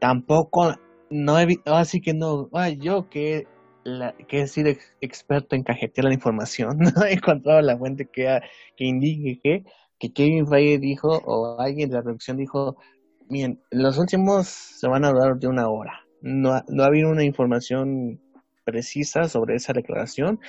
tampoco, 0.00 0.74
no 1.10 1.38
he 1.38 1.46
así 1.66 2.00
que 2.00 2.14
no, 2.14 2.48
yo 2.78 3.08
que, 3.08 3.46
la, 3.84 4.14
que 4.28 4.42
he 4.42 4.46
sido 4.46 4.72
experto 5.00 5.56
en 5.56 5.62
cajetear 5.62 6.06
la 6.06 6.14
información, 6.14 6.78
no 6.96 7.04
he 7.04 7.14
encontrado 7.14 7.60
la 7.60 7.76
fuente 7.78 8.08
que, 8.12 8.40
que 8.76 8.84
indique 8.84 9.40
que, 9.42 9.64
que 9.98 10.12
Kevin 10.12 10.46
Feige 10.46 10.78
dijo, 10.78 11.08
o 11.24 11.60
alguien 11.60 11.90
de 11.90 11.96
la 11.96 12.02
producción 12.02 12.36
dijo, 12.36 12.76
Bien, 13.30 13.60
los 13.70 13.98
últimos 13.98 14.48
se 14.48 14.88
van 14.88 15.04
a 15.04 15.12
dar 15.12 15.36
de 15.36 15.48
una 15.48 15.68
hora. 15.68 16.06
No, 16.22 16.62
no 16.68 16.82
ha 16.82 16.86
habido 16.86 17.10
una 17.10 17.24
información 17.24 18.20
precisa 18.64 19.28
sobre 19.28 19.54
esa 19.54 19.74
declaración 19.74 20.40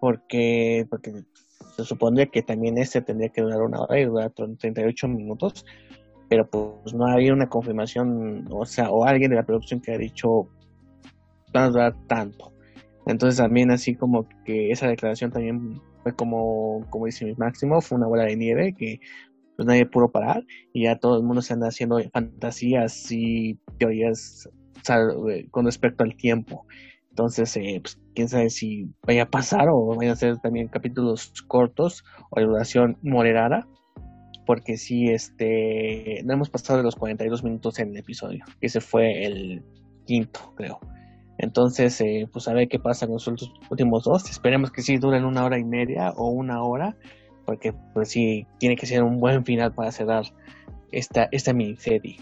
porque, 0.00 0.86
porque 0.90 1.12
se 1.76 1.84
supondría 1.84 2.26
que 2.26 2.42
también 2.42 2.78
este 2.78 3.00
tendría 3.00 3.28
que 3.28 3.42
durar 3.42 3.62
una 3.62 3.80
hora 3.80 4.00
y 4.00 4.06
durar 4.06 4.32
38 4.32 5.06
minutos, 5.06 5.64
pero 6.28 6.48
pues 6.48 6.94
no 6.94 7.06
ha 7.06 7.14
habido 7.14 7.34
una 7.34 7.48
confirmación, 7.48 8.46
o 8.50 8.64
sea, 8.64 8.90
o 8.90 9.04
alguien 9.04 9.30
de 9.30 9.36
la 9.36 9.46
producción 9.46 9.80
que 9.80 9.92
ha 9.92 9.98
dicho 9.98 10.48
van 11.52 11.64
a 11.64 11.68
durar 11.68 11.96
tanto. 12.06 12.52
Entonces 13.06 13.38
también 13.38 13.70
así 13.70 13.94
como 13.94 14.28
que 14.44 14.70
esa 14.70 14.88
declaración 14.88 15.30
también 15.30 15.80
fue 16.02 16.14
como, 16.14 16.84
como 16.90 17.06
dice 17.06 17.34
máximo, 17.38 17.80
fue 17.80 17.98
una 17.98 18.08
bola 18.08 18.24
de 18.24 18.36
nieve 18.36 18.74
que 18.76 19.00
pues 19.56 19.66
nadie 19.66 19.86
pudo 19.86 20.10
parar 20.10 20.44
y 20.72 20.84
ya 20.84 20.98
todo 20.98 21.16
el 21.16 21.22
mundo 21.22 21.40
se 21.40 21.54
anda 21.54 21.68
haciendo 21.68 21.98
fantasías 22.12 23.10
y 23.10 23.58
teorías 23.78 24.48
con 25.50 25.64
respecto 25.64 26.04
al 26.04 26.16
tiempo. 26.16 26.66
Entonces, 27.10 27.56
eh, 27.56 27.80
pues, 27.82 27.98
quién 28.14 28.28
sabe 28.28 28.50
si 28.50 28.90
vaya 29.06 29.22
a 29.22 29.30
pasar 29.30 29.68
o 29.70 29.86
vayan 29.96 30.12
a 30.12 30.16
ser 30.16 30.38
también 30.38 30.68
capítulos 30.68 31.32
cortos 31.48 32.04
o 32.30 32.38
de 32.38 32.46
duración 32.46 32.98
moderada, 33.02 33.66
porque 34.46 34.78
si 34.78 35.08
este, 35.08 36.22
no 36.24 36.32
hemos 36.32 36.48
pasado 36.48 36.78
de 36.78 36.84
los 36.84 36.96
42 36.96 37.44
minutos 37.44 37.78
en 37.78 37.90
el 37.90 37.98
episodio, 37.98 38.44
ese 38.60 38.80
fue 38.80 39.24
el 39.24 39.62
quinto, 40.06 40.54
creo. 40.56 40.80
Entonces, 41.38 42.00
eh, 42.00 42.28
pues 42.32 42.48
a 42.48 42.54
ver 42.54 42.68
qué 42.68 42.78
pasa 42.78 43.06
con 43.06 43.14
los 43.14 43.28
últimos 43.70 44.04
dos. 44.04 44.30
Esperemos 44.30 44.70
que 44.70 44.80
sí 44.80 44.96
duren 44.96 45.24
una 45.24 45.44
hora 45.44 45.58
y 45.58 45.64
media 45.64 46.10
o 46.16 46.30
una 46.30 46.62
hora 46.62 46.96
porque 47.46 47.72
pues 47.94 48.10
sí, 48.10 48.46
tiene 48.58 48.76
que 48.76 48.86
ser 48.86 49.02
un 49.02 49.18
buen 49.18 49.44
final 49.44 49.72
para 49.72 49.92
cerrar 49.92 50.24
esta, 50.90 51.28
esta 51.30 51.54
miniserie. 51.54 52.18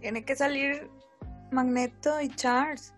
Tiene 0.00 0.24
que 0.24 0.36
salir 0.36 0.88
Magneto 1.50 2.20
y 2.20 2.28
Charles. 2.30 2.94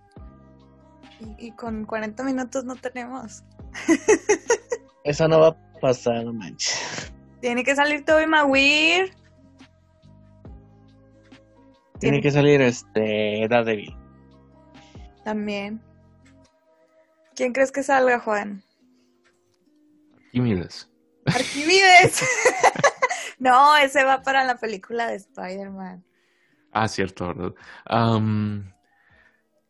Y, 1.39 1.51
con 1.53 1.87
40 1.87 2.23
minutos 2.25 2.64
no 2.64 2.77
tenemos. 2.77 3.43
Eso 5.05 5.27
no 5.27 5.41
va 5.41 5.49
a 5.49 5.81
pasar, 5.81 6.25
no 6.25 6.35
manches. 6.35 7.11
Tiene 7.41 7.64
que 7.64 7.74
salir 7.74 8.05
Toby 8.05 8.26
Maguire. 8.26 9.12
Tiene, 11.99 12.20
que 12.20 12.30
salir 12.30 12.61
este 12.61 13.47
Daredevil. 13.49 13.97
También. 15.24 15.80
¿Quién 17.34 17.53
crees 17.53 17.72
que 17.72 17.82
salga, 17.82 18.20
Juan? 18.20 18.62
Arquímedes. 20.24 20.91
Arquivides. 21.26 22.22
no, 23.39 23.76
ese 23.76 24.05
va 24.05 24.22
para 24.22 24.45
la 24.45 24.57
película 24.57 25.09
de 25.09 25.16
Spider-Man. 25.16 26.05
Ah, 26.72 26.89
cierto, 26.89 27.28
¿verdad? 27.28 27.55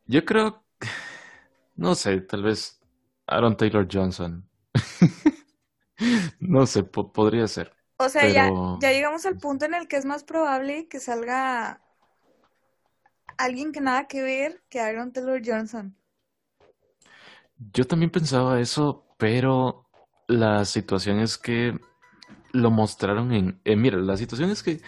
yo 0.07 0.25
creo, 0.25 0.65
no 1.77 1.95
sé, 1.95 2.21
tal 2.21 2.43
vez 2.43 2.81
Aaron 3.27 3.57
Taylor 3.57 3.87
Johnson. 3.91 4.49
no 6.41 6.67
sé, 6.67 6.83
podría 6.83 7.47
ser. 7.49 7.73
O 7.99 8.09
sea, 8.09 8.29
ya, 8.29 8.51
ya 8.81 8.93
llegamos 8.93 9.25
al 9.25 9.39
punto 9.39 9.65
en 9.65 9.75
el 9.75 9.89
que 9.89 9.97
es 9.97 10.05
más 10.05 10.23
probable 10.23 10.87
que 10.89 11.01
salga 11.01 11.81
alguien 13.39 13.73
que 13.73 13.81
nada 13.81 14.07
que 14.07 14.23
ver 14.23 14.63
que 14.69 14.81
Aaron 14.81 15.13
Taylor 15.13 15.41
Johnson. 15.45 15.97
Yo 17.73 17.87
también 17.87 18.11
pensaba 18.11 18.61
eso, 18.61 19.07
pero 19.17 19.87
la 20.27 20.65
situación 20.65 21.21
es 21.21 21.39
que 21.39 21.79
lo 22.53 22.71
mostraron 22.71 23.33
en... 23.33 23.61
Eh, 23.65 23.77
mira, 23.77 23.97
la 23.99 24.17
situación 24.17 24.51
es 24.51 24.63
que 24.63 24.81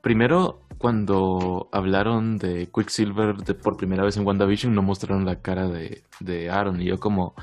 primero 0.00 0.66
cuando 0.78 1.68
hablaron 1.72 2.38
de 2.38 2.70
Quicksilver 2.72 3.36
de, 3.36 3.54
por 3.54 3.76
primera 3.76 4.04
vez 4.04 4.16
en 4.16 4.26
WandaVision 4.26 4.74
no 4.74 4.82
mostraron 4.82 5.24
la 5.26 5.42
cara 5.42 5.68
de, 5.68 6.04
de 6.20 6.50
Aaron 6.50 6.80
y 6.80 6.86
yo 6.86 6.98
como... 6.98 7.34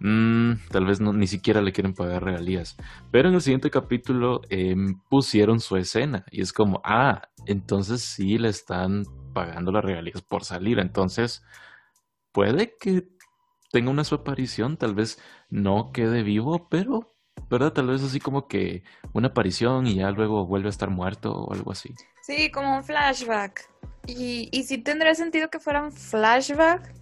Mm, 0.00 0.52
tal 0.70 0.86
vez 0.86 1.00
no, 1.00 1.12
ni 1.12 1.26
siquiera 1.26 1.62
le 1.62 1.72
quieren 1.72 1.94
pagar 1.94 2.24
regalías. 2.24 2.76
Pero 3.10 3.28
en 3.28 3.34
el 3.34 3.40
siguiente 3.40 3.70
capítulo 3.70 4.42
em, 4.48 5.00
pusieron 5.08 5.60
su 5.60 5.76
escena 5.76 6.24
y 6.30 6.42
es 6.42 6.52
como, 6.52 6.80
ah, 6.84 7.28
entonces 7.46 8.02
sí 8.02 8.38
le 8.38 8.48
están 8.48 9.04
pagando 9.32 9.72
las 9.72 9.84
regalías 9.84 10.22
por 10.22 10.44
salir. 10.44 10.78
Entonces, 10.78 11.42
puede 12.32 12.76
que 12.78 13.08
tenga 13.72 13.90
una 13.90 14.04
su 14.04 14.14
aparición, 14.14 14.76
tal 14.76 14.94
vez 14.94 15.18
no 15.50 15.90
quede 15.92 16.22
vivo, 16.22 16.68
pero, 16.68 17.14
¿verdad? 17.50 17.72
Tal 17.72 17.88
vez 17.88 18.02
así 18.02 18.20
como 18.20 18.48
que 18.48 18.82
una 19.12 19.28
aparición 19.28 19.86
y 19.86 19.96
ya 19.96 20.10
luego 20.10 20.46
vuelve 20.46 20.68
a 20.68 20.70
estar 20.70 20.90
muerto 20.90 21.32
o 21.32 21.52
algo 21.52 21.72
así. 21.72 21.94
Sí, 22.22 22.50
como 22.50 22.76
un 22.76 22.84
flashback. 22.84 23.68
Y, 24.06 24.48
y 24.52 24.62
sí 24.64 24.78
tendría 24.78 25.14
sentido 25.14 25.50
que 25.50 25.58
fuera 25.58 25.82
un 25.82 25.92
flashback, 25.92 26.94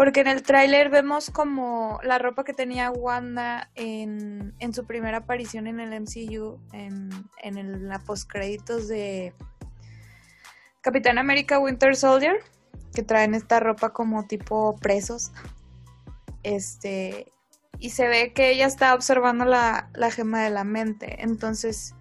porque 0.00 0.20
en 0.20 0.28
el 0.28 0.42
tráiler 0.42 0.88
vemos 0.88 1.28
como 1.28 2.00
la 2.02 2.18
ropa 2.18 2.42
que 2.42 2.54
tenía 2.54 2.90
Wanda 2.90 3.70
en, 3.74 4.54
en 4.58 4.72
su 4.72 4.86
primera 4.86 5.18
aparición 5.18 5.66
en 5.66 5.78
el 5.78 5.90
MCU, 6.00 6.58
en, 6.72 7.10
en 7.36 7.58
el, 7.58 7.86
la 7.86 7.98
postcréditos 7.98 8.88
de 8.88 9.34
Capitán 10.80 11.18
América 11.18 11.58
Winter 11.58 11.94
Soldier, 11.94 12.42
que 12.94 13.02
traen 13.02 13.34
esta 13.34 13.60
ropa 13.60 13.92
como 13.92 14.26
tipo 14.26 14.74
presos. 14.76 15.32
Este, 16.44 17.30
y 17.78 17.90
se 17.90 18.08
ve 18.08 18.32
que 18.32 18.52
ella 18.52 18.68
está 18.68 18.94
observando 18.94 19.44
la, 19.44 19.90
gema 20.12 20.42
de 20.42 20.48
la 20.48 20.64
mente. 20.64 21.22
Entonces, 21.22 21.94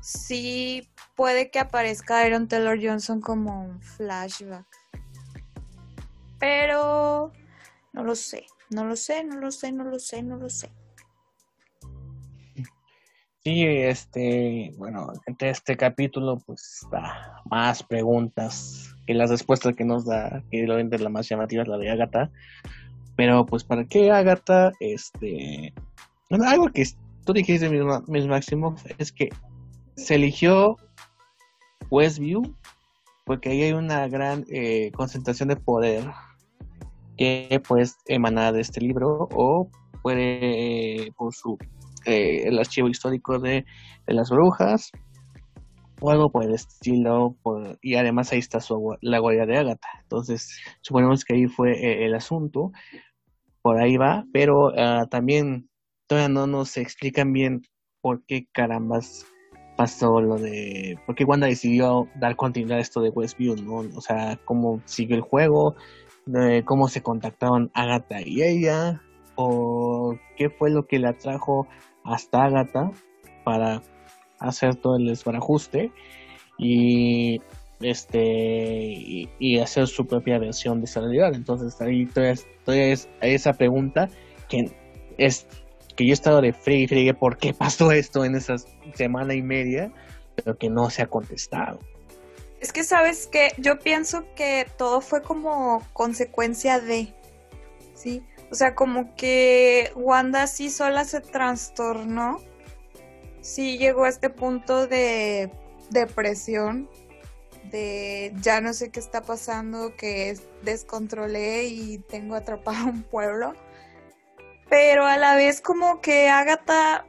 sí 0.00 0.88
puede 1.16 1.50
que 1.50 1.58
aparezca 1.58 2.20
Aaron 2.20 2.48
Taylor 2.48 2.78
Johnson 2.82 3.20
como 3.20 3.62
un 3.62 3.82
flashback. 3.82 4.79
Pero 6.40 7.32
no 7.92 8.02
lo 8.02 8.14
sé, 8.16 8.46
no 8.70 8.84
lo 8.84 8.96
sé, 8.96 9.22
no 9.22 9.38
lo 9.38 9.50
sé, 9.52 9.72
no 9.72 9.84
lo 9.84 9.98
sé, 9.98 10.22
no 10.22 10.36
lo 10.36 10.48
sé. 10.48 10.70
Sí, 13.44 13.64
este, 13.64 14.74
bueno, 14.76 15.12
entre 15.26 15.50
este 15.50 15.76
capítulo, 15.76 16.38
pues 16.44 16.86
da 16.90 17.42
más 17.50 17.82
preguntas 17.82 18.94
que 19.06 19.14
las 19.14 19.30
respuestas 19.30 19.74
que 19.76 19.84
nos 19.84 20.04
da, 20.04 20.42
que 20.50 20.64
obviamente 20.64 20.98
la 20.98 21.08
más 21.08 21.28
llamativa 21.28 21.62
es 21.62 21.68
la 21.68 21.78
de 21.78 21.90
Agatha. 21.90 22.30
Pero, 23.16 23.46
pues, 23.46 23.64
¿para 23.64 23.84
qué 23.84 24.10
Agatha? 24.10 24.72
Este, 24.80 25.72
algo 26.30 26.68
que 26.68 26.86
tú 27.24 27.32
dijiste, 27.32 27.68
mis 27.68 28.26
Máximo, 28.26 28.74
es 28.98 29.12
que 29.12 29.30
se 29.96 30.14
eligió 30.16 30.76
Westview 31.90 32.42
porque 33.24 33.50
ahí 33.50 33.62
hay 33.62 33.72
una 33.72 34.08
gran 34.08 34.44
eh, 34.50 34.90
concentración 34.92 35.50
de 35.50 35.56
poder 35.56 36.04
que 37.20 37.60
puede 37.68 37.84
emanar 38.06 38.54
de 38.54 38.62
este 38.62 38.80
libro 38.80 39.28
o 39.34 39.70
puede, 40.02 41.04
eh, 41.04 41.12
por 41.14 41.34
su 41.34 41.58
eh, 42.06 42.44
el 42.46 42.58
archivo 42.58 42.88
histórico 42.88 43.38
de, 43.38 43.66
las 44.06 44.30
brujas 44.30 44.90
o 46.00 46.10
algo 46.10 46.32
por 46.32 46.44
el 46.44 46.54
estilo 46.54 47.36
y 47.82 47.96
además 47.96 48.32
ahí 48.32 48.38
está 48.38 48.58
su, 48.58 48.96
la 49.02 49.18
guardia 49.18 49.44
de 49.44 49.58
Agatha 49.58 49.88
entonces 50.02 50.58
suponemos 50.80 51.22
que 51.26 51.34
ahí 51.34 51.46
fue 51.46 51.72
eh, 51.72 52.06
el 52.06 52.14
asunto 52.14 52.72
por 53.60 53.78
ahí 53.78 53.98
va 53.98 54.24
pero 54.32 54.72
ah, 54.78 55.06
también 55.10 55.68
todavía 56.06 56.30
no 56.30 56.46
nos 56.46 56.78
explican 56.78 57.34
bien 57.34 57.60
por 58.00 58.24
qué 58.24 58.48
carambas 58.50 59.26
pasó 59.80 60.20
lo 60.20 60.36
de 60.36 60.98
por 61.06 61.14
qué 61.14 61.24
Wanda 61.24 61.46
decidió 61.46 62.06
dar 62.16 62.36
continuidad 62.36 62.76
a 62.76 62.82
esto 62.82 63.00
de 63.00 63.08
Westview 63.08 63.56
no 63.56 63.76
o 63.96 64.00
sea 64.02 64.38
cómo 64.44 64.82
siguió 64.84 65.16
el 65.16 65.22
juego 65.22 65.74
cómo 66.66 66.88
se 66.88 67.00
contactaban 67.00 67.70
Agatha 67.72 68.20
y 68.20 68.42
ella 68.42 69.00
o 69.36 70.18
qué 70.36 70.50
fue 70.50 70.68
lo 70.68 70.86
que 70.86 70.98
le 70.98 71.08
atrajo 71.08 71.66
hasta 72.04 72.44
Agatha 72.44 72.90
para 73.42 73.80
hacer 74.38 74.74
todo 74.74 74.96
el 74.96 75.06
desbarajuste 75.06 75.90
y 76.58 77.40
este 77.80 79.30
y, 79.38 79.58
hacer 79.60 79.86
su 79.86 80.06
propia 80.06 80.38
versión 80.38 80.80
de 80.80 80.84
esa 80.84 81.00
realidad. 81.00 81.34
Entonces 81.34 81.80
ahí 81.80 82.04
todavía, 82.04 82.34
es 82.92 83.08
esa 83.22 83.54
pregunta 83.54 84.10
que 84.50 84.70
es 85.16 85.46
que 86.00 86.06
yo 86.06 86.12
he 86.12 86.14
estado 86.14 86.40
de 86.40 86.54
fregue 86.54 86.84
y 86.84 86.88
fregue 86.88 87.12
por 87.12 87.36
qué 87.36 87.52
pasó 87.52 87.92
esto 87.92 88.24
en 88.24 88.34
esa 88.34 88.56
semana 88.94 89.34
y 89.34 89.42
media, 89.42 89.92
pero 90.34 90.56
que 90.56 90.70
no 90.70 90.88
se 90.88 91.02
ha 91.02 91.06
contestado. 91.06 91.78
Es 92.58 92.72
que 92.72 92.84
sabes 92.84 93.26
que 93.26 93.52
yo 93.58 93.78
pienso 93.78 94.24
que 94.34 94.66
todo 94.78 95.02
fue 95.02 95.22
como 95.22 95.86
consecuencia 95.92 96.80
de, 96.80 97.12
¿sí? 97.94 98.22
O 98.50 98.54
sea, 98.54 98.74
como 98.74 99.14
que 99.14 99.92
Wanda 99.94 100.46
sí 100.46 100.70
sola 100.70 101.04
se 101.04 101.20
trastornó. 101.20 102.40
Sí 103.42 103.76
llegó 103.76 104.04
a 104.04 104.08
este 104.08 104.30
punto 104.30 104.86
de 104.86 105.50
depresión. 105.90 106.88
De 107.70 108.32
ya 108.40 108.62
no 108.62 108.72
sé 108.72 108.88
qué 108.88 109.00
está 109.00 109.20
pasando, 109.20 109.94
que 109.96 110.34
descontrolé 110.62 111.64
y 111.64 111.98
tengo 111.98 112.36
atrapado 112.36 112.86
un 112.88 113.02
pueblo. 113.02 113.54
Pero 114.70 115.04
a 115.04 115.18
la 115.18 115.34
vez 115.34 115.60
como 115.60 116.00
que 116.00 116.28
Agatha 116.28 117.04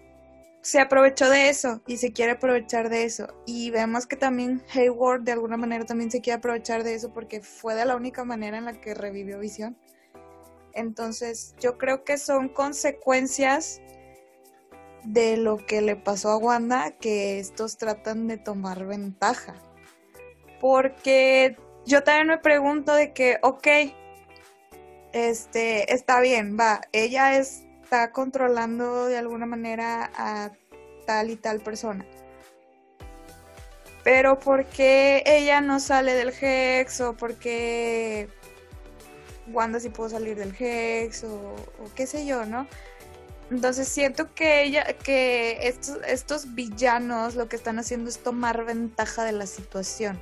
se 0.62 0.80
aprovechó 0.80 1.30
de 1.30 1.50
eso 1.50 1.82
y 1.88 1.98
se 1.98 2.12
quiere 2.12 2.34
aprovechar 2.34 2.90
de 2.90 3.04
eso. 3.04 3.28
Y 3.46 3.72
vemos 3.72 4.08
que 4.08 4.16
también 4.16 4.64
Hayward 4.74 5.22
de 5.22 5.32
alguna 5.32 5.58
manera 5.58 5.86
también 5.86 6.12
se 6.12 6.22
quiere 6.22 6.38
aprovechar 6.38 6.84
de 6.84 6.96
eso 6.96 7.14
porque 7.14 7.42
fue 7.42 7.76
de 7.76 7.86
la 7.86 7.96
única 7.96 8.24
manera 8.24 8.58
en 8.58 8.66
la 8.66 8.82
que 8.82 8.94
revivió 8.94 9.40
Visión. 9.40 9.78
Entonces, 10.74 11.56
yo 11.60 11.78
creo 11.78 12.04
que 12.04 12.18
son 12.18 12.50
consecuencias 12.50 13.82
de 15.04 15.38
lo 15.38 15.58
que 15.58 15.82
le 15.82 15.96
pasó 15.96 16.30
a 16.30 16.38
Wanda 16.38 16.92
que 16.92 17.40
estos 17.40 17.78
tratan 17.78 18.28
de 18.28 18.38
tomar 18.38 18.86
ventaja. 18.86 19.56
Porque 20.60 21.58
yo 21.86 22.04
también 22.04 22.28
me 22.28 22.38
pregunto 22.38 22.94
de 22.94 23.14
que, 23.14 23.38
ok, 23.42 23.68
este, 25.14 25.94
está 25.94 26.20
bien, 26.22 26.58
va, 26.60 26.82
ella 26.92 27.38
está 27.38 28.12
controlando 28.12 29.06
de 29.06 29.18
alguna 29.18 29.46
manera 29.46 30.12
a 30.16 30.52
tal 31.06 31.30
y 31.30 31.36
tal 31.36 31.60
persona. 31.60 32.06
Pero 34.04 34.40
¿por 34.40 34.66
qué 34.66 35.24
ella 35.26 35.62
no 35.62 35.80
sale 35.80 36.14
del 36.14 36.34
Hex 36.40 37.02
o 37.02 37.14
por 37.14 37.36
qué 37.36 38.28
Wanda 39.48 39.80
sí 39.80 39.90
pudo 39.90 40.10
salir 40.10 40.38
del 40.38 40.56
Hex 40.58 41.24
o, 41.24 41.56
qué 41.96 42.08
sé 42.08 42.26
yo, 42.26 42.46
¿no? 42.46 42.68
Entonces 43.52 43.88
siento 43.88 44.34
que 44.34 44.64
ella, 44.64 44.86
que 44.94 45.68
estos, 45.68 46.00
estos 46.08 46.56
villanos 46.56 47.36
lo 47.36 47.50
que 47.50 47.58
están 47.58 47.80
haciendo 47.80 48.10
es 48.10 48.20
tomar 48.20 48.64
ventaja 48.66 49.26
de 49.26 49.34
la 49.34 49.46
situación. 49.46 50.20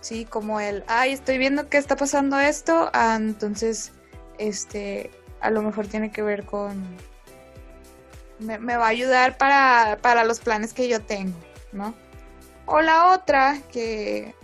Sí, 0.00 0.24
como 0.24 0.60
el, 0.60 0.84
ay, 0.86 1.12
estoy 1.12 1.38
viendo 1.38 1.68
que 1.68 1.76
está 1.76 1.96
pasando 1.96 2.38
esto, 2.38 2.90
ah, 2.92 3.16
entonces, 3.18 3.92
este, 4.38 5.10
a 5.40 5.50
lo 5.50 5.62
mejor 5.62 5.88
tiene 5.88 6.12
que 6.12 6.22
ver 6.22 6.44
con, 6.44 6.96
me, 8.38 8.58
va 8.58 8.86
a 8.86 8.88
ayudar 8.88 9.36
para, 9.38 9.98
para 10.00 10.24
los 10.24 10.38
planes 10.40 10.72
que 10.72 10.88
yo 10.88 11.02
tengo, 11.02 11.36
¿no? 11.72 11.94
O 12.66 12.80
la 12.80 13.12
otra, 13.12 13.58
que, 13.72 14.34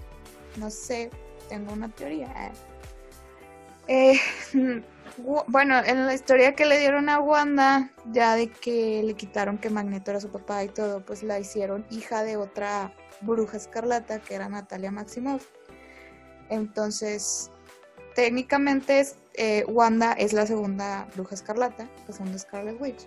no 0.57 0.71
sé, 0.71 1.11
tengo 1.49 1.73
una 1.73 1.89
teoría, 1.89 2.53
¿eh? 3.87 4.21
Bueno, 5.17 5.79
en 5.85 6.07
la 6.07 6.15
historia 6.15 6.57
que 6.57 6.65
le 6.65 6.81
dieron 6.81 7.09
a 7.09 7.21
Wanda, 7.21 7.91
ya 8.11 8.35
de 8.35 8.51
que 8.51 9.03
le 9.05 9.15
quitaron 9.15 9.59
que 9.59 9.71
Magneto 9.71 10.11
era 10.11 10.21
su 10.21 10.31
papá 10.31 10.65
y 10.65 10.69
todo, 10.69 11.05
pues 11.05 11.23
la 11.23 11.39
hicieron 11.39 11.87
hija 11.91 12.25
de 12.25 12.37
otra 12.37 12.93
bruja 13.21 13.57
escarlata 13.57 14.19
que 14.19 14.35
era 14.35 14.49
Natalia 14.49 14.91
Maximoff. 14.91 15.47
Entonces, 16.49 17.51
técnicamente 18.17 19.07
eh, 19.35 19.65
Wanda 19.69 20.13
es 20.15 20.33
la 20.33 20.47
segunda 20.47 21.07
bruja 21.15 21.37
escarlata, 21.37 21.89
la 22.09 22.15
segunda 22.15 22.39
Scarlet 22.39 22.81
Witch. 22.81 23.07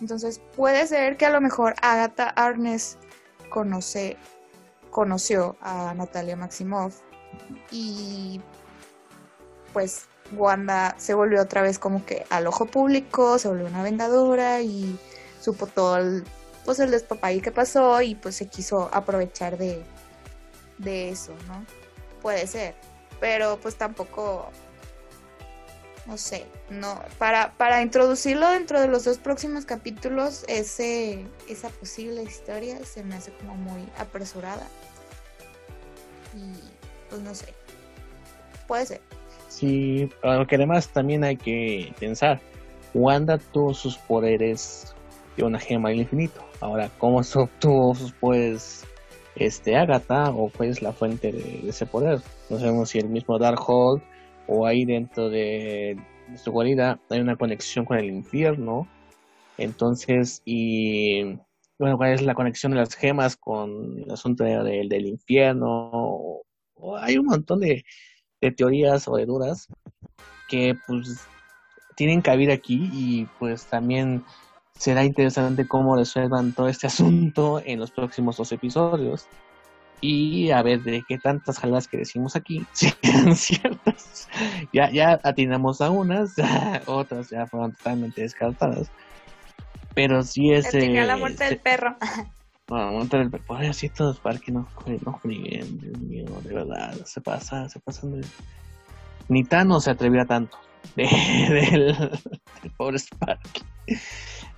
Entonces, 0.00 0.40
puede 0.54 0.86
ser 0.86 1.16
que 1.16 1.26
a 1.26 1.30
lo 1.30 1.40
mejor 1.40 1.74
Agatha 1.82 2.28
Arnes 2.30 2.98
conoce, 3.50 4.16
conoció 4.90 5.56
a 5.60 5.92
Natalia 5.94 6.36
Maximoff 6.36 7.00
y 7.70 8.40
pues 9.72 10.06
Wanda 10.32 10.94
se 10.98 11.14
volvió 11.14 11.42
otra 11.42 11.62
vez 11.62 11.78
como 11.78 12.04
que 12.04 12.24
al 12.30 12.46
ojo 12.46 12.66
público, 12.66 13.38
se 13.38 13.48
volvió 13.48 13.66
una 13.66 13.82
vendedora 13.82 14.60
y 14.60 14.98
supo 15.40 15.66
todo 15.66 15.96
el, 15.98 16.24
pues 16.64 16.78
el 16.78 16.90
despapay 16.90 17.40
que 17.40 17.52
pasó 17.52 18.00
y 18.02 18.14
pues 18.14 18.36
se 18.36 18.46
quiso 18.46 18.88
aprovechar 18.92 19.58
de, 19.58 19.82
de 20.78 21.10
eso, 21.10 21.32
¿no? 21.48 21.64
Puede 22.20 22.46
ser, 22.46 22.74
pero 23.20 23.58
pues 23.60 23.76
tampoco, 23.76 24.50
no 26.06 26.16
sé, 26.16 26.46
no, 26.70 27.00
para, 27.18 27.52
para 27.56 27.82
introducirlo 27.82 28.50
dentro 28.50 28.80
de 28.80 28.88
los 28.88 29.04
dos 29.04 29.18
próximos 29.18 29.64
capítulos, 29.64 30.44
ese, 30.48 31.26
esa 31.48 31.68
posible 31.68 32.22
historia 32.22 32.84
se 32.84 33.02
me 33.02 33.16
hace 33.16 33.32
como 33.32 33.54
muy 33.54 33.88
apresurada 33.98 34.66
y 36.34 36.52
pues 37.10 37.20
no 37.20 37.34
sé, 37.34 37.52
puede 38.66 38.86
ser. 38.86 39.21
Sí, 39.52 40.08
aunque 40.22 40.54
además 40.56 40.88
también 40.88 41.24
hay 41.24 41.36
que 41.36 41.92
pensar, 42.00 42.40
Wanda 42.94 43.36
tuvo 43.36 43.74
sus 43.74 43.98
poderes 43.98 44.94
de 45.36 45.44
una 45.44 45.58
gema 45.58 45.90
del 45.90 46.00
infinito. 46.00 46.42
Ahora, 46.60 46.90
¿cómo 46.96 47.22
se 47.22 47.38
obtuvo 47.38 47.94
sus 47.94 48.12
poderes 48.12 48.86
este 49.36 49.76
Agatha 49.76 50.30
o 50.30 50.48
pues 50.48 50.80
la 50.80 50.92
fuente 50.92 51.32
de, 51.32 51.68
ese 51.68 51.84
poder? 51.84 52.22
No 52.48 52.58
sabemos 52.58 52.88
si 52.88 52.98
el 52.98 53.10
mismo 53.10 53.38
Darkhold 53.38 54.02
o 54.46 54.66
ahí 54.66 54.86
dentro 54.86 55.28
de, 55.28 55.98
su 56.42 56.50
guarida 56.50 56.98
hay 57.10 57.20
una 57.20 57.36
conexión 57.36 57.84
con 57.84 57.98
el 57.98 58.06
infierno. 58.06 58.88
Entonces, 59.58 60.40
y 60.46 61.24
bueno, 61.78 61.98
¿cuál 61.98 62.14
es 62.14 62.22
la 62.22 62.34
conexión 62.34 62.72
de 62.72 62.78
las 62.78 62.94
gemas 62.94 63.36
con 63.36 64.02
el 64.02 64.10
asunto 64.10 64.44
del 64.44 65.06
infierno? 65.06 66.40
hay 67.00 67.18
un 67.18 67.26
montón 67.26 67.60
de, 67.60 67.84
de 68.42 68.50
teorías 68.50 69.08
o 69.08 69.16
de 69.16 69.24
dudas 69.24 69.70
que 70.48 70.76
pues 70.86 71.26
tienen 71.94 72.20
cabida 72.20 72.52
aquí 72.52 72.90
y 72.92 73.26
pues 73.38 73.64
también 73.66 74.24
será 74.76 75.04
interesante 75.04 75.66
cómo 75.66 75.96
resuelvan 75.96 76.52
todo 76.52 76.68
este 76.68 76.88
asunto 76.88 77.62
en 77.64 77.78
los 77.80 77.90
próximos 77.90 78.36
dos 78.36 78.52
episodios 78.52 79.26
y 80.00 80.50
a 80.50 80.60
ver 80.62 80.82
de 80.82 81.04
qué 81.06 81.16
tantas 81.16 81.60
jalas 81.60 81.86
que 81.86 81.98
decimos 81.98 82.34
aquí 82.34 82.66
sean 82.72 83.36
ciertas. 83.36 84.28
Ya, 84.72 84.90
ya 84.90 85.20
atinamos 85.22 85.80
a 85.80 85.90
unas, 85.90 86.34
otras 86.86 87.30
ya 87.30 87.46
fueron 87.46 87.72
totalmente 87.72 88.22
descartadas. 88.22 88.90
Pero 89.94 90.22
sí 90.22 90.52
es... 90.52 90.74
Eh, 90.74 90.88
la 91.04 91.16
muerte 91.16 91.44
del 91.44 91.58
perro. 91.58 91.96
No, 92.72 93.02
el 93.02 93.90
todos 93.94 94.18
para 94.20 94.38
que 94.38 94.50
no, 94.50 94.66
no 94.86 95.20
Dios 95.22 95.98
mío, 95.98 96.24
de 96.42 96.54
verdad, 96.54 96.94
se 97.04 97.20
pasa, 97.20 97.68
se 97.68 97.80
pasan 97.80 98.20
de, 98.20 98.26
ni 99.28 99.44
Thanos 99.44 99.84
se 99.84 99.90
atrevió 99.90 100.22
a 100.22 100.26
tanto 100.26 100.56
de- 100.96 101.06
del, 101.50 101.96
pobre 102.76 102.98
Sparky. 102.98 103.62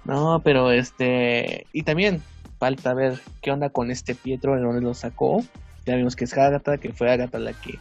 No, 0.04 0.40
pero 0.44 0.70
este. 0.70 1.66
Y 1.72 1.82
también 1.82 2.22
falta 2.58 2.94
ver 2.94 3.20
qué 3.42 3.50
onda 3.50 3.70
con 3.70 3.90
este 3.90 4.14
Pietro, 4.14 4.54
de 4.54 4.62
dónde 4.62 4.80
lo 4.80 4.94
sacó. 4.94 5.42
Ya 5.86 5.96
vimos 5.96 6.14
que 6.14 6.24
es 6.24 6.36
Agatha, 6.36 6.78
que 6.78 6.92
fue 6.92 7.10
Agatha 7.10 7.38
la 7.38 7.52
que 7.52 7.78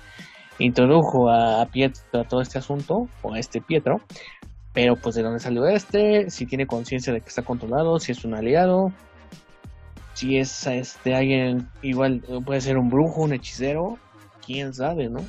introdujo 0.60 1.30
a 1.30 1.66
Pietro 1.68 2.22
a 2.22 2.24
todo 2.24 2.42
este 2.42 2.60
asunto, 2.60 3.08
o 3.22 3.34
a 3.34 3.40
este 3.40 3.62
Pietro. 3.62 4.02
Pero 4.74 4.96
pues 4.96 5.14
de 5.16 5.22
dónde 5.22 5.40
salió 5.40 5.68
este, 5.68 6.32
si 6.32 6.48
tiene 6.48 6.66
conciencia 6.66 7.14
de 7.14 7.22
que 7.22 7.30
está 7.30 7.44
controlado, 7.44 8.00
si 8.00 8.12
es 8.12 8.26
un 8.26 8.34
aliado, 8.34 8.92
si 10.14 10.38
es 10.38 10.68
este 10.68 11.16
alguien 11.16 11.68
igual 11.82 12.22
puede 12.46 12.62
ser 12.62 12.78
un 12.78 12.90
brujo, 12.90 13.22
un 13.22 13.34
hechicero, 13.34 13.98
quién 14.46 14.74
sabe, 14.74 15.10
¿no? 15.10 15.20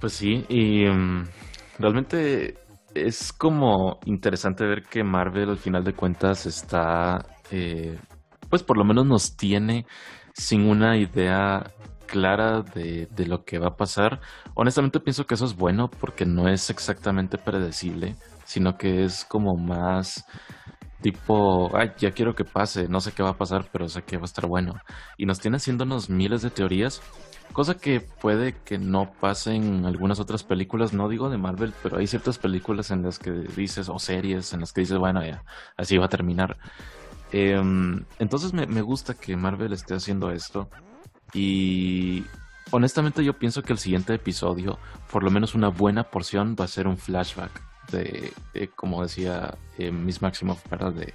Pues 0.00 0.14
sí, 0.14 0.46
y 0.48 0.86
mm, 0.86 1.24
realmente 1.78 2.54
es 2.94 3.32
como 3.32 3.98
interesante 4.06 4.64
ver 4.64 4.82
que 4.82 5.04
Marvel 5.04 5.50
al 5.50 5.58
final 5.58 5.84
de 5.84 5.92
cuentas 5.92 6.46
está, 6.46 7.26
eh, 7.50 7.98
pues 8.48 8.62
por 8.62 8.78
lo 8.78 8.84
menos 8.84 9.06
nos 9.06 9.36
tiene 9.36 9.84
sin 10.32 10.62
una 10.62 10.96
idea 10.96 11.64
clara 12.06 12.62
de, 12.62 13.08
de 13.14 13.26
lo 13.26 13.44
que 13.44 13.58
va 13.58 13.68
a 13.68 13.76
pasar. 13.76 14.20
Honestamente 14.54 15.00
pienso 15.00 15.26
que 15.26 15.34
eso 15.34 15.44
es 15.44 15.54
bueno 15.54 15.90
porque 15.90 16.24
no 16.24 16.48
es 16.48 16.70
exactamente 16.70 17.36
predecible, 17.36 18.16
sino 18.50 18.76
que 18.76 19.04
es 19.04 19.24
como 19.24 19.54
más 19.56 20.26
tipo, 21.00 21.70
ay, 21.76 21.92
ya 21.98 22.10
quiero 22.10 22.34
que 22.34 22.44
pase, 22.44 22.88
no 22.88 23.00
sé 23.00 23.12
qué 23.12 23.22
va 23.22 23.30
a 23.30 23.38
pasar, 23.38 23.68
pero 23.72 23.88
sé 23.88 24.02
que 24.02 24.16
va 24.16 24.22
a 24.22 24.24
estar 24.24 24.46
bueno. 24.48 24.74
Y 25.16 25.24
nos 25.24 25.38
tiene 25.38 25.56
haciéndonos 25.58 26.10
miles 26.10 26.42
de 26.42 26.50
teorías 26.50 27.00
Cosa 27.52 27.74
que 27.74 28.00
puede 28.00 28.54
que 28.64 28.78
no 28.78 29.10
pase 29.20 29.54
en 29.54 29.84
algunas 29.84 30.20
otras 30.20 30.44
películas, 30.44 30.92
no 30.92 31.08
digo 31.08 31.30
de 31.30 31.36
Marvel, 31.36 31.74
pero 31.82 31.98
hay 31.98 32.06
ciertas 32.06 32.38
películas 32.38 32.92
en 32.92 33.02
las 33.02 33.18
que 33.18 33.32
dices, 33.32 33.88
o 33.88 33.98
series 33.98 34.52
en 34.52 34.60
las 34.60 34.72
que 34.72 34.82
dices, 34.82 34.98
bueno, 34.98 35.24
ya, 35.24 35.42
así 35.76 35.96
va 35.98 36.04
a 36.04 36.08
terminar. 36.08 36.56
Em, 37.32 38.04
entonces 38.20 38.52
me, 38.52 38.66
me 38.66 38.82
gusta 38.82 39.14
que 39.14 39.36
Marvel 39.36 39.72
esté 39.72 39.94
haciendo 39.94 40.30
esto. 40.30 40.68
Y 41.34 42.24
honestamente 42.70 43.24
yo 43.24 43.32
pienso 43.32 43.62
que 43.62 43.72
el 43.72 43.78
siguiente 43.78 44.14
episodio, 44.14 44.78
por 45.10 45.24
lo 45.24 45.30
menos 45.32 45.56
una 45.56 45.68
buena 45.68 46.04
porción, 46.04 46.54
va 46.58 46.66
a 46.66 46.68
ser 46.68 46.86
un 46.86 46.98
flashback 46.98 47.69
de, 47.90 48.32
de, 48.54 48.68
como 48.68 49.02
decía 49.02 49.54
eh, 49.78 49.90
Miss 49.90 50.22
Maximoff, 50.22 50.68
¿verdad? 50.70 50.92
De 50.92 51.12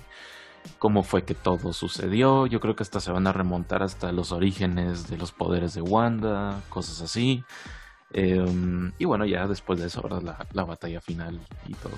cómo 0.79 1.03
fue 1.03 1.23
que 1.23 1.35
todo 1.35 1.73
sucedió. 1.73 2.47
Yo 2.47 2.59
creo 2.59 2.75
que 2.75 2.83
hasta 2.83 2.99
se 2.99 3.11
van 3.11 3.27
a 3.27 3.33
remontar 3.33 3.83
hasta 3.83 4.11
los 4.11 4.31
orígenes 4.31 5.09
de 5.09 5.17
los 5.17 5.31
poderes 5.31 5.73
de 5.73 5.81
Wanda, 5.81 6.61
cosas 6.69 7.01
así. 7.01 7.43
Eh, 8.13 8.45
y 8.97 9.05
bueno, 9.05 9.25
ya 9.25 9.47
después 9.47 9.79
de 9.79 9.87
eso, 9.87 10.01
¿verdad? 10.01 10.21
La, 10.21 10.47
la, 10.53 10.63
batalla 10.63 11.01
final 11.01 11.39
y 11.67 11.73
todo. 11.73 11.95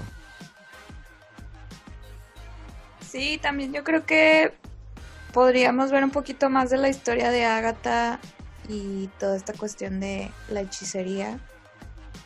Sí, 3.02 3.40
también 3.42 3.74
yo 3.74 3.84
creo 3.84 4.06
que 4.06 4.54
podríamos 5.32 5.92
ver 5.92 6.04
un 6.04 6.10
poquito 6.10 6.50
más 6.50 6.70
de 6.70 6.78
la 6.78 6.90
historia 6.90 7.30
de 7.30 7.46
Agatha 7.46 8.20
y 8.68 9.08
toda 9.20 9.36
esta 9.36 9.54
cuestión 9.54 10.00
de 10.00 10.32
la 10.50 10.62
hechicería. 10.62 11.40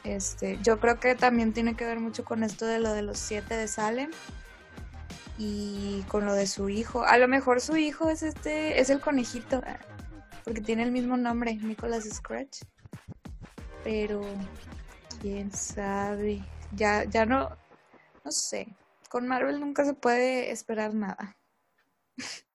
Este, 0.03 0.57
yo 0.63 0.79
creo 0.79 0.99
que 0.99 1.15
también 1.15 1.53
tiene 1.53 1.75
que 1.75 1.85
ver 1.85 1.99
mucho 1.99 2.25
con 2.25 2.43
esto 2.43 2.65
de 2.65 2.79
lo 2.79 2.91
de 2.91 3.03
los 3.03 3.19
siete 3.19 3.55
de 3.55 3.67
Salem 3.67 4.09
y 5.37 6.03
con 6.07 6.25
lo 6.25 6.33
de 6.33 6.47
su 6.47 6.69
hijo. 6.69 7.03
A 7.03 7.17
lo 7.17 7.27
mejor 7.27 7.61
su 7.61 7.77
hijo 7.77 8.09
es 8.09 8.23
este, 8.23 8.79
es 8.79 8.89
el 8.89 8.99
conejito, 8.99 9.61
porque 10.43 10.61
tiene 10.61 10.83
el 10.83 10.91
mismo 10.91 11.17
nombre, 11.17 11.55
Nicholas 11.55 12.05
Scratch. 12.05 12.61
Pero 13.83 14.21
quién 15.21 15.51
sabe. 15.51 16.43
Ya, 16.75 17.03
ya 17.03 17.25
no, 17.25 17.49
no 18.23 18.31
sé. 18.31 18.67
Con 19.09 19.27
Marvel 19.27 19.59
nunca 19.59 19.85
se 19.85 19.93
puede 19.93 20.51
esperar 20.51 20.93
nada. 20.93 21.35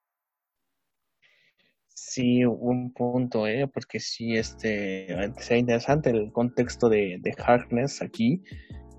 Sí, 2.16 2.46
un 2.46 2.94
punto, 2.94 3.46
¿eh? 3.46 3.68
Porque 3.68 4.00
sí, 4.00 4.36
este, 4.36 5.06
sea 5.38 5.58
interesante 5.58 6.08
el 6.08 6.32
contexto 6.32 6.88
de, 6.88 7.18
de 7.20 7.34
Harkness 7.36 8.00
aquí, 8.00 8.42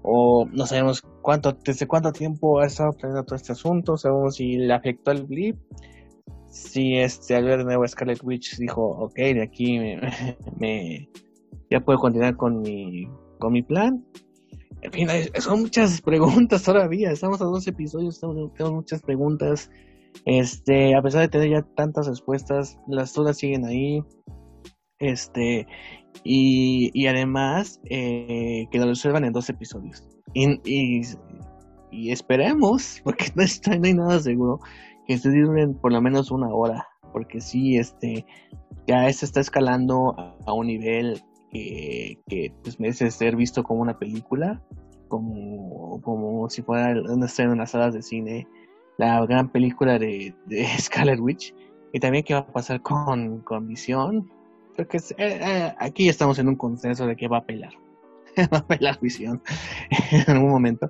o 0.03 0.45
no 0.45 0.67
sabemos 0.67 1.01
cuánto, 1.23 1.53
desde 1.65 1.87
cuánto 1.87 2.11
tiempo 2.11 2.59
ha 2.59 2.67
estado 2.67 2.91
planeando 2.91 3.25
todo 3.25 3.35
este 3.35 3.53
asunto, 3.53 3.97
sabemos 3.97 4.35
si 4.35 4.57
le 4.57 4.71
afectó 4.71 5.09
el 5.09 5.23
blip, 5.23 5.57
si 6.51 6.97
este 6.97 7.35
al 7.35 7.45
ver 7.45 7.57
de 7.57 7.63
nuevo 7.63 7.87
Scarlet 7.87 8.23
Witch 8.23 8.55
dijo, 8.57 8.83
ok, 8.83 9.15
de 9.15 9.41
aquí 9.41 9.79
me, 10.59 11.09
ya 11.71 11.79
puedo 11.79 11.97
continuar 11.97 12.37
con 12.37 12.61
mi, 12.61 13.07
con 13.39 13.51
mi 13.51 13.63
plan. 13.63 14.05
En 14.83 14.91
fin, 14.91 15.07
son 15.39 15.61
muchas 15.61 16.03
preguntas 16.03 16.61
todavía, 16.61 17.09
estamos 17.09 17.41
a 17.41 17.45
dos 17.45 17.65
episodios, 17.65 18.19
tenemos 18.19 18.73
muchas 18.73 19.01
preguntas. 19.01 19.71
Este, 20.25 20.95
a 20.95 21.01
pesar 21.01 21.21
de 21.21 21.29
tener 21.29 21.49
ya 21.49 21.61
tantas 21.75 22.07
respuestas, 22.07 22.77
las 22.87 23.13
dudas 23.13 23.37
siguen 23.37 23.65
ahí. 23.65 24.03
Este, 24.99 25.67
y, 26.23 26.91
y 26.93 27.07
además 27.07 27.79
eh, 27.89 28.67
que 28.71 28.79
lo 28.79 28.87
resuelvan 28.87 29.25
en 29.25 29.33
dos 29.33 29.49
episodios. 29.49 30.03
Y, 30.33 31.01
y, 31.91 32.11
esperemos, 32.11 33.01
porque 33.03 33.27
no, 33.35 33.43
está, 33.43 33.71
hay 33.71 33.93
nada 33.93 34.19
seguro, 34.19 34.59
que 35.07 35.17
se 35.17 35.29
duren 35.29 35.75
por 35.75 35.91
lo 35.91 36.01
menos 36.01 36.31
una 36.31 36.49
hora. 36.53 36.87
Porque 37.13 37.41
sí, 37.41 37.77
este, 37.77 38.25
ya 38.85 39.11
se 39.11 39.25
está 39.25 39.39
escalando 39.39 40.15
a, 40.45 40.53
un 40.53 40.67
nivel 40.67 41.21
que, 41.51 42.19
que 42.27 42.53
pues, 42.63 42.79
merece 42.79 43.09
ser 43.11 43.35
visto 43.35 43.63
como 43.63 43.81
una 43.81 43.97
película, 43.97 44.61
como, 45.07 46.01
como 46.01 46.49
si 46.49 46.61
fuera 46.61 47.01
una 47.09 47.25
escena 47.25 47.53
en 47.53 47.59
las 47.59 47.71
salas 47.71 47.93
de 47.93 48.01
cine, 48.01 48.47
la 48.97 49.25
gran 49.25 49.49
película 49.51 49.99
de, 49.99 50.33
de 50.45 50.65
Scarlet 50.79 51.19
Witch. 51.19 51.53
Y 51.93 51.99
también 51.99 52.23
qué 52.23 52.33
va 52.33 52.41
a 52.41 52.47
pasar 52.47 52.81
con, 52.81 53.39
con 53.41 53.67
Visión, 53.67 54.29
porque 54.75 54.97
eh, 54.97 55.39
eh, 55.41 55.73
aquí 55.79 56.07
estamos 56.07 56.37
en 56.37 56.47
un 56.47 56.55
consenso 56.55 57.07
de 57.07 57.15
que 57.15 57.27
va 57.27 57.39
a 57.39 57.45
pelar. 57.45 57.73
va 58.53 58.59
a 58.59 58.67
pelar 58.67 58.99
visión 59.01 59.41
en 60.11 60.31
algún 60.35 60.51
momento. 60.51 60.89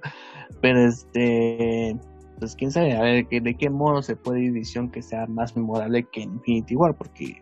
Pero 0.62 0.88
este. 0.88 1.98
Pues 2.40 2.56
quién 2.56 2.72
sabe, 2.72 2.96
a 2.96 3.02
ver 3.02 3.28
de 3.28 3.58
qué 3.58 3.68
modo 3.68 4.04
se 4.04 4.16
puede 4.16 4.44
ir 4.44 4.52
visión 4.52 4.92
que 4.92 5.02
sea 5.02 5.26
más 5.26 5.56
memorable 5.56 6.04
que 6.12 6.22
Infinity 6.22 6.76
War, 6.76 6.96
porque 6.96 7.42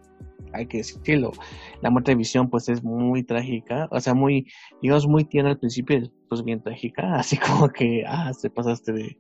hay 0.54 0.68
que 0.68 0.78
decirlo, 0.78 1.34
la 1.82 1.90
muerte 1.90 2.12
de 2.12 2.16
visión 2.16 2.50
pues 2.50 2.70
es 2.70 2.82
muy 2.82 3.22
trágica, 3.24 3.90
o 3.92 4.00
sea, 4.00 4.14
muy, 4.14 4.48
digamos, 4.82 5.06
muy 5.06 5.26
tierna 5.26 5.50
al 5.50 5.60
principio 5.60 6.00
después 6.00 6.46
bien 6.46 6.64
trágica, 6.64 7.16
así 7.16 7.36
como 7.36 7.68
que, 7.68 8.06
ah, 8.08 8.32
te 8.42 8.50
pasaste 8.50 8.94
de, 8.94 9.18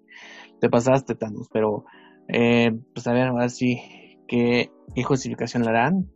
te 0.65 0.69
pasaste 0.71 1.13
Thanos, 1.13 1.47
pero, 1.53 1.85
eh, 2.27 2.75
pues 2.91 3.05
a 3.05 3.13
ver, 3.13 3.27
ahora 3.27 3.45
¿qué, 4.27 4.71
justificación 5.03 5.61
le 5.61 5.69
harán? 5.69 6.09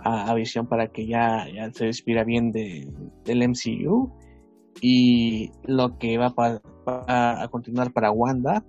a, 0.00 0.30
a, 0.30 0.34
Visión 0.34 0.66
para 0.66 0.88
que 0.88 1.06
ya, 1.06 1.46
se 1.72 1.84
despida 1.86 2.24
bien 2.24 2.50
de, 2.50 2.88
del 3.24 3.48
MCU 3.48 4.12
y 4.80 5.52
lo 5.62 5.96
que 5.96 6.18
va 6.18 6.30
pa, 6.30 6.60
a 6.86 7.48
continuar 7.52 7.92
para 7.92 8.10
Wanda 8.10 8.64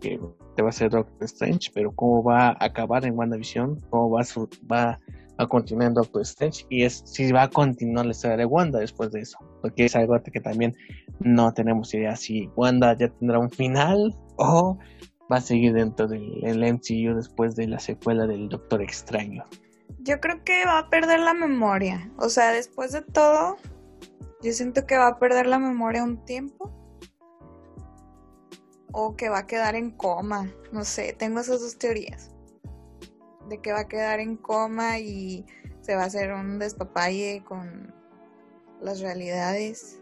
que 0.00 0.18
va 0.62 0.68
a 0.68 0.72
ser 0.72 0.90
Doctor 0.90 1.24
Strange 1.24 1.70
pero 1.74 1.92
cómo 1.92 2.22
va 2.22 2.48
a 2.48 2.56
acabar 2.60 3.04
en 3.06 3.16
WandaVision 3.16 3.80
cómo 3.90 4.10
va 4.10 4.24
su, 4.24 4.48
va 4.70 4.98
a 5.38 5.46
continuar 5.46 5.88
en 5.88 5.94
Doctor 5.94 6.22
Strange 6.22 6.66
y 6.68 6.82
es 6.82 7.02
si 7.06 7.30
va 7.32 7.44
a 7.44 7.48
continuar 7.50 8.06
la 8.06 8.12
historia 8.12 8.36
de 8.36 8.44
Wanda 8.44 8.80
después 8.80 9.10
de 9.12 9.20
eso 9.20 9.38
porque 9.62 9.84
es 9.84 9.96
algo 9.96 10.16
que 10.20 10.40
también 10.40 10.74
no 11.20 11.52
tenemos 11.54 11.94
idea 11.94 12.16
si 12.16 12.48
Wanda 12.56 12.96
ya 12.98 13.08
tendrá 13.08 13.38
un 13.38 13.50
final 13.50 14.14
o 14.36 14.78
va 15.30 15.36
a 15.36 15.40
seguir 15.40 15.72
dentro 15.72 16.06
del, 16.06 16.40
del 16.40 16.74
MCU 16.74 17.14
después 17.14 17.56
de 17.56 17.66
la 17.66 17.78
secuela 17.78 18.26
del 18.26 18.48
Doctor 18.48 18.82
Extraño 18.82 19.44
yo 20.04 20.20
creo 20.20 20.44
que 20.44 20.64
va 20.66 20.78
a 20.78 20.90
perder 20.90 21.20
la 21.20 21.34
memoria. 21.34 22.10
O 22.18 22.28
sea, 22.28 22.52
después 22.52 22.92
de 22.92 23.02
todo, 23.02 23.56
yo 24.42 24.52
siento 24.52 24.86
que 24.86 24.98
va 24.98 25.08
a 25.08 25.18
perder 25.18 25.46
la 25.46 25.58
memoria 25.58 26.04
un 26.04 26.24
tiempo. 26.24 26.70
O 28.92 29.16
que 29.16 29.28
va 29.28 29.38
a 29.38 29.46
quedar 29.46 29.74
en 29.74 29.90
coma. 29.90 30.48
No 30.72 30.84
sé, 30.84 31.14
tengo 31.14 31.40
esas 31.40 31.60
dos 31.60 31.78
teorías. 31.78 32.30
De 33.48 33.58
que 33.60 33.72
va 33.72 33.80
a 33.80 33.88
quedar 33.88 34.20
en 34.20 34.36
coma 34.36 34.98
y 34.98 35.44
se 35.80 35.96
va 35.96 36.02
a 36.02 36.06
hacer 36.06 36.32
un 36.32 36.58
despapalle 36.58 37.42
con 37.44 37.92
las 38.80 39.00
realidades. 39.00 40.00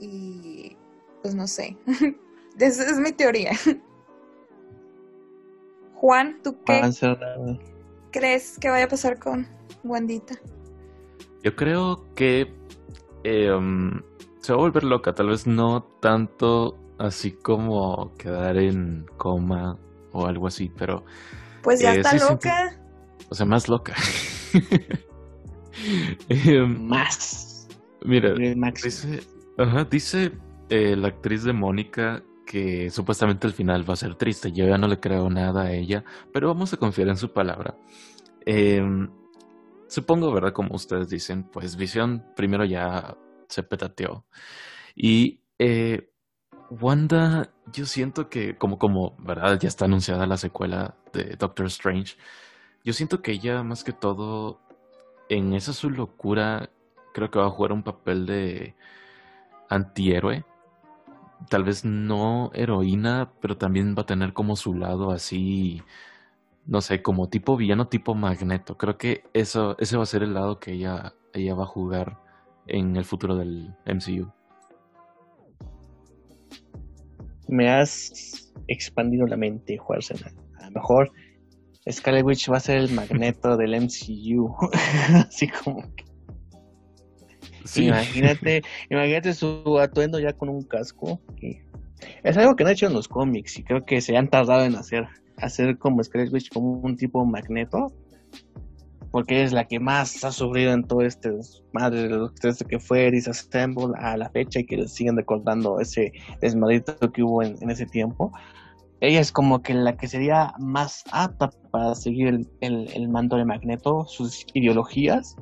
Y 0.00 0.76
pues 1.20 1.34
no 1.34 1.46
sé. 1.46 1.76
Esa 2.58 2.84
es 2.84 2.98
mi 2.98 3.12
teoría. 3.12 3.52
Juan, 5.94 6.40
¿tú 6.42 6.56
qué? 6.64 6.80
crees 8.10 8.58
que 8.58 8.68
vaya 8.68 8.84
a 8.84 8.88
pasar 8.88 9.18
con 9.18 9.46
Wandita? 9.84 10.34
Yo 11.42 11.54
creo 11.56 12.04
que 12.14 12.52
eh, 13.24 13.52
um, 13.52 14.00
se 14.40 14.52
va 14.52 14.58
a 14.58 14.62
volver 14.62 14.84
loca, 14.84 15.12
tal 15.12 15.28
vez 15.28 15.46
no 15.46 15.82
tanto 16.00 16.78
así 16.98 17.32
como 17.32 18.12
quedar 18.18 18.56
en 18.58 19.06
coma 19.16 19.78
o 20.12 20.26
algo 20.26 20.46
así, 20.46 20.70
pero... 20.76 21.04
Pues 21.62 21.80
ya 21.80 21.94
eh, 21.94 22.00
está 22.00 22.10
sí 22.10 22.18
loca. 22.18 22.68
Siento, 22.68 23.26
o 23.30 23.34
sea, 23.34 23.46
más 23.46 23.68
loca. 23.68 23.94
Em, 26.28 26.86
Más. 26.86 27.66
mira, 28.04 28.34
dice, 28.34 29.20
ajá, 29.56 29.84
dice 29.84 30.32
eh, 30.68 30.94
la 30.96 31.08
actriz 31.08 31.44
de 31.44 31.54
Mónica 31.54 32.22
que 32.52 32.90
supuestamente 32.90 33.46
el 33.46 33.54
final 33.54 33.88
va 33.88 33.94
a 33.94 33.96
ser 33.96 34.14
triste. 34.14 34.52
Yo 34.52 34.66
ya 34.66 34.76
no 34.76 34.86
le 34.86 35.00
creo 35.00 35.30
nada 35.30 35.62
a 35.62 35.72
ella, 35.72 36.04
pero 36.34 36.48
vamos 36.48 36.70
a 36.74 36.76
confiar 36.76 37.08
en 37.08 37.16
su 37.16 37.32
palabra. 37.32 37.74
Em, 38.44 39.10
supongo, 39.88 40.30
¿verdad? 40.34 40.52
Como 40.52 40.74
ustedes 40.74 41.08
dicen, 41.08 41.44
pues 41.44 41.76
Visión 41.76 42.22
primero 42.36 42.66
ya 42.66 43.16
se 43.48 43.62
petateó. 43.62 44.26
Y 44.94 45.40
eh, 45.58 46.10
Wanda, 46.68 47.54
yo 47.72 47.86
siento 47.86 48.28
que 48.28 48.58
como, 48.58 48.78
como, 48.78 49.16
¿verdad? 49.18 49.58
Ya 49.58 49.68
está 49.68 49.86
anunciada 49.86 50.26
la 50.26 50.36
secuela 50.36 50.94
de 51.14 51.36
Doctor 51.36 51.64
Strange. 51.68 52.16
Yo 52.84 52.92
siento 52.92 53.22
que 53.22 53.32
ella, 53.32 53.62
más 53.62 53.82
que 53.82 53.94
todo, 53.94 54.60
en 55.30 55.54
esa 55.54 55.72
su 55.72 55.88
locura, 55.88 56.68
creo 57.14 57.30
que 57.30 57.38
va 57.38 57.46
a 57.46 57.50
jugar 57.50 57.72
un 57.72 57.82
papel 57.82 58.26
de 58.26 58.74
antihéroe. 59.70 60.44
Tal 61.48 61.64
vez 61.64 61.84
no 61.84 62.50
heroína, 62.54 63.32
pero 63.40 63.56
también 63.56 63.94
va 63.96 64.02
a 64.02 64.06
tener 64.06 64.32
como 64.32 64.56
su 64.56 64.74
lado 64.74 65.10
así, 65.10 65.82
no 66.66 66.80
sé, 66.80 67.02
como 67.02 67.28
tipo 67.28 67.56
villano, 67.56 67.88
tipo 67.88 68.14
magneto. 68.14 68.76
Creo 68.76 68.96
que 68.98 69.24
eso, 69.32 69.76
ese 69.78 69.96
va 69.96 70.04
a 70.04 70.06
ser 70.06 70.22
el 70.22 70.34
lado 70.34 70.58
que 70.58 70.72
ella, 70.72 71.14
ella 71.32 71.54
va 71.54 71.64
a 71.64 71.66
jugar 71.66 72.18
en 72.66 72.96
el 72.96 73.04
futuro 73.04 73.36
del 73.36 73.74
MCU. 73.86 74.32
Me 77.48 77.70
has 77.70 78.52
expandido 78.68 79.26
la 79.26 79.36
mente, 79.36 79.76
Juarsen. 79.76 80.18
A 80.58 80.66
lo 80.66 80.70
mejor 80.72 81.12
Scarlet 81.90 82.24
Witch 82.24 82.50
va 82.50 82.58
a 82.58 82.60
ser 82.60 82.78
el 82.78 82.92
magneto 82.92 83.56
del 83.56 83.74
MCU. 83.74 84.54
Así 85.28 85.48
como 85.48 85.82
que 85.94 86.11
Sí, 87.64 87.86
Imagínate, 87.86 88.62
imagínate 88.90 89.34
su 89.34 89.78
atuendo 89.78 90.18
ya 90.18 90.32
con 90.32 90.48
un 90.48 90.62
casco. 90.62 91.20
es 92.22 92.36
algo 92.36 92.56
que 92.56 92.64
no 92.64 92.70
he 92.70 92.72
hecho 92.72 92.86
en 92.86 92.94
los 92.94 93.08
cómics 93.08 93.58
y 93.58 93.64
creo 93.64 93.84
que 93.84 94.00
se 94.00 94.16
han 94.16 94.28
tardado 94.28 94.64
en 94.64 94.74
hacer. 94.76 95.06
Hacer 95.38 95.78
como 95.78 96.02
Scarlet 96.04 96.32
Witch 96.32 96.50
como 96.50 96.72
un 96.72 96.96
tipo 96.96 97.24
magneto. 97.24 97.92
Porque 99.10 99.42
es 99.42 99.52
la 99.52 99.66
que 99.66 99.78
más 99.78 100.24
ha 100.24 100.32
sufrido 100.32 100.72
en 100.72 100.84
todo 100.84 101.02
este 101.02 101.30
madre 101.72 102.08
desde 102.42 102.64
que 102.64 102.78
fue 102.78 103.10
Disassemble 103.10 103.92
a 103.98 104.16
la 104.16 104.30
fecha 104.30 104.60
y 104.60 104.64
que 104.64 104.78
le 104.78 104.88
siguen 104.88 105.16
recordando 105.16 105.80
ese 105.80 106.12
desmadrito 106.40 107.12
que 107.12 107.22
hubo 107.22 107.42
en, 107.42 107.56
en 107.60 107.70
ese 107.70 107.84
tiempo. 107.84 108.32
Ella 109.00 109.20
es 109.20 109.30
como 109.30 109.62
que 109.62 109.74
la 109.74 109.96
que 109.96 110.08
sería 110.08 110.54
más 110.58 111.04
apta 111.12 111.50
para 111.70 111.94
seguir 111.94 112.28
el, 112.28 112.48
el, 112.60 112.88
el 112.94 113.08
mando 113.08 113.36
de 113.36 113.44
Magneto, 113.44 114.06
sus 114.06 114.46
ideologías 114.54 115.36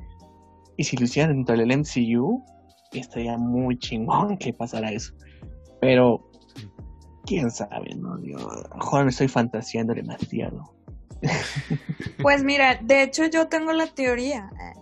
y 0.77 0.83
si 0.83 0.97
lo 0.97 1.05
hicieran 1.05 1.33
dentro 1.35 1.57
del 1.57 1.77
MCU, 1.77 2.43
estaría 2.91 3.37
muy 3.37 3.77
chingón 3.77 4.37
que 4.37 4.53
pasara 4.53 4.91
eso. 4.91 5.13
Pero, 5.79 6.29
quién 7.25 7.49
sabe, 7.51 7.95
¿no? 7.95 8.21
Yo, 8.23 8.37
joder, 8.79 9.05
me 9.05 9.11
estoy 9.11 9.27
fantaseando 9.27 9.93
demasiado. 9.93 10.73
Pues 12.21 12.43
mira, 12.43 12.79
de 12.83 13.03
hecho 13.03 13.25
yo 13.25 13.47
tengo 13.47 13.73
la 13.73 13.87
teoría 13.87 14.51
eh, 14.59 14.79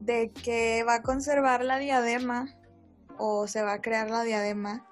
de 0.00 0.30
que 0.30 0.84
va 0.84 0.96
a 0.96 1.02
conservar 1.02 1.64
la 1.64 1.78
diadema 1.78 2.46
o 3.18 3.46
se 3.46 3.62
va 3.62 3.74
a 3.74 3.80
crear 3.80 4.10
la 4.10 4.22
diadema 4.24 4.86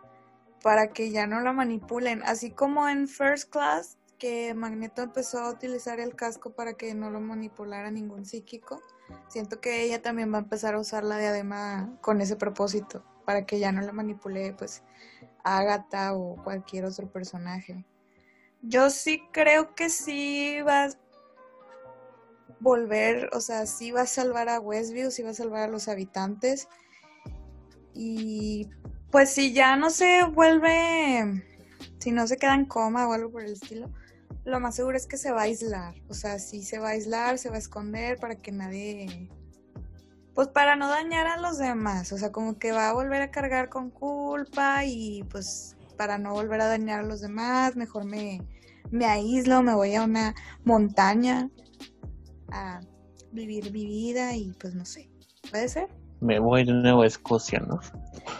para 0.63 0.89
que 0.89 1.11
ya 1.11 1.27
no 1.27 1.41
la 1.41 1.53
manipulen, 1.53 2.23
así 2.25 2.51
como 2.51 2.89
en 2.89 3.09
First 3.09 3.51
Class 3.51 3.99
que 4.19 4.55
Magneto 4.55 5.03
empezó 5.03 5.41
a 5.41 5.51
utilizar 5.51 6.01
el 6.01 6.15
casco 6.15 6.55
para 6.55 6.75
que 6.75 6.95
no 6.95 7.11
lo 7.11 7.21
manipulara 7.21 7.91
ningún 7.91 8.25
psíquico. 8.25 8.81
Siento 9.29 9.61
que 9.61 9.83
ella 9.83 10.03
también 10.03 10.33
va 10.33 10.39
a 10.39 10.43
empezar 10.43 10.75
a 10.75 10.81
usar 10.81 11.05
la 11.05 11.19
diadema 11.19 11.91
con 12.01 12.21
ese 12.21 12.37
propósito, 12.37 13.05
para 13.25 13.47
que 13.47 13.59
ya 13.59 13.73
no 13.73 13.81
la 13.81 13.93
manipule 13.93 14.55
pues 14.59 14.83
Agatha 15.45 16.15
o 16.15 16.43
cualquier 16.43 16.85
otro 16.85 17.11
personaje. 17.11 17.85
Yo 18.63 18.91
sí 18.91 19.23
creo 19.33 19.75
que 19.75 19.89
sí 19.89 20.61
va 20.63 20.85
a 20.85 20.91
volver, 22.61 23.31
o 23.33 23.41
sea, 23.41 23.67
sí 23.67 23.91
va 23.91 24.03
a 24.03 24.07
salvar 24.07 24.49
a 24.49 24.61
Westview, 24.61 25.11
sí 25.11 25.23
va 25.23 25.31
a 25.31 25.35
salvar 25.35 25.63
a 25.63 25.69
los 25.69 25.89
habitantes. 25.89 26.69
Y 27.95 28.71
pues 29.11 29.31
si 29.31 29.53
ya 29.53 29.77
no 29.77 29.91
se 29.91 30.25
vuelve, 30.25 31.43
si 31.99 32.13
no 32.13 32.27
se 32.27 32.37
queda 32.37 32.55
en 32.55 32.67
coma 32.67 33.09
o 33.09 33.13
algo 33.13 33.31
por 33.31 33.43
el 33.43 33.53
estilo, 33.53 33.91
lo 34.45 34.61
más 34.61 34.77
seguro 34.77 34.97
es 34.97 35.07
que 35.07 35.17
se 35.17 35.33
va 35.33 35.43
a 35.43 35.45
aislar. 35.45 35.95
O 36.09 36.15
sea, 36.15 36.39
sí 36.39 36.63
se 36.63 36.79
va 36.79 36.89
a 36.89 36.93
aislar, 36.93 37.39
se 37.39 37.51
va 37.51 37.57
a 37.57 37.59
esconder 37.59 38.19
para 38.19 38.37
que 38.37 38.53
nadie... 38.53 39.31
Pues 40.35 40.49
para 40.49 40.77
no 40.77 40.89
dañar 40.89 41.27
a 41.27 41.37
los 41.39 41.59
demás. 41.59 42.13
O 42.13 42.19
sea, 42.19 42.33
como 42.33 42.59
que 42.59 42.73
va 42.73 42.89
a 42.89 42.93
volver 42.93 43.21
a 43.21 43.31
cargar 43.31 43.69
con 43.69 43.91
culpa 43.91 44.85
y 44.85 45.25
pues 45.25 45.77
para 45.97 46.17
no 46.17 46.33
volver 46.33 46.63
a 46.63 46.67
dañar 46.67 47.01
a 47.01 47.03
los 47.03 47.21
demás, 47.21 47.77
mejor 47.77 48.05
me, 48.05 48.41
me 48.91 49.05
aíslo, 49.05 49.63
me 49.63 49.75
voy 49.75 49.95
a 49.97 50.05
una 50.05 50.35
montaña 50.65 51.51
a 52.51 52.81
vivir 53.33 53.71
mi 53.71 53.85
vida 53.85 54.35
y 54.35 54.53
pues 54.59 54.75
no 54.75 54.87
sé. 54.87 55.11
¿Puede 55.51 55.69
ser? 55.69 55.89
Me 56.21 56.39
voy 56.39 56.65
de 56.65 56.73
nuevo 56.73 57.03
a 57.03 57.07
Escocia, 57.07 57.61
¿no? 57.61 57.81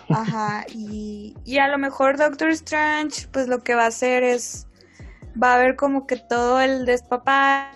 Ajá, 0.09 0.65
y, 0.75 1.35
y 1.45 1.59
a 1.59 1.69
lo 1.69 1.77
mejor 1.77 2.17
Doctor 2.17 2.49
Strange, 2.51 3.29
pues 3.33 3.47
lo 3.47 3.63
que 3.63 3.75
va 3.75 3.85
a 3.85 3.89
hacer 3.89 4.23
es, 4.23 4.67
va 5.41 5.55
a 5.55 5.59
ver 5.59 5.77
como 5.77 6.07
que 6.07 6.17
todo 6.17 6.61
el 6.61 6.85
despapá 6.85 7.73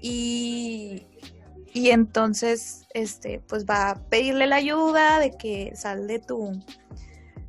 y, 0.00 1.06
y 1.72 1.90
entonces, 1.90 2.86
este, 2.94 3.40
pues 3.48 3.66
va 3.66 3.90
a 3.90 3.94
pedirle 4.08 4.46
la 4.46 4.56
ayuda 4.56 5.18
de 5.18 5.32
que 5.32 5.74
sal 5.74 6.06
de 6.06 6.18
tu, 6.18 6.52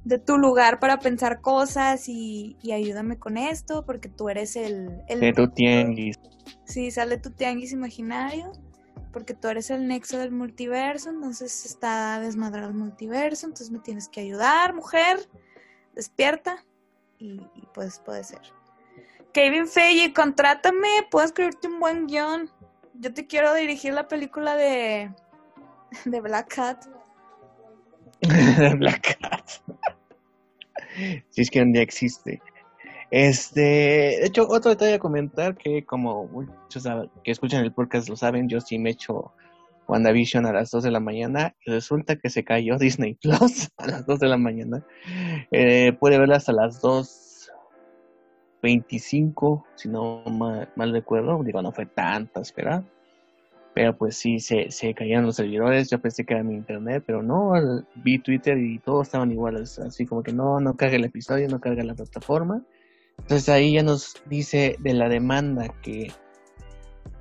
de 0.04 0.20
tu 0.20 0.38
lugar 0.38 0.80
para 0.80 1.00
pensar 1.00 1.42
cosas 1.42 2.08
y, 2.08 2.58
y 2.62 2.72
ayúdame 2.72 3.18
con 3.18 3.38
esto 3.38 3.86
porque 3.86 4.10
tú 4.10 4.30
eres 4.30 4.56
el, 4.56 5.02
el 5.08 5.20
De 5.20 5.34
tu 5.34 5.50
tianguis. 5.50 6.18
Sí, 6.64 6.92
sale 6.92 7.18
tu 7.18 7.32
tianguis 7.32 7.74
imaginario, 7.74 8.52
porque 9.12 9.34
tú 9.34 9.48
eres 9.50 9.70
el 9.70 9.88
nexo 9.88 10.18
del 10.18 10.32
multiverso, 10.32 11.10
entonces 11.10 11.66
está 11.66 12.20
desmadrado 12.20 12.70
el 12.70 12.76
multiverso, 12.76 13.46
entonces 13.46 13.72
me 13.72 13.80
tienes 13.80 14.08
que 14.08 14.22
ayudar, 14.22 14.74
mujer, 14.74 15.30
despierta, 15.94 16.66
y, 17.18 17.42
y 17.56 17.68
pues 17.74 18.00
puede 18.00 18.24
ser. 18.24 18.57
Kevin 19.38 19.68
Feige, 19.68 20.14
contrátame, 20.16 20.88
puedo 21.12 21.24
escribirte 21.24 21.68
un 21.68 21.80
buen 21.80 22.08
guion. 22.08 22.50
Yo 22.96 23.14
te 23.14 23.28
quiero 23.28 23.54
dirigir 23.54 23.94
la 23.94 24.08
película 24.08 24.56
de, 24.56 25.12
de 26.06 26.22
Black 26.22 26.56
Cat. 26.56 26.86
Black 28.80 29.16
Cat. 29.20 29.48
si 31.30 31.42
es 31.44 31.52
que 31.52 31.62
un 31.62 31.72
día 31.72 31.84
existe. 31.84 32.42
Este, 33.12 33.62
de 33.62 34.26
hecho, 34.26 34.48
otro 34.50 34.72
detalle 34.72 34.96
a 34.96 35.00
comentar 35.00 35.56
que 35.56 35.86
como 35.86 36.26
muchos 36.26 36.88
que 37.24 37.30
escuchan 37.30 37.64
el 37.64 37.72
podcast 37.72 38.10
lo 38.10 38.16
saben, 38.16 38.50
yo 38.50 38.60
sí 38.60 38.80
me 38.80 38.90
echo 38.90 39.34
WandaVision 39.88 40.48
a 40.48 40.52
las 40.52 40.72
2 40.72 40.82
de 40.82 40.90
la 40.90 41.00
mañana 41.00 41.56
y 41.64 41.70
resulta 41.70 42.16
que 42.16 42.32
se 42.32 42.44
cayó 42.44 42.80
Disney 42.80 43.14
Plus 43.14 43.70
a 43.78 43.86
las 43.86 44.08
2 44.08 44.20
de 44.20 44.28
la 44.30 44.38
mañana. 44.38 44.84
Eh, 45.52 45.94
puede 46.00 46.18
verla 46.18 46.38
hasta 46.38 46.54
las 46.54 46.82
2.25, 48.62 49.64
si 49.76 49.90
no 49.90 50.24
ma- 50.26 50.68
mal, 50.76 50.92
recuerdo. 50.92 51.44
Digo, 51.44 51.62
no 51.62 51.72
fue 51.72 51.86
tanta 51.86 52.42
espera. 52.42 52.84
Pero 53.74 53.96
pues 53.96 54.18
sí, 54.18 54.40
se, 54.40 54.72
se 54.72 54.94
caían 54.94 55.26
los 55.26 55.36
servidores. 55.36 55.90
Yo 55.90 56.00
pensé 56.00 56.26
que 56.26 56.34
era 56.34 56.44
mi 56.44 56.56
internet, 56.56 57.04
pero 57.06 57.22
no. 57.22 57.54
Vi 57.96 58.18
Twitter 58.20 58.58
y 58.58 58.80
todos 58.80 59.08
estaban 59.08 59.32
iguales. 59.32 59.78
Así 59.80 60.06
como 60.06 60.24
que 60.24 60.34
no, 60.34 60.60
no 60.60 60.76
carga 60.76 60.96
el 60.96 61.06
episodio, 61.06 61.48
no 61.48 61.60
carga 61.60 61.84
la 61.84 61.94
plataforma. 61.94 62.64
Entonces 63.20 63.50
ahí 63.50 63.74
ya 63.74 63.84
nos 63.84 64.16
dice 64.26 64.78
de 64.80 64.94
la 64.94 65.10
demanda 65.10 65.68
que, 65.82 66.12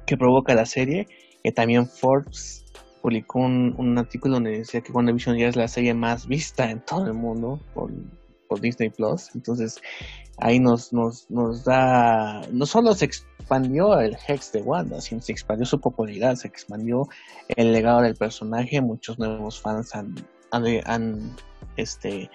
que 0.07 0.17
provoca 0.17 0.55
la 0.55 0.67
serie, 0.67 1.07
que 1.43 1.53
también 1.53 1.87
Forbes 1.87 2.65
publicó 3.03 3.41
un, 3.41 3.75
un 3.79 3.99
artículo 3.99 4.35
donde 4.35 4.59
decía 4.59 4.81
que 4.81 4.93
WandaVision 4.93 5.37
ya 5.37 5.49
es 5.49 5.57
la 5.57 5.69
serie 5.69 5.95
más 5.95 6.27
vista 6.27 6.71
en 6.71 6.81
todo 6.81 7.07
el 7.07 7.15
mundo 7.15 7.61
por, 7.75 7.91
por 8.49 8.61
Disney 8.61 8.91
Plus. 8.91 9.35
Entonces 9.35 9.81
ahí 10.39 10.59
nos, 10.61 10.93
nos, 10.93 11.31
nos 11.31 11.65
da, 11.65 12.43
no 12.53 12.67
solo 12.67 12.95
se 12.95 13.07
expandió 13.07 13.99
el 14.01 14.17
Hex 14.27 14.53
de 14.53 14.63
Wanda, 14.63 15.01
sino 15.01 15.21
se 15.21 15.33
expandió 15.33 15.67
su 15.67 15.81
popularidad, 15.81 16.35
se 16.35 16.49
expandió 16.49 17.09
el 17.57 17.73
legado 17.73 18.03
del 18.03 18.15
personaje, 18.17 18.81
muchos 18.81 19.19
nuevos 19.19 19.61
fans 19.61 19.95
han, 19.95 20.15
han, 20.51 21.37
este, 21.77 22.31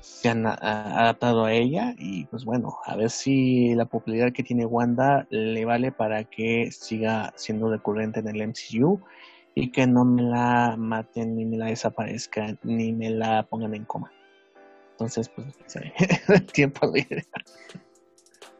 se 0.00 0.28
han 0.28 0.46
a- 0.46 0.58
a- 0.60 1.00
adaptado 1.02 1.44
a 1.44 1.52
ella 1.52 1.94
y 1.98 2.24
pues 2.26 2.44
bueno, 2.44 2.76
a 2.86 2.96
ver 2.96 3.10
si 3.10 3.74
la 3.74 3.86
popularidad 3.86 4.32
que 4.32 4.42
tiene 4.42 4.66
Wanda 4.66 5.26
le 5.30 5.64
vale 5.64 5.92
para 5.92 6.24
que 6.24 6.70
siga 6.72 7.32
siendo 7.36 7.70
recurrente 7.70 8.20
en 8.20 8.28
el 8.28 8.42
MCU 8.42 9.00
y 9.54 9.70
que 9.70 9.86
no 9.86 10.04
me 10.04 10.22
la 10.22 10.76
maten 10.78 11.36
ni 11.36 11.44
me 11.44 11.56
la 11.58 11.66
desaparezcan 11.66 12.58
ni 12.62 12.92
me 12.92 13.10
la 13.10 13.42
pongan 13.44 13.74
en 13.74 13.84
coma. 13.84 14.10
Entonces, 14.92 15.28
pues, 15.28 15.46
sí, 15.66 15.80
tiempo 16.52 16.86
libre. 16.86 17.26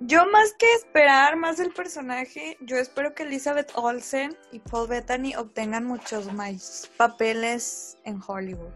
Yo 0.00 0.26
más 0.26 0.52
que 0.58 0.66
esperar 0.74 1.36
más 1.36 1.58
del 1.58 1.72
personaje, 1.72 2.56
yo 2.60 2.76
espero 2.76 3.14
que 3.14 3.22
Elizabeth 3.22 3.70
Olsen 3.76 4.36
y 4.50 4.58
Paul 4.58 4.88
Bettany 4.88 5.36
obtengan 5.36 5.84
muchos 5.84 6.32
más 6.32 6.90
papeles 6.96 7.96
en 8.04 8.20
Hollywood. 8.26 8.72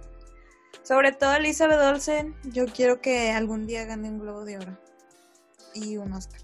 Sobre 0.85 1.11
todo 1.11 1.35
Elizabeth 1.35 1.81
Olsen, 1.81 2.37
yo 2.45 2.67
quiero 2.67 3.01
que 3.01 3.33
algún 3.33 3.67
día 3.67 3.85
gane 3.87 4.09
un 4.09 4.21
Globo 4.21 4.45
de 4.45 4.59
Oro 4.59 4.79
y 5.75 5.97
un 5.97 6.13
Oscar. 6.13 6.41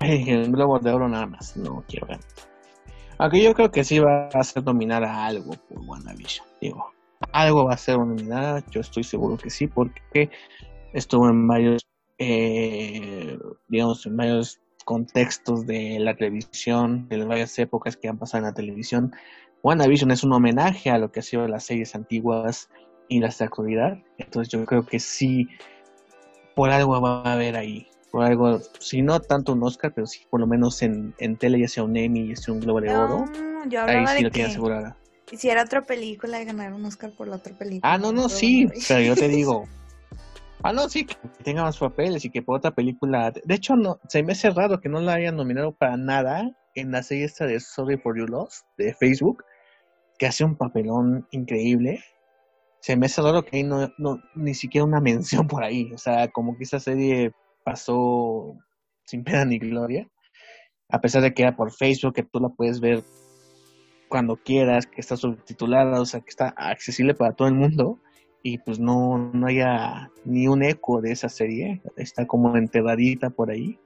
El 0.00 0.50
Globo 0.50 0.80
de 0.80 0.90
Oro 0.90 1.08
nada 1.08 1.26
más, 1.26 1.56
no 1.56 1.84
quiero 1.86 2.08
ver. 2.08 2.18
Aunque 3.18 3.40
yo 3.40 3.54
creo 3.54 3.70
que 3.70 3.84
sí 3.84 4.00
va 4.00 4.26
a 4.34 4.42
ser 4.42 4.64
dominar 4.64 5.04
a 5.04 5.26
algo 5.26 5.52
por 5.52 5.78
WandaVision. 5.78 6.44
Digo, 6.60 6.92
algo 7.32 7.64
va 7.64 7.74
a 7.74 7.78
ser 7.78 7.98
nominada, 7.98 8.64
yo 8.70 8.80
estoy 8.80 9.04
seguro 9.04 9.36
que 9.36 9.50
sí, 9.50 9.66
porque 9.66 10.30
estuvo 10.92 11.28
en 11.28 11.46
varios, 11.46 11.86
eh, 12.18 13.38
digamos, 13.68 14.06
en 14.06 14.16
varios 14.16 14.60
contextos 14.84 15.66
de 15.66 15.98
la 16.00 16.14
televisión, 16.14 17.08
de 17.08 17.18
las 17.18 17.28
varias 17.28 17.58
épocas 17.58 17.96
que 17.96 18.08
han 18.08 18.18
pasado 18.18 18.44
en 18.44 18.50
la 18.50 18.54
televisión. 18.54 19.12
WandaVision 19.62 20.10
es 20.10 20.24
un 20.24 20.32
homenaje 20.32 20.90
a 20.90 20.98
lo 20.98 21.12
que 21.12 21.20
ha 21.20 21.22
sido 21.22 21.46
las 21.46 21.64
series 21.64 21.94
antiguas 21.94 22.68
y 23.08 23.20
la 23.20 23.28
actualidad. 23.28 23.98
Entonces 24.18 24.52
yo 24.52 24.64
creo 24.64 24.84
que 24.84 24.98
sí, 24.98 25.48
por 26.54 26.70
algo 26.70 27.00
va 27.00 27.22
a 27.22 27.32
haber 27.34 27.56
ahí. 27.56 27.86
Por 28.10 28.24
algo, 28.24 28.60
si 28.78 29.00
no 29.00 29.20
tanto 29.20 29.52
un 29.52 29.62
Oscar, 29.62 29.92
pero 29.94 30.06
sí 30.06 30.20
por 30.28 30.40
lo 30.40 30.46
menos 30.46 30.82
en, 30.82 31.14
en 31.18 31.36
tele, 31.36 31.60
ya 31.60 31.68
sea 31.68 31.84
un 31.84 31.96
Emmy, 31.96 32.28
ya 32.28 32.36
sea 32.36 32.52
un 32.52 32.60
Globo 32.60 32.80
de 32.80 32.94
Oro, 32.94 33.24
No, 33.24 33.80
ahí 33.84 34.06
sí 34.06 34.24
lo 34.24 34.30
tiene 34.30 34.50
asegurada. 34.50 34.96
Hiciera 35.32 35.62
otra 35.62 35.82
película 35.82 36.40
y 36.40 36.44
ganar 36.44 36.72
un 36.72 36.84
Oscar 36.84 37.10
por 37.12 37.26
la 37.26 37.36
otra 37.36 37.54
película. 37.54 37.92
Ah, 37.92 37.98
no, 37.98 38.12
no, 38.12 38.28
sí, 38.28 38.68
pero 38.86 39.00
yo 39.00 39.16
te 39.16 39.28
digo. 39.28 39.66
Ah, 40.62 40.72
no, 40.72 40.88
sí, 40.88 41.04
que 41.04 41.16
tenga 41.42 41.64
más 41.64 41.78
papeles 41.78 42.24
y 42.24 42.30
que 42.30 42.42
por 42.42 42.58
otra 42.58 42.70
película. 42.70 43.32
De 43.32 43.54
hecho, 43.54 43.74
no, 43.74 43.98
se 44.08 44.22
me 44.22 44.32
hace 44.32 44.50
raro 44.50 44.80
que 44.80 44.88
no 44.88 45.00
la 45.00 45.14
hayan 45.14 45.36
nominado 45.36 45.72
para 45.72 45.96
nada 45.96 46.52
en 46.74 46.92
la 46.92 47.02
serie 47.02 47.24
esta 47.24 47.46
de 47.46 47.58
Sorry 47.58 47.96
for 47.96 48.16
Your 48.16 48.30
Loss 48.30 48.64
de 48.78 48.94
Facebook, 48.94 49.42
que 50.18 50.26
hace 50.26 50.44
un 50.44 50.56
papelón 50.56 51.26
increíble. 51.32 52.04
Se 52.80 52.96
me 52.96 53.06
hace 53.06 53.22
raro 53.22 53.44
que 53.44 53.56
ahí 53.56 53.62
no, 53.64 53.92
no, 53.98 54.20
ni 54.36 54.54
siquiera 54.54 54.84
una 54.84 55.00
mención 55.00 55.48
por 55.48 55.64
ahí. 55.64 55.90
O 55.92 55.98
sea, 55.98 56.28
como 56.28 56.56
que 56.56 56.64
esa 56.64 56.78
serie 56.78 57.32
pasó 57.64 58.56
sin 59.04 59.24
pena 59.24 59.44
ni 59.44 59.58
gloria. 59.58 60.08
A 60.88 61.00
pesar 61.00 61.22
de 61.22 61.32
que 61.32 61.42
era 61.42 61.56
por 61.56 61.72
Facebook, 61.72 62.14
que 62.14 62.22
tú 62.22 62.38
la 62.38 62.50
puedes 62.50 62.78
ver 62.80 63.02
cuando 64.12 64.36
quieras, 64.36 64.86
que 64.86 65.00
está 65.00 65.16
subtitulada, 65.16 65.98
o 65.98 66.04
sea, 66.04 66.20
que 66.20 66.28
está 66.28 66.48
accesible 66.50 67.14
para 67.14 67.32
todo 67.32 67.48
el 67.48 67.54
mundo 67.54 67.98
y 68.42 68.58
pues 68.58 68.78
no, 68.78 69.16
no 69.32 69.46
haya 69.46 70.10
ni 70.26 70.48
un 70.48 70.62
eco 70.62 71.00
de 71.00 71.12
esa 71.12 71.30
serie, 71.30 71.80
está 71.96 72.26
como 72.26 72.54
enterradita 72.54 73.30
por 73.30 73.50
ahí, 73.50 73.78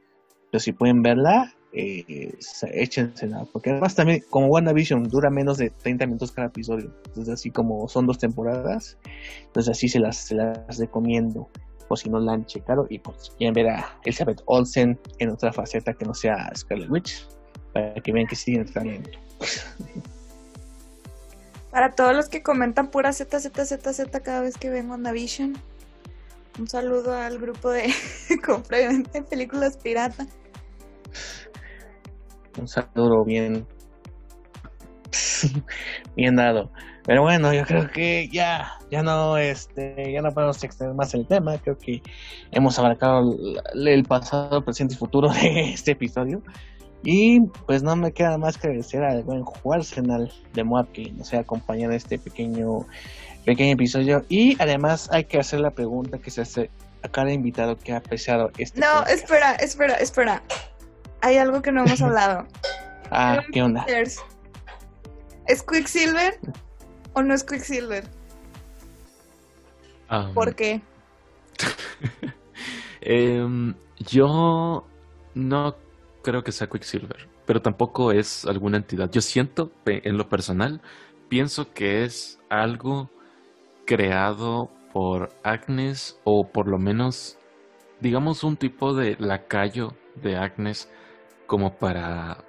pero 0.50 0.58
si 0.58 0.72
pueden 0.72 1.00
verla, 1.00 1.54
eh, 1.72 2.34
échensela, 2.72 3.46
porque 3.52 3.70
además 3.70 3.94
también 3.94 4.24
como 4.28 4.48
WandaVision 4.48 5.04
dura 5.04 5.30
menos 5.30 5.58
de 5.58 5.70
30 5.70 6.06
minutos 6.06 6.32
cada 6.32 6.48
episodio, 6.48 6.92
entonces 7.06 7.34
así 7.34 7.52
como 7.52 7.86
son 7.86 8.08
dos 8.08 8.18
temporadas, 8.18 8.98
entonces 9.44 9.70
así 9.70 9.88
se 9.88 10.00
las, 10.00 10.16
se 10.16 10.34
las 10.34 10.76
recomiendo, 10.76 11.48
por 11.86 11.98
si 12.00 12.10
no 12.10 12.18
la 12.18 12.32
han 12.32 12.46
checado, 12.46 12.88
y 12.90 12.98
pues 12.98 13.32
quieren 13.38 13.54
ver 13.54 13.68
a 13.68 13.96
Elizabeth 14.02 14.42
Olsen 14.46 14.98
en 15.20 15.30
otra 15.30 15.52
faceta 15.52 15.94
que 15.94 16.04
no 16.04 16.14
sea 16.14 16.50
Scarlet 16.56 16.90
Witch, 16.90 17.28
para 17.72 17.94
que 17.94 18.10
vean 18.10 18.26
que 18.26 18.34
siguen 18.34 18.64
talento. 18.64 19.20
Para 21.76 21.90
todos 21.90 22.16
los 22.16 22.30
que 22.30 22.42
comentan 22.42 22.90
pura 22.90 23.12
Z, 23.12 23.38
Z, 23.38 23.66
Z, 23.66 23.92
Z 23.92 24.20
cada 24.20 24.40
vez 24.40 24.56
que 24.56 24.70
ven 24.70 24.90
WandaVision. 24.90 25.58
Un 26.58 26.68
saludo 26.68 27.14
al 27.14 27.38
grupo 27.38 27.68
de 27.68 27.92
compra 28.46 28.78
de 28.78 29.22
películas 29.28 29.76
pirata. 29.76 30.26
un 32.58 32.66
saludo 32.66 33.26
bien 33.26 33.66
bien 36.16 36.36
dado 36.36 36.70
pero 37.04 37.20
bueno 37.20 37.52
yo 37.52 37.66
creo 37.66 37.90
que 37.90 38.30
ya 38.32 38.78
ya 38.90 39.02
no 39.02 39.36
este 39.36 40.10
ya 40.10 40.22
no 40.22 40.32
podemos 40.32 40.64
extender 40.64 40.96
más 40.96 41.12
el 41.12 41.26
tema 41.26 41.58
creo 41.58 41.76
que 41.76 42.02
hemos 42.52 42.78
abarcado 42.78 43.36
el, 43.74 43.88
el 43.88 44.04
pasado 44.04 44.64
presente 44.64 44.94
y 44.94 44.96
futuro 44.96 45.28
de 45.42 45.74
este 45.74 45.90
episodio 45.90 46.42
y 47.09 47.40
pues 47.66 47.84
no 47.84 47.94
me 47.94 48.11
queda 48.11 48.36
más 48.36 48.59
que 48.59 48.66
agradecer 48.66 49.04
al 49.04 49.22
buen 49.22 49.44
Arsenal 49.72 50.32
de 50.54 50.64
Moab 50.64 50.90
que 50.90 51.12
nos 51.12 51.32
ha 51.32 51.38
acompañado 51.38 51.92
en 51.92 51.96
este 51.98 52.18
pequeño 52.18 52.80
pequeño 53.44 53.74
episodio 53.74 54.24
y 54.28 54.61
además 54.61 55.09
hay 55.12 55.24
que 55.26 55.38
hacer 55.38 55.61
la 55.61 55.70
pregunta 55.70 56.18
que 56.18 56.32
se 56.32 56.40
hace 56.40 56.68
a 57.04 57.09
cada 57.09 57.32
invitado 57.32 57.76
que 57.78 57.92
ha 57.92 57.98
apreciado 57.98 58.50
este 58.59 58.80
No, 58.80 58.86
podcast. 58.98 59.11
espera, 59.12 59.52
espera, 59.54 59.94
espera. 59.94 60.42
Hay 61.20 61.36
algo 61.36 61.62
que 61.62 61.70
no 61.70 61.84
hemos 61.84 62.02
hablado. 62.02 62.44
ah 63.12 63.38
qué 63.52 63.62
onda. 63.62 63.86
¿Es 65.46 65.62
Quicksilver 65.62 66.40
o 67.12 67.22
no 67.22 67.34
es 67.34 67.44
Quicksilver? 67.44 68.02
Um, 70.11 70.34
¿Por 70.34 70.57
qué? 70.57 70.80
Em, 73.00 73.74
yo 74.00 74.84
no 75.34 75.74
creo 76.26 76.42
que 76.42 76.50
sea 76.50 76.66
Quicksilver, 76.66 77.28
pero 77.46 77.62
tampoco 77.62 78.10
es 78.10 78.44
alguna 78.46 78.78
entidad. 78.78 79.08
Yo 79.12 79.20
siento, 79.20 79.70
en 79.86 80.18
lo 80.18 80.28
personal, 80.28 80.80
pienso 81.28 81.72
que 81.72 82.02
es 82.02 82.40
algo 82.50 83.08
creado 83.84 84.68
por 84.92 85.30
Agnes 85.44 86.18
o 86.24 86.48
por 86.48 86.66
lo 86.66 86.78
menos, 86.78 87.38
digamos, 88.00 88.42
un 88.42 88.56
tipo 88.56 88.92
de 88.92 89.16
lacayo 89.20 89.94
de 90.16 90.36
Agnes 90.36 90.90
como 91.46 91.76
para 91.76 92.44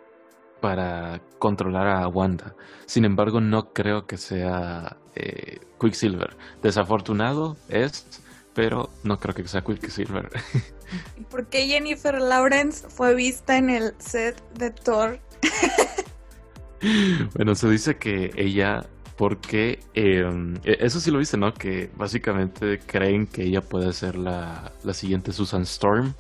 para 0.60 1.22
controlar 1.38 1.86
a 1.86 2.08
Wanda. 2.08 2.56
Sin 2.88 3.06
embargo, 3.06 3.42
no 3.42 3.74
creo 3.74 4.08
que 4.08 4.18
sea 4.18 4.98
eh, 5.14 5.60
Quicksilver. 5.80 6.36
Desafortunado 6.64 7.58
es, 7.70 8.24
pero 8.58 8.90
no 9.04 9.20
creo 9.20 9.36
que 9.36 9.48
sea 9.48 9.62
Quicksilver. 9.62 10.32
¿Y 11.16 11.22
¿Por 11.26 11.46
qué 11.46 11.68
Jennifer 11.68 12.20
Lawrence 12.20 12.90
fue 12.90 13.14
vista 13.14 13.56
en 13.56 13.70
el 13.70 13.94
set 14.00 14.42
de 14.56 14.72
Thor? 14.72 15.20
Bueno, 17.34 17.56
se 17.56 17.68
dice 17.70 17.98
que 17.98 18.32
ella, 18.36 18.86
porque 19.18 19.80
eh, 19.96 20.24
eso 20.64 21.00
sí 21.00 21.10
lo 21.10 21.18
viste, 21.18 21.36
¿no? 21.36 21.52
Que 21.52 21.90
básicamente 21.96 22.80
creen 22.80 23.26
que 23.26 23.46
ella 23.46 23.62
puede 23.62 23.94
ser 23.94 24.16
la, 24.16 24.72
la 24.84 24.94
siguiente 24.94 25.34
Susan 25.34 25.64
Storm. 25.64 26.14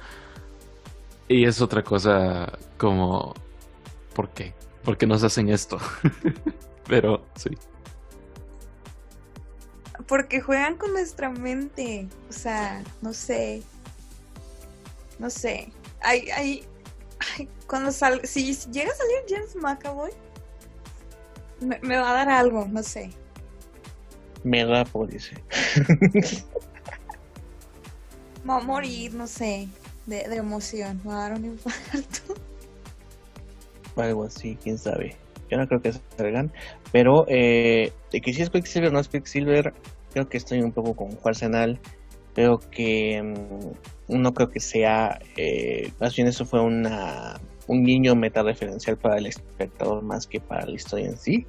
Y 1.27 1.45
es 1.45 1.61
otra 1.61 1.83
cosa 1.83 2.57
como, 2.77 3.35
¿por 4.15 4.29
qué? 4.29 4.55
¿Por 4.83 4.97
qué 4.97 5.05
nos 5.05 5.23
hacen 5.23 5.49
esto? 5.49 5.77
Pero 6.87 7.23
sí. 7.35 7.51
Porque 10.07 10.41
juegan 10.41 10.77
con 10.77 10.93
nuestra 10.93 11.29
mente. 11.29 12.07
O 12.29 12.33
sea, 12.33 12.83
no 13.01 13.13
sé. 13.13 13.61
No 15.19 15.29
sé. 15.29 15.71
Hay, 16.01 16.29
hay, 16.29 16.65
ay, 17.19 17.49
cuando 17.67 17.91
sal, 17.91 18.21
si 18.23 18.53
llega 18.71 18.91
a 18.91 18.95
salir 18.95 19.17
James 19.27 19.55
McAvoy, 19.55 20.11
me, 21.59 21.79
me 21.81 21.97
va 21.97 22.11
a 22.11 22.13
dar 22.13 22.29
algo, 22.29 22.65
no 22.67 22.83
sé. 22.83 23.09
me 24.43 24.63
da 24.63 24.85
por 24.85 25.09
dice 25.09 25.35
Me 28.43 28.53
va 28.53 28.57
a 28.57 28.63
morir, 28.63 29.13
no 29.13 29.27
sé, 29.27 29.67
de, 30.05 30.27
de 30.29 30.35
emoción. 30.37 31.01
Me 31.03 31.11
va 31.11 31.25
a 31.25 31.29
dar 31.29 31.39
un 31.39 31.45
infarto. 31.45 32.35
algo 34.01 34.23
así, 34.23 34.57
quién 34.61 34.77
sabe. 34.77 35.17
Yo 35.49 35.57
no 35.57 35.67
creo 35.67 35.81
que 35.81 35.93
salgan, 36.17 36.51
pero 36.91 37.25
eh, 37.27 37.93
de 38.11 38.21
que 38.21 38.33
si 38.33 38.41
es 38.41 38.49
Quicksilver 38.49 38.89
o 38.89 38.91
no 38.91 38.99
es 38.99 39.07
Quicksilver, 39.07 39.73
creo 40.17 40.29
que 40.29 40.37
estoy 40.37 40.61
un 40.61 40.71
poco 40.71 40.95
con 40.95 41.15
Arsenal. 41.23 41.79
Creo 42.33 42.59
que 42.59 43.21
mm, 43.21 44.19
no 44.19 44.33
creo 44.33 44.49
que 44.49 44.59
sea, 44.59 45.19
eh, 45.35 45.91
más 45.99 46.15
bien 46.15 46.27
eso 46.27 46.43
fue 46.45 46.59
una 46.61 47.39
un 47.67 47.83
guiño 47.85 48.15
meta-referencial 48.15 48.97
para 48.97 49.17
el 49.17 49.27
espectador 49.27 50.01
más 50.01 50.25
que 50.25 50.39
para 50.39 50.65
la 50.65 50.71
historia 50.71 51.07
en 51.07 51.17
sí. 51.17 51.45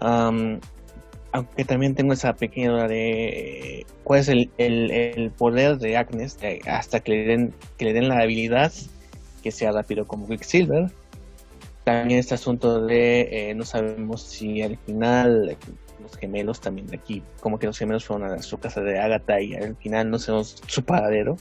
Aunque 0.00 1.64
también 1.64 1.94
tengo 1.94 2.14
esa 2.14 2.34
pequeña 2.34 2.70
duda 2.70 2.88
de 2.88 3.80
eh, 3.80 3.86
cuál 4.02 4.20
es 4.20 4.28
el, 4.28 5.32
poder 5.36 5.78
de 5.78 5.96
Agnes 5.96 6.38
hasta 6.66 7.00
que 7.00 7.12
le 7.12 7.24
den 7.24 7.54
le 7.78 7.92
den 7.92 8.08
la 8.08 8.18
habilidad 8.20 8.72
que 9.42 9.50
sea 9.50 9.72
rápido 9.72 10.06
como 10.06 10.28
Quicksilver 10.28 10.90
también 11.84 12.20
este 12.20 12.34
asunto 12.34 12.86
de 12.86 13.50
eh, 13.50 13.54
no 13.54 13.64
sabemos 13.64 14.22
si 14.22 14.62
al 14.62 14.78
final 14.78 15.56
los 16.04 16.16
gemelos 16.16 16.60
también 16.60 16.86
de 16.86 16.96
aquí, 16.96 17.22
como 17.40 17.58
que 17.58 17.66
los 17.66 17.78
gemelos 17.78 18.04
fueron 18.04 18.30
a 18.30 18.42
su 18.42 18.58
casa 18.58 18.80
de 18.80 18.98
Agatha 18.98 19.40
y 19.40 19.54
al 19.54 19.76
final 19.76 20.10
no 20.10 20.18
sabemos 20.18 20.62
su 20.66 20.84
paradero, 20.84 21.36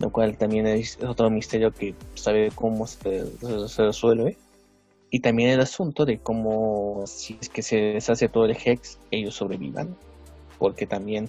lo 0.00 0.10
cual 0.10 0.36
también 0.36 0.66
es 0.66 0.98
otro 1.02 1.30
misterio 1.30 1.70
que 1.72 1.94
sabe 2.14 2.50
cómo 2.54 2.86
se, 2.86 3.24
resuelve. 3.78 4.36
Y 5.10 5.20
también 5.20 5.50
el 5.50 5.60
asunto 5.60 6.04
de 6.06 6.18
cómo, 6.18 7.04
si 7.06 7.38
es 7.40 7.48
que 7.48 7.62
se 7.62 7.76
deshace 7.76 8.28
todo 8.28 8.46
el 8.46 8.56
Hex, 8.56 8.98
ellos 9.10 9.34
sobrevivan. 9.34 9.94
Porque 10.58 10.86
también 10.86 11.28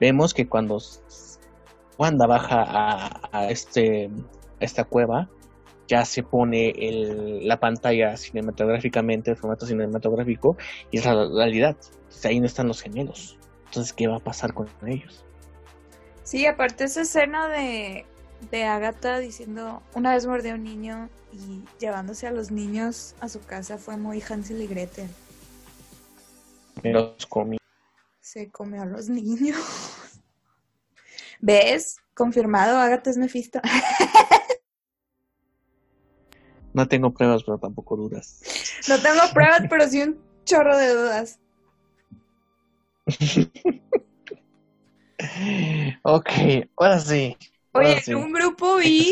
vemos 0.00 0.32
que 0.32 0.48
cuando 0.48 0.78
Wanda 1.98 2.26
baja 2.26 2.62
a, 2.62 3.28
a 3.32 3.50
este 3.50 4.10
esta 4.60 4.84
cueva, 4.84 5.28
ya 5.88 6.04
se 6.04 6.22
pone 6.22 6.70
el, 6.70 7.48
la 7.48 7.58
pantalla 7.58 8.16
cinematográficamente, 8.16 9.32
el 9.32 9.36
formato 9.36 9.66
cinematográfico, 9.66 10.56
y 10.90 10.98
es 10.98 11.06
la 11.06 11.14
realidad. 11.26 11.76
Entonces, 11.80 12.26
ahí 12.26 12.38
no 12.38 12.46
están 12.46 12.68
los 12.68 12.82
gemelos. 12.82 13.38
Entonces, 13.66 13.92
¿qué 13.92 14.06
va 14.06 14.16
a 14.16 14.20
pasar 14.20 14.54
con 14.54 14.68
ellos? 14.86 15.24
Sí, 16.22 16.46
aparte 16.46 16.84
esa 16.84 17.00
escena 17.00 17.48
de, 17.48 18.04
de 18.50 18.64
Agatha 18.64 19.18
diciendo 19.18 19.82
una 19.94 20.12
vez 20.12 20.26
mordió 20.26 20.52
a 20.52 20.54
un 20.56 20.64
niño 20.64 21.08
y 21.32 21.64
llevándose 21.78 22.26
a 22.26 22.32
los 22.32 22.50
niños 22.50 23.14
a 23.20 23.28
su 23.28 23.40
casa 23.40 23.78
fue 23.78 23.96
muy 23.96 24.22
Hansel 24.22 24.62
y 24.62 24.66
Gretel. 24.66 25.08
Me 26.82 26.92
los 26.92 27.26
comí. 27.26 27.56
Se 28.20 28.50
comió 28.50 28.82
a 28.82 28.86
los 28.86 29.08
niños. 29.08 29.56
¿Ves? 31.40 31.96
Confirmado, 32.14 32.78
Agatha 32.78 33.10
es 33.10 33.16
Mephisto. 33.16 33.60
No 36.78 36.86
tengo 36.86 37.12
pruebas, 37.12 37.42
pero 37.42 37.58
tampoco 37.58 37.96
dudas. 37.96 38.40
no 38.88 38.96
tengo 39.00 39.20
pruebas, 39.34 39.62
pero 39.68 39.88
sí 39.88 40.00
un 40.00 40.16
chorro 40.44 40.78
de 40.78 40.94
dudas. 40.94 41.40
ok, 46.04 46.30
ahora 46.76 47.00
sí. 47.00 47.36
Oye, 47.72 48.00
sí. 48.00 48.12
en 48.12 48.18
un 48.18 48.32
grupo 48.32 48.76
vi, 48.76 49.10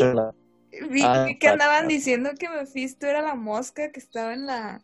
vi 0.89 1.01
Ah, 1.03 1.27
que 1.37 1.49
andaban 1.49 1.83
ah. 1.83 1.87
diciendo 1.89 2.29
que 2.39 2.47
Mephisto 2.47 3.05
era 3.05 3.21
la 3.21 3.35
mosca 3.35 3.91
que 3.91 3.99
estaba 3.99 4.33
en 4.33 4.45
la 4.45 4.81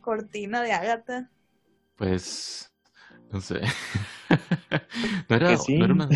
cortina 0.00 0.62
de 0.62 0.72
Agatha. 0.72 1.30
Pues, 1.94 2.72
no 3.30 3.40
sé. 3.40 3.60
No 5.28 5.36
era, 5.36 5.56
sí. 5.58 5.78
no 5.78 5.84
era 5.84 5.94
una... 5.94 6.08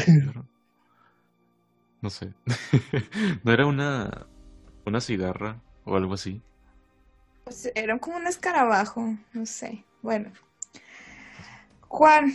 No 2.01 2.11
sé. 2.11 2.33
No 3.45 3.53
era 3.53 3.67
una... 3.67 4.27
Una 4.87 5.01
cigarra 5.01 5.64
o 5.85 5.97
algo 5.97 6.15
así. 6.15 6.43
Pues 7.45 7.71
era 7.75 7.99
como 7.99 8.17
un 8.17 8.27
escarabajo, 8.27 9.17
no 9.33 9.47
sé. 9.47 9.85
Bueno. 10.03 10.31
Juan, 11.89 12.35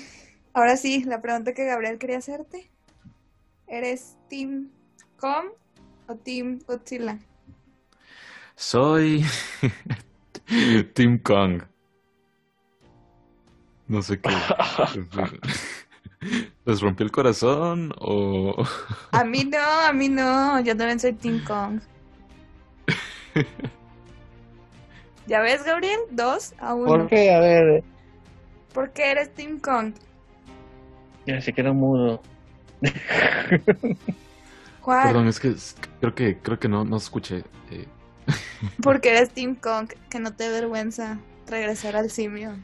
ahora 0.54 0.78
sí, 0.78 1.04
la 1.04 1.22
pregunta 1.22 1.54
que 1.54 1.66
Gabriel 1.66 1.98
quería 1.98 2.20
hacerte. 2.20 2.70
¿Eres 3.68 4.18
Team 4.30 4.70
Com 5.18 5.46
o 6.08 6.16
Team 6.16 6.60
Godzilla? 6.68 7.20
Soy 8.56 9.26
Team 10.94 11.20
Kong. 11.20 11.64
No 13.88 14.02
sé 14.02 14.20
qué. 14.20 14.30
¿Les 16.66 16.82
rompió 16.82 17.06
el 17.06 17.12
corazón 17.12 17.94
o...? 18.00 18.64
A 19.12 19.24
mí 19.24 19.46
no, 19.46 19.60
a 19.60 19.94
mí 19.94 20.10
no. 20.10 20.60
Yo 20.60 20.78
también 20.78 21.00
soy 21.00 21.14
Team 21.14 21.44
Kong. 21.44 21.82
¿Ya 25.26 25.42
ves, 25.42 25.64
Gabriel? 25.64 26.00
Dos 26.12 26.54
a 26.60 26.74
uno. 26.74 26.86
¿Por 26.86 27.08
qué? 27.08 27.34
A 27.34 27.40
ver, 27.40 27.84
¿Por 28.74 28.92
qué 28.94 29.12
eres 29.12 29.34
Team 29.34 29.60
Kong? 29.60 29.94
ya 31.26 31.42
se 31.42 31.54
quedó 31.54 31.74
mudo. 31.74 32.22
Juan, 34.80 35.04
Perdón, 35.08 35.28
es 35.28 35.40
que 35.40 35.56
creo 36.00 36.16
que 36.16 36.42
creo 36.42 36.60
que 36.60 36.68
no, 36.70 36.84
no 36.86 36.98
escuché. 36.98 37.46
eh, 37.70 37.88
¿por 38.82 39.02
qué 39.02 39.10
eres 39.12 39.32
Team 39.34 39.56
Kong? 39.56 39.90
Que 40.10 40.20
no 40.20 40.36
te 40.36 40.50
vergüenza 40.50 41.20
regresar 41.48 41.96
al 41.96 42.10
simio. 42.10 42.64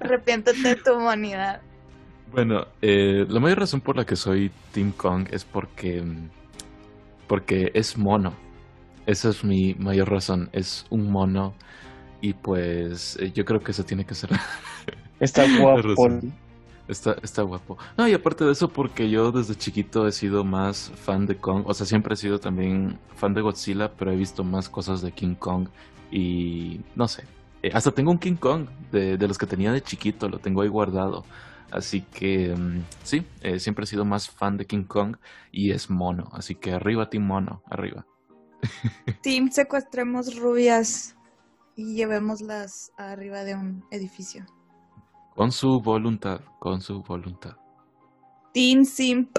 Arrepiéntete 0.00 0.68
de 0.68 0.76
tu 0.76 0.92
humanidad. 0.94 1.62
Bueno, 2.26 2.66
eh, 2.82 3.26
la 3.28 3.40
mayor 3.40 3.60
razón 3.60 3.80
por 3.80 3.96
la 3.96 4.04
que 4.06 4.16
soy 4.16 4.50
Team 4.72 4.92
Kong 4.92 5.28
es 5.30 5.44
porque, 5.44 6.02
mm, 6.02 6.30
porque 7.28 7.70
es 7.74 7.96
mono. 7.96 8.43
Esa 9.06 9.30
es 9.30 9.44
mi 9.44 9.74
mayor 9.74 10.10
razón. 10.10 10.48
Es 10.52 10.86
un 10.90 11.10
mono 11.10 11.54
y 12.20 12.32
pues 12.32 13.16
eh, 13.20 13.32
yo 13.32 13.44
creo 13.44 13.60
que 13.60 13.72
eso 13.72 13.84
tiene 13.84 14.04
que 14.04 14.14
ser. 14.14 14.30
Está 15.20 15.44
guapo. 15.58 16.20
Está, 16.86 17.16
está 17.22 17.40
guapo. 17.42 17.78
No, 17.96 18.06
y 18.06 18.12
aparte 18.12 18.44
de 18.44 18.52
eso, 18.52 18.68
porque 18.68 19.08
yo 19.08 19.32
desde 19.32 19.54
chiquito 19.54 20.06
he 20.06 20.12
sido 20.12 20.44
más 20.44 20.92
fan 20.94 21.24
de 21.24 21.36
Kong. 21.36 21.62
O 21.66 21.72
sea, 21.72 21.86
siempre 21.86 22.12
he 22.12 22.16
sido 22.16 22.38
también 22.38 22.98
fan 23.16 23.32
de 23.32 23.40
Godzilla, 23.40 23.90
pero 23.96 24.12
he 24.12 24.16
visto 24.16 24.44
más 24.44 24.68
cosas 24.68 25.00
de 25.00 25.12
King 25.12 25.34
Kong. 25.34 25.68
Y 26.10 26.80
no 26.94 27.08
sé. 27.08 27.24
Eh, 27.62 27.70
hasta 27.72 27.90
tengo 27.90 28.10
un 28.10 28.18
King 28.18 28.36
Kong 28.36 28.66
de, 28.92 29.16
de 29.16 29.28
los 29.28 29.38
que 29.38 29.46
tenía 29.46 29.72
de 29.72 29.80
chiquito, 29.82 30.28
lo 30.28 30.38
tengo 30.38 30.60
ahí 30.60 30.68
guardado. 30.68 31.24
Así 31.70 32.02
que 32.02 32.54
mm, 32.54 32.84
sí, 33.02 33.26
eh, 33.40 33.58
siempre 33.58 33.84
he 33.84 33.86
sido 33.86 34.04
más 34.04 34.28
fan 34.28 34.56
de 34.56 34.66
King 34.66 34.84
Kong 34.84 35.16
y 35.50 35.70
es 35.70 35.90
mono. 35.90 36.28
Así 36.32 36.54
que 36.54 36.72
arriba, 36.72 37.08
Team 37.08 37.24
Mono, 37.26 37.62
arriba. 37.70 38.06
Team 39.22 39.50
secuestremos 39.50 40.36
rubias 40.36 41.16
y 41.76 41.94
llevémoslas 41.94 42.92
arriba 42.96 43.44
de 43.44 43.54
un 43.54 43.84
edificio. 43.90 44.46
Con 45.34 45.50
su 45.52 45.80
voluntad, 45.80 46.40
con 46.60 46.80
su 46.80 47.02
voluntad. 47.02 47.56
Team 48.52 48.84
Simp. 48.84 49.36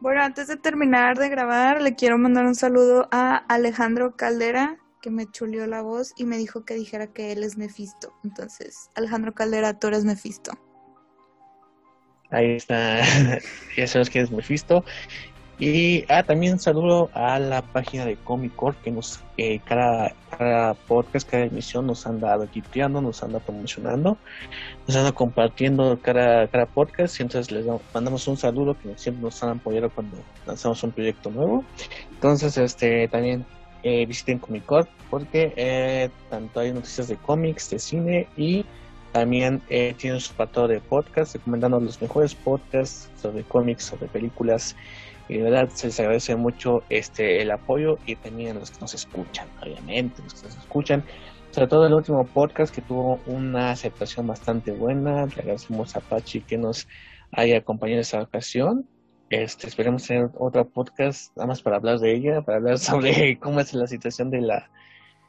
Bueno, 0.00 0.22
antes 0.22 0.48
de 0.48 0.56
terminar 0.56 1.18
de 1.18 1.28
grabar, 1.28 1.82
le 1.82 1.94
quiero 1.94 2.16
mandar 2.16 2.46
un 2.46 2.54
saludo 2.54 3.06
a 3.10 3.36
Alejandro 3.36 4.16
Caldera, 4.16 4.78
que 5.02 5.10
me 5.10 5.26
chuleó 5.30 5.66
la 5.66 5.82
voz 5.82 6.14
y 6.16 6.24
me 6.24 6.38
dijo 6.38 6.64
que 6.64 6.74
dijera 6.74 7.08
que 7.08 7.32
él 7.32 7.42
es 7.42 7.58
Mephisto. 7.58 8.14
Entonces, 8.24 8.90
Alejandro 8.94 9.34
Caldera, 9.34 9.78
tú 9.78 9.88
eres 9.88 10.06
Mephisto. 10.06 10.52
Ahí 12.30 12.52
está. 12.52 13.00
ya 13.76 13.86
sabes 13.86 14.08
que 14.08 14.20
es 14.20 14.30
Mephisto. 14.30 14.84
Y 15.60 16.04
ah, 16.10 16.22
también 16.22 16.58
saludo 16.58 17.10
a 17.12 17.38
la 17.38 17.60
página 17.60 18.06
de 18.06 18.16
Comic 18.16 18.56
Core 18.56 18.78
que 18.82 18.90
nos, 18.90 19.20
eh, 19.36 19.60
cada, 19.66 20.14
cada 20.38 20.72
podcast, 20.72 21.28
cada 21.28 21.44
emisión 21.44 21.86
nos 21.86 22.06
anda 22.06 22.42
equipeando, 22.42 23.02
nos 23.02 23.22
anda 23.22 23.40
promocionando, 23.40 24.16
nos 24.88 24.96
anda 24.96 25.12
compartiendo 25.12 25.98
cada, 26.00 26.48
cada 26.48 26.64
podcast. 26.64 27.20
Y 27.20 27.24
entonces 27.24 27.52
les 27.52 27.66
damos- 27.66 27.82
mandamos 27.92 28.26
un 28.26 28.38
saludo 28.38 28.74
que 28.80 28.96
siempre 28.96 29.22
nos 29.22 29.42
han 29.42 29.50
apoyado 29.58 29.90
cuando 29.90 30.16
lanzamos 30.46 30.82
un 30.82 30.92
proyecto 30.92 31.30
nuevo. 31.30 31.62
Entonces, 32.10 32.56
este 32.56 33.06
también 33.08 33.44
eh, 33.82 34.06
visiten 34.06 34.38
Comic 34.38 34.64
Core 34.64 34.88
porque 35.10 35.52
eh, 35.56 36.08
tanto 36.30 36.60
hay 36.60 36.72
noticias 36.72 37.08
de 37.08 37.16
cómics, 37.16 37.68
de 37.68 37.78
cine 37.78 38.28
y 38.34 38.64
también 39.12 39.60
eh, 39.68 39.94
tienen 39.98 40.20
su 40.20 40.32
apartado 40.32 40.68
de 40.68 40.80
podcast 40.80 41.34
recomendando 41.34 41.80
los 41.80 42.00
mejores 42.00 42.34
podcasts 42.34 43.10
sobre 43.20 43.42
cómics, 43.42 43.84
sobre 43.84 44.06
películas. 44.08 44.74
Y 45.30 45.38
de 45.38 45.44
verdad 45.44 45.68
se 45.70 45.86
les 45.86 46.00
agradece 46.00 46.34
mucho 46.36 46.82
este 46.90 47.40
el 47.40 47.50
apoyo 47.50 47.98
y 48.06 48.16
también 48.16 48.58
los 48.58 48.70
que 48.70 48.80
nos 48.80 48.94
escuchan, 48.94 49.46
obviamente, 49.62 50.22
los 50.22 50.34
que 50.34 50.46
nos 50.46 50.56
escuchan. 50.56 51.04
Sobre 51.50 51.68
todo 51.68 51.86
el 51.86 51.94
último 51.94 52.24
podcast 52.24 52.74
que 52.74 52.82
tuvo 52.82 53.20
una 53.26 53.70
aceptación 53.70 54.26
bastante 54.26 54.72
buena. 54.72 55.26
Le 55.26 55.34
agradecemos 55.40 55.96
a 55.96 56.00
Pachi 56.00 56.40
que 56.42 56.58
nos 56.58 56.86
haya 57.32 57.58
acompañado 57.58 57.96
en 57.96 58.00
esta 58.00 58.22
ocasión. 58.22 58.88
Este, 59.30 59.68
esperemos 59.68 60.06
tener 60.06 60.30
otro 60.38 60.68
podcast 60.68 61.36
nada 61.36 61.46
más 61.46 61.62
para 61.62 61.76
hablar 61.76 61.98
de 61.98 62.12
ella, 62.12 62.42
para 62.42 62.58
hablar 62.58 62.78
sobre 62.80 63.38
cómo 63.38 63.60
es 63.60 63.72
la 63.72 63.86
situación 63.86 64.30
de 64.30 64.40
la 64.42 64.70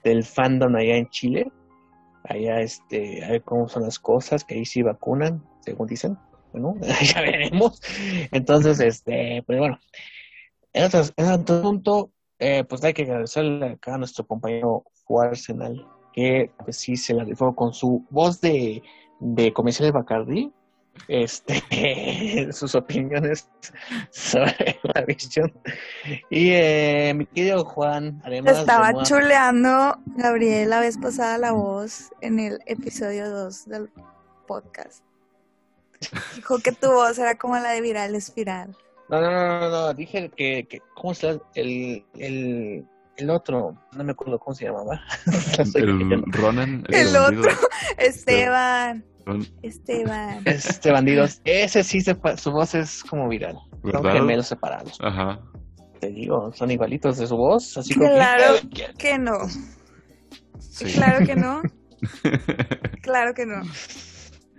del 0.04 0.24
fandom 0.24 0.76
allá 0.76 0.98
en 0.98 1.08
Chile 1.10 1.52
allá 2.24 2.62
este, 2.62 3.24
a 3.24 3.32
ver 3.32 3.44
cómo 3.44 3.68
son 3.68 3.84
las 3.84 4.00
cosas, 4.00 4.44
que 4.44 4.56
ahí 4.56 4.66
sí 4.66 4.82
vacunan, 4.82 5.44
según 5.62 5.88
dicen, 5.88 6.18
ya 7.14 7.22
veremos. 7.22 7.82
Entonces, 8.32 8.80
este, 8.80 9.44
pues 9.46 9.60
bueno, 9.60 9.80
en 10.74 10.86
otro, 10.86 11.02
en 11.18 11.32
otro 11.32 11.62
punto, 11.62 12.12
eh, 12.40 12.64
pues 12.64 12.84
hay 12.84 12.94
que 12.94 13.04
agradecerle 13.04 13.72
acá 13.72 13.96
a 13.96 13.98
nuestro 13.98 14.26
compañero 14.26 14.84
Arsenal, 15.20 15.86
que 16.14 16.52
pues 16.64 16.78
sí 16.78 16.96
se 16.96 17.14
la 17.14 17.24
rifó 17.24 17.56
con 17.56 17.74
su 17.74 18.06
voz 18.10 18.40
de, 18.42 18.82
de 19.20 19.52
comercial 19.54 19.88
de 19.88 19.92
Bacardi, 19.92 20.54
este, 21.08 22.52
sus 22.54 22.76
opiniones 22.76 23.50
sobre 24.12 24.80
la 24.84 25.02
visión. 25.02 25.52
Y 26.30 26.52
eh, 26.52 27.14
mi 27.16 27.26
querido 27.26 27.66
Juan, 27.66 28.22
además 28.24 28.56
de 28.56 28.60
Estaba 28.62 29.04
chuleando 29.04 29.98
Gabriel 30.18 30.70
la 30.70 30.80
vez 30.80 30.98
pasada 30.98 31.38
la 31.38 31.52
voz 31.52 32.12
en 32.22 32.40
el 32.40 32.60
episodio 32.66 33.30
2 33.30 33.66
del 33.66 33.90
podcast. 34.48 35.04
Dijo 36.36 36.60
que 36.60 36.72
tu 36.72 36.92
voz 36.92 37.18
era 37.20 37.36
como 37.38 37.56
la 37.58 37.72
de 37.72 37.82
Viral 37.82 38.16
Espiral. 38.16 38.76
No, 39.10 39.20
no, 39.22 39.30
no, 39.32 39.60
no, 39.60 39.70
no, 39.70 39.94
dije 39.94 40.32
que, 40.36 40.66
que 40.70 40.82
¿cómo 40.96 41.14
se 41.14 41.28
llama? 41.28 41.42
El, 41.56 42.06
el, 42.18 42.86
el 43.18 43.30
otro, 43.30 43.76
no 43.92 44.04
me 44.04 44.14
acuerdo 44.14 44.40
cómo 44.40 44.56
se 44.56 44.66
llamaba. 44.66 45.02
El. 45.76 46.24
Ronan. 46.32 46.84
El 46.90 47.16
otro. 47.16 47.52
Esteban. 47.98 49.04
Esteban. 49.62 50.42
Este 50.46 50.92
bandidos, 50.92 51.42
ese 51.44 51.84
sí, 51.84 52.02
se, 52.02 52.16
su 52.38 52.52
voz 52.52 52.74
es 52.74 53.04
como 53.04 53.28
viral. 53.28 53.56
Son 53.82 53.92
¿Verdad? 53.92 54.14
gemelos 54.14 54.48
separados. 54.48 54.98
Ajá. 55.02 55.40
Te 56.00 56.08
digo, 56.10 56.52
son 56.54 56.72
igualitos 56.72 57.18
de 57.18 57.28
su 57.28 57.36
voz, 57.38 57.78
así 57.78 57.94
como 57.94 58.10
Claro 58.10 58.56
que- 58.74 58.94
que 58.98 59.18
no. 59.20 59.38
Sí. 60.60 60.86
Claro 60.94 61.26
que 61.26 61.36
no. 61.36 61.62
Claro 63.02 63.34
que 63.34 63.46
no. 63.46 63.62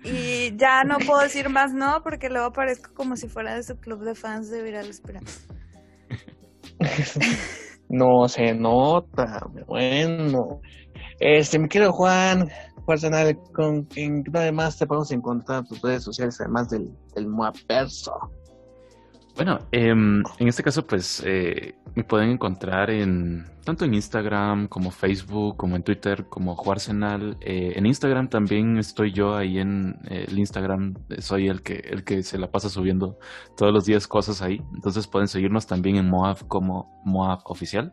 Y 0.05 0.57
ya 0.57 0.83
no 0.85 0.99
puedo 0.99 1.21
decir 1.21 1.49
más 1.49 1.73
no 1.73 2.03
porque 2.03 2.29
luego 2.29 2.53
parezco 2.53 2.93
como 2.95 3.17
si 3.17 3.29
fuera 3.29 3.55
de 3.55 3.63
su 3.63 3.77
club 3.77 4.03
de 4.03 4.15
fans 4.15 4.51
de 4.51 4.63
Viral 4.63 4.87
Espiral. 4.87 5.25
no 7.89 8.29
se 8.29 8.55
nota, 8.55 9.47
bueno. 9.67 10.61
Este, 11.21 11.59
mi 11.59 11.69
querido 11.69 11.93
Juan, 11.93 12.49
Juan 12.85 12.99
con 13.55 13.85
quien 13.85 14.25
además 14.35 14.77
te 14.77 14.87
podemos 14.87 15.13
encontrar 15.13 15.65
tus 15.65 15.81
redes 15.83 16.03
sociales, 16.03 16.41
además 16.41 16.69
del, 16.69 16.91
del 17.15 17.29
Moaperso. 17.29 18.13
Bueno, 19.45 19.59
em, 19.73 20.23
en 20.39 20.47
este 20.47 20.63
caso, 20.63 20.87
pues 20.87 21.21
eh, 21.27 21.75
me 21.97 22.05
pueden 22.05 22.31
encontrar 22.31 22.91
en 22.91 23.45
tanto 23.65 23.85
en 23.85 23.93
Instagram 23.93 24.69
como 24.69 24.93
Facebook, 24.93 25.57
como 25.57 25.75
en 25.75 25.83
Twitter, 25.83 26.27
como 26.27 26.55
Juarsenal. 26.55 27.37
Eh, 27.41 27.73
en 27.75 27.85
Instagram 27.85 28.29
también 28.29 28.79
estoy 28.79 29.11
yo 29.11 29.35
ahí 29.35 29.59
en 29.59 29.99
eh, 30.09 30.27
el 30.29 30.39
Instagram, 30.39 30.95
soy 31.19 31.49
el 31.49 31.61
que 31.63 31.75
el 31.75 32.05
que 32.05 32.23
se 32.23 32.39
la 32.39 32.53
pasa 32.53 32.69
subiendo 32.69 33.19
todos 33.57 33.73
los 33.73 33.85
días 33.85 34.07
cosas 34.07 34.43
ahí. 34.43 34.63
Entonces 34.77 35.09
pueden 35.09 35.27
seguirnos 35.27 35.67
también 35.67 35.97
en 35.97 36.09
Moab 36.09 36.47
como 36.47 37.03
Moab 37.05 37.41
oficial. 37.47 37.93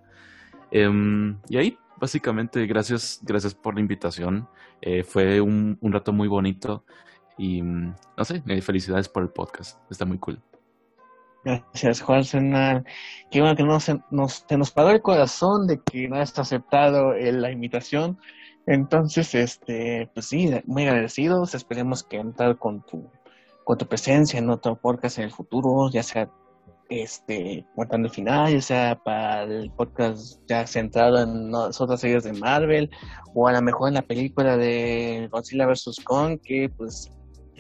Em, 0.70 1.40
y 1.50 1.58
ahí, 1.58 1.80
básicamente, 1.98 2.64
gracias, 2.68 3.22
gracias 3.24 3.56
por 3.56 3.74
la 3.74 3.82
invitación. 3.82 4.48
fue 5.04 5.42
un, 5.42 5.80
un 5.82 5.92
rato 5.94 6.14
muy 6.14 6.28
bonito 6.28 6.86
y 7.40 7.64
no 7.64 8.24
sé, 8.24 8.44
felicidades 8.62 9.10
por 9.10 9.24
el 9.24 9.30
podcast. 9.30 9.80
Está 9.90 10.06
muy 10.06 10.20
cool. 10.20 10.40
Gracias, 11.44 12.02
Juan 12.02 12.24
Senal. 12.24 12.84
Qué 13.32 13.40
bueno 13.40 13.56
que 13.56 13.64
no 13.64 13.80
se 13.80 14.00
nos, 14.12 14.46
se 14.48 14.58
nos 14.58 14.72
paró 14.72 14.90
el 14.90 15.02
corazón 15.02 15.68
de 15.68 15.82
que 15.82 16.08
no 16.10 16.18
has 16.18 16.38
aceptado 16.38 17.14
la 17.14 17.52
invitación. 17.52 18.20
Entonces, 18.68 19.34
este, 19.36 20.10
pues 20.14 20.28
sí, 20.28 20.52
muy 20.66 20.86
agradecidos. 20.86 21.56
Esperemos 21.56 22.04
que 22.04 22.18
entrar 22.18 22.58
con 22.58 22.86
tu, 22.86 23.10
con 23.64 23.78
tu 23.78 23.88
presencia 23.88 24.38
en 24.38 24.50
otro 24.50 24.76
podcast 24.76 25.18
en 25.18 25.26
el 25.26 25.32
futuro, 25.32 25.90
ya 25.90 26.04
sea 26.04 26.30
este, 26.90 27.66
contando 27.76 28.08
el 28.08 28.14
final, 28.14 28.52
ya 28.52 28.62
sea 28.62 28.96
para 29.04 29.44
el 29.44 29.72
podcast 29.72 30.42
ya 30.48 30.68
centrado 30.68 31.22
en 31.22 31.54
otras 31.54 32.02
series 32.02 32.24
de 32.24 32.34
Marvel, 32.34 32.90
o 33.34 33.48
a 33.48 33.54
lo 33.54 33.62
mejor 33.62 33.90
en 33.90 33.94
la 33.96 34.02
película 34.02 34.58
de 34.58 35.30
Godzilla 35.32 35.68
vs. 35.68 36.02
Kong, 36.04 36.40
que 36.44 36.70
pues 36.70 37.12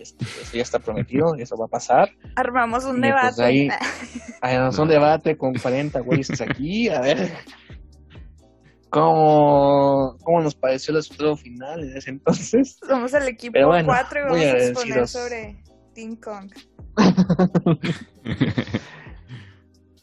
este, 0.01 0.25
eso 0.25 0.55
ya 0.57 0.61
está 0.61 0.79
prometido, 0.79 1.35
eso 1.37 1.55
va 1.57 1.65
a 1.65 1.69
pasar. 1.69 2.09
Armamos 2.35 2.85
un 2.85 2.97
Y, 2.97 3.01
pues, 3.11 3.35
debate. 3.35 3.43
ahí, 3.43 3.67
armamos 4.41 4.79
un 4.79 4.87
debate 4.87 5.37
con 5.37 5.53
40 5.53 5.99
güeyes 6.01 6.41
aquí, 6.41 6.89
a 6.89 7.01
ver 7.01 7.31
cómo, 8.89 10.15
cómo 10.23 10.41
nos 10.41 10.55
pareció 10.55 10.91
el 10.91 10.97
resultado 10.97 11.35
final 11.37 11.83
en 11.83 11.97
ese 11.97 12.11
entonces. 12.11 12.77
Somos 12.87 13.13
el 13.13 13.27
equipo 13.27 13.53
Pero 13.53 13.67
bueno, 13.67 13.87
4 13.87 14.19
y 14.19 14.23
vamos 14.23 14.41
a 14.41 14.57
exponer 14.57 15.07
sobre 15.07 15.63
King 15.95 16.15
Kong. 16.15 16.51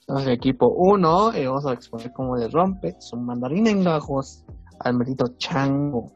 Entonces, 0.09 0.35
equipo 0.35 0.73
1, 0.77 1.33
vamos 1.47 1.67
a 1.67 1.73
exponer 1.73 2.13
cómo 2.13 2.37
le 2.37 2.49
rompe 2.49 2.95
su 3.01 3.17
mandarín 3.17 3.67
en 3.67 3.83
gajos 3.83 4.45
al 4.81 4.95
maldito 4.95 5.27
chango. 5.39 6.13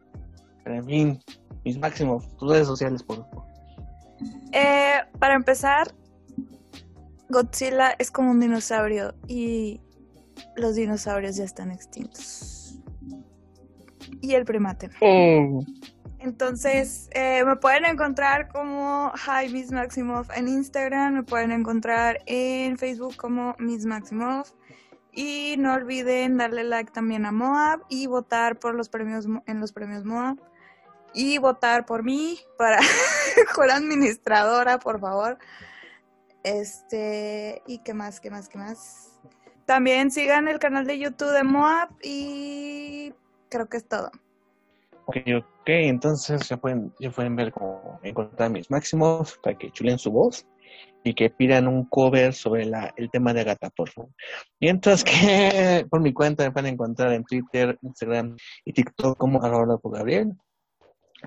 Pero 0.63 0.77
en 0.77 0.85
fin, 0.85 1.19
mis 1.65 1.77
máximos, 1.79 2.29
tus 2.37 2.53
redes 2.53 2.69
sociales, 2.69 3.03
por 3.03 3.17
favor. 3.17 3.50
Eh, 4.53 5.01
para 5.19 5.35
empezar, 5.35 5.95
Godzilla 7.29 7.95
es 7.99 8.11
como 8.11 8.33
un 8.33 8.41
dinosaurio 8.41 9.15
y 9.29 9.81
los 10.57 10.75
dinosaurios 10.75 11.37
ya 11.37 11.45
están 11.45 11.71
extintos. 11.71 12.79
Y 14.21 14.35
el 14.35 14.45
primate. 14.45 14.91
Oh, 15.01 15.65
Entonces, 16.19 17.09
eh, 17.13 17.45
me 17.45 17.57
pueden 17.57 17.87
encontrar 17.87 18.49
como 18.49 19.13
Hi 19.15 19.51
Miss 19.51 19.73
Maximoff 19.73 20.29
en 20.37 20.49
Instagram, 20.49 21.15
me 21.15 21.23
pueden 21.23 21.53
encontrar 21.53 22.19
en 22.27 22.77
Facebook 22.77 23.17
como 23.17 23.55
Miss 23.59 23.87
Maximoff. 23.87 24.53
Y 25.13 25.57
no 25.59 25.75
olviden 25.75 26.37
darle 26.37 26.63
like 26.63 26.93
también 26.93 27.27
a 27.27 27.33
Moab 27.33 27.81
y 27.89 28.07
votar 28.07 28.59
por 28.59 28.75
los 28.75 28.89
premios 28.89 29.27
en 29.47 29.61
los 29.61 29.73
premios 29.73 30.05
Moab. 30.05 30.39
Y 31.13 31.39
votar 31.39 31.87
por 31.87 32.05
mí 32.05 32.39
para 32.57 32.79
mejor 33.37 33.71
administradora, 33.71 34.79
por 34.79 35.01
favor. 35.01 35.39
Este, 36.43 37.63
y 37.67 37.79
qué 37.79 37.95
más, 37.95 38.21
qué 38.21 38.31
más, 38.31 38.49
qué 38.49 38.59
más. 38.59 39.21
También 39.67 40.11
sigan 40.11 40.49
el 40.49 40.59
canal 40.59 40.87
de 40.87 40.99
YouTube 40.99 41.33
de 41.33 41.45
Moab 41.45 41.91
y 42.03 43.13
creo 43.49 43.69
que 43.69 43.77
es 43.77 43.87
todo. 43.87 44.11
Ok, 45.07 45.17
ok, 45.39 45.67
entonces 45.67 46.49
ya 46.49 46.57
pueden, 46.57 46.93
ya 47.01 47.11
pueden 47.11 47.37
ver 47.37 47.53
cómo 47.53 47.99
encontrar 48.03 48.51
mis 48.51 48.71
máximos 48.71 49.39
para 49.43 49.59
que 49.59 49.71
chulen 49.71 49.99
su 49.99 50.11
voz 50.13 50.47
y 51.03 51.15
que 51.15 51.31
pidan 51.31 51.67
un 51.67 51.85
cover 51.87 52.33
sobre 52.33 52.67
la, 52.67 52.93
el 52.97 53.11
tema 53.11 53.33
de 53.33 53.41
Agatha, 53.41 53.71
por 53.71 53.91
favor. 53.91 54.11
Mientras 54.61 55.03
que 55.05 55.87
por 55.91 56.01
mi 56.01 56.13
cuenta 56.13 56.45
me 56.45 56.53
pueden 56.53 56.75
encontrar 56.75 57.13
en 57.13 57.25
Twitter, 57.25 57.79
Instagram 57.83 58.37
y 58.65 58.73
TikTok 58.73 59.19
como 59.19 59.43
arroba 59.43 59.79
por 59.79 59.97
Gabriel. 59.97 60.33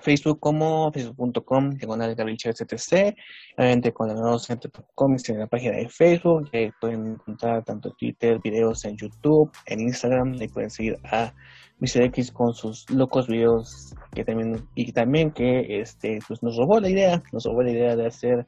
Facebook 0.01 0.39
como 0.39 0.91
facebook.com, 0.91 1.71
diagonal 1.71 2.15
Gabriel 2.15 2.37
etc. 2.43 3.15
Obviamente 3.57 3.91
con 3.91 4.39
centro 4.39 4.71
comics 4.95 5.29
en 5.29 5.39
la 5.39 5.47
página 5.47 5.77
de 5.77 5.89
Facebook, 5.89 6.49
que 6.51 6.71
pueden 6.79 7.13
encontrar 7.13 7.63
tanto 7.63 7.91
Twitter, 7.91 8.39
videos 8.43 8.85
en 8.85 8.97
YouTube, 8.97 9.51
en 9.65 9.81
Instagram, 9.81 10.33
ahí 10.39 10.47
pueden 10.47 10.69
seguir 10.69 10.97
a 11.03 11.33
Mr. 11.79 12.03
X 12.03 12.31
con 12.31 12.53
sus 12.53 12.89
locos 12.89 13.27
videos 13.27 13.93
que 14.13 14.23
también 14.23 14.65
y 14.75 14.91
también 14.93 15.31
que 15.31 15.81
este 15.81 16.19
pues 16.27 16.41
nos 16.41 16.55
robó 16.55 16.79
la 16.79 16.89
idea 16.89 17.21
nos 17.33 17.43
robó 17.43 17.61
la 17.63 17.71
idea 17.71 17.95
de 17.95 18.05
hacer 18.05 18.45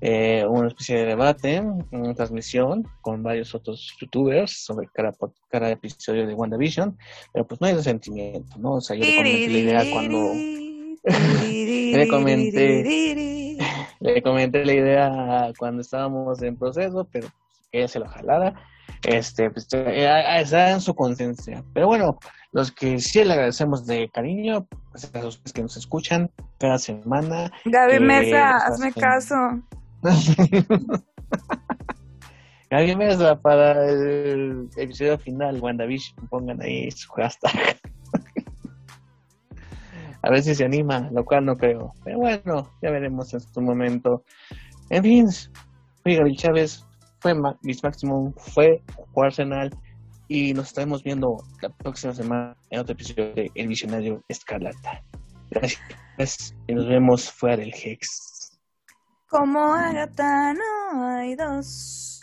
eh, 0.00 0.44
una 0.46 0.68
especie 0.68 0.96
de 0.98 1.06
debate 1.06 1.62
una 1.92 2.14
transmisión 2.14 2.86
con 3.00 3.22
varios 3.22 3.54
otros 3.54 3.96
youtubers 4.00 4.64
sobre 4.64 4.88
cada 4.92 5.70
episodio 5.70 6.26
de 6.26 6.34
WandaVision 6.34 6.98
pero 7.32 7.46
pues 7.46 7.60
no 7.60 7.68
hay 7.68 7.74
resentimiento 7.74 8.58
no 8.58 8.72
o 8.72 8.80
sea 8.80 8.96
yo 8.96 9.04
le 9.04 9.16
comenté 9.16 9.48
la 9.48 9.58
idea 9.58 9.90
cuando 9.90 10.63
Le 11.04 12.08
comenté. 12.08 13.58
le 14.00 14.22
comenté 14.22 14.64
la 14.64 14.72
idea 14.72 15.52
cuando 15.58 15.82
estábamos 15.82 16.42
en 16.42 16.56
proceso, 16.56 17.06
pero 17.12 17.28
ella 17.72 17.88
se 17.88 17.98
lo 17.98 18.06
jalara. 18.06 18.54
Este, 19.06 19.50
pues, 19.50 19.68
eh, 19.72 20.40
está 20.40 20.70
en 20.70 20.80
su 20.80 20.94
conciencia. 20.94 21.62
Pero 21.74 21.86
bueno, 21.88 22.18
los 22.52 22.72
que 22.72 22.98
sí 22.98 23.22
le 23.24 23.32
agradecemos 23.34 23.86
de 23.86 24.08
cariño, 24.08 24.66
pues 24.90 25.10
a 25.14 25.20
los 25.20 25.38
que 25.38 25.62
nos 25.62 25.76
escuchan 25.76 26.30
cada 26.58 26.78
semana. 26.78 27.52
Gaby 27.64 28.00
Mesa, 28.00 28.56
hazme 28.56 28.88
hacen- 28.88 29.00
caso. 29.00 29.36
Alguien 32.70 32.98
Mesa 32.98 33.40
para 33.40 33.88
el 33.88 34.68
episodio 34.76 35.16
final, 35.18 35.60
WandaVision, 35.60 36.26
pongan 36.28 36.60
ahí 36.60 36.90
su 36.90 37.08
hashtag. 37.12 37.78
A 40.24 40.30
ver 40.30 40.42
si 40.42 40.54
se 40.54 40.64
anima, 40.64 41.10
lo 41.12 41.22
cual 41.22 41.44
no 41.44 41.54
creo. 41.54 41.92
Pero 42.02 42.18
bueno, 42.18 42.70
ya 42.80 42.90
veremos 42.90 43.32
en 43.34 43.40
su 43.40 43.60
momento. 43.60 44.24
En 44.88 45.02
fin, 45.02 45.26
Gabriel 46.02 46.36
Chávez, 46.36 46.84
fue 47.20 47.34
Miss 47.62 47.82
Maximum, 47.82 48.32
fue 48.38 48.82
Arsenal 49.16 49.70
y 50.28 50.54
nos 50.54 50.68
estaremos 50.68 51.02
viendo 51.02 51.36
la 51.60 51.68
próxima 51.68 52.14
semana 52.14 52.56
en 52.70 52.80
otro 52.80 52.94
episodio 52.94 53.34
de 53.34 53.50
El 53.54 53.68
Visionario 53.68 54.22
Escarlata. 54.28 55.02
Gracias 55.50 56.54
y 56.68 56.74
nos 56.74 56.88
vemos 56.88 57.30
fuera 57.30 57.58
del 57.58 57.72
Hex. 57.74 58.58
Como 59.28 59.58
Agatha 59.74 60.54
no 60.54 61.06
hay 61.06 61.34
dos. 61.34 62.13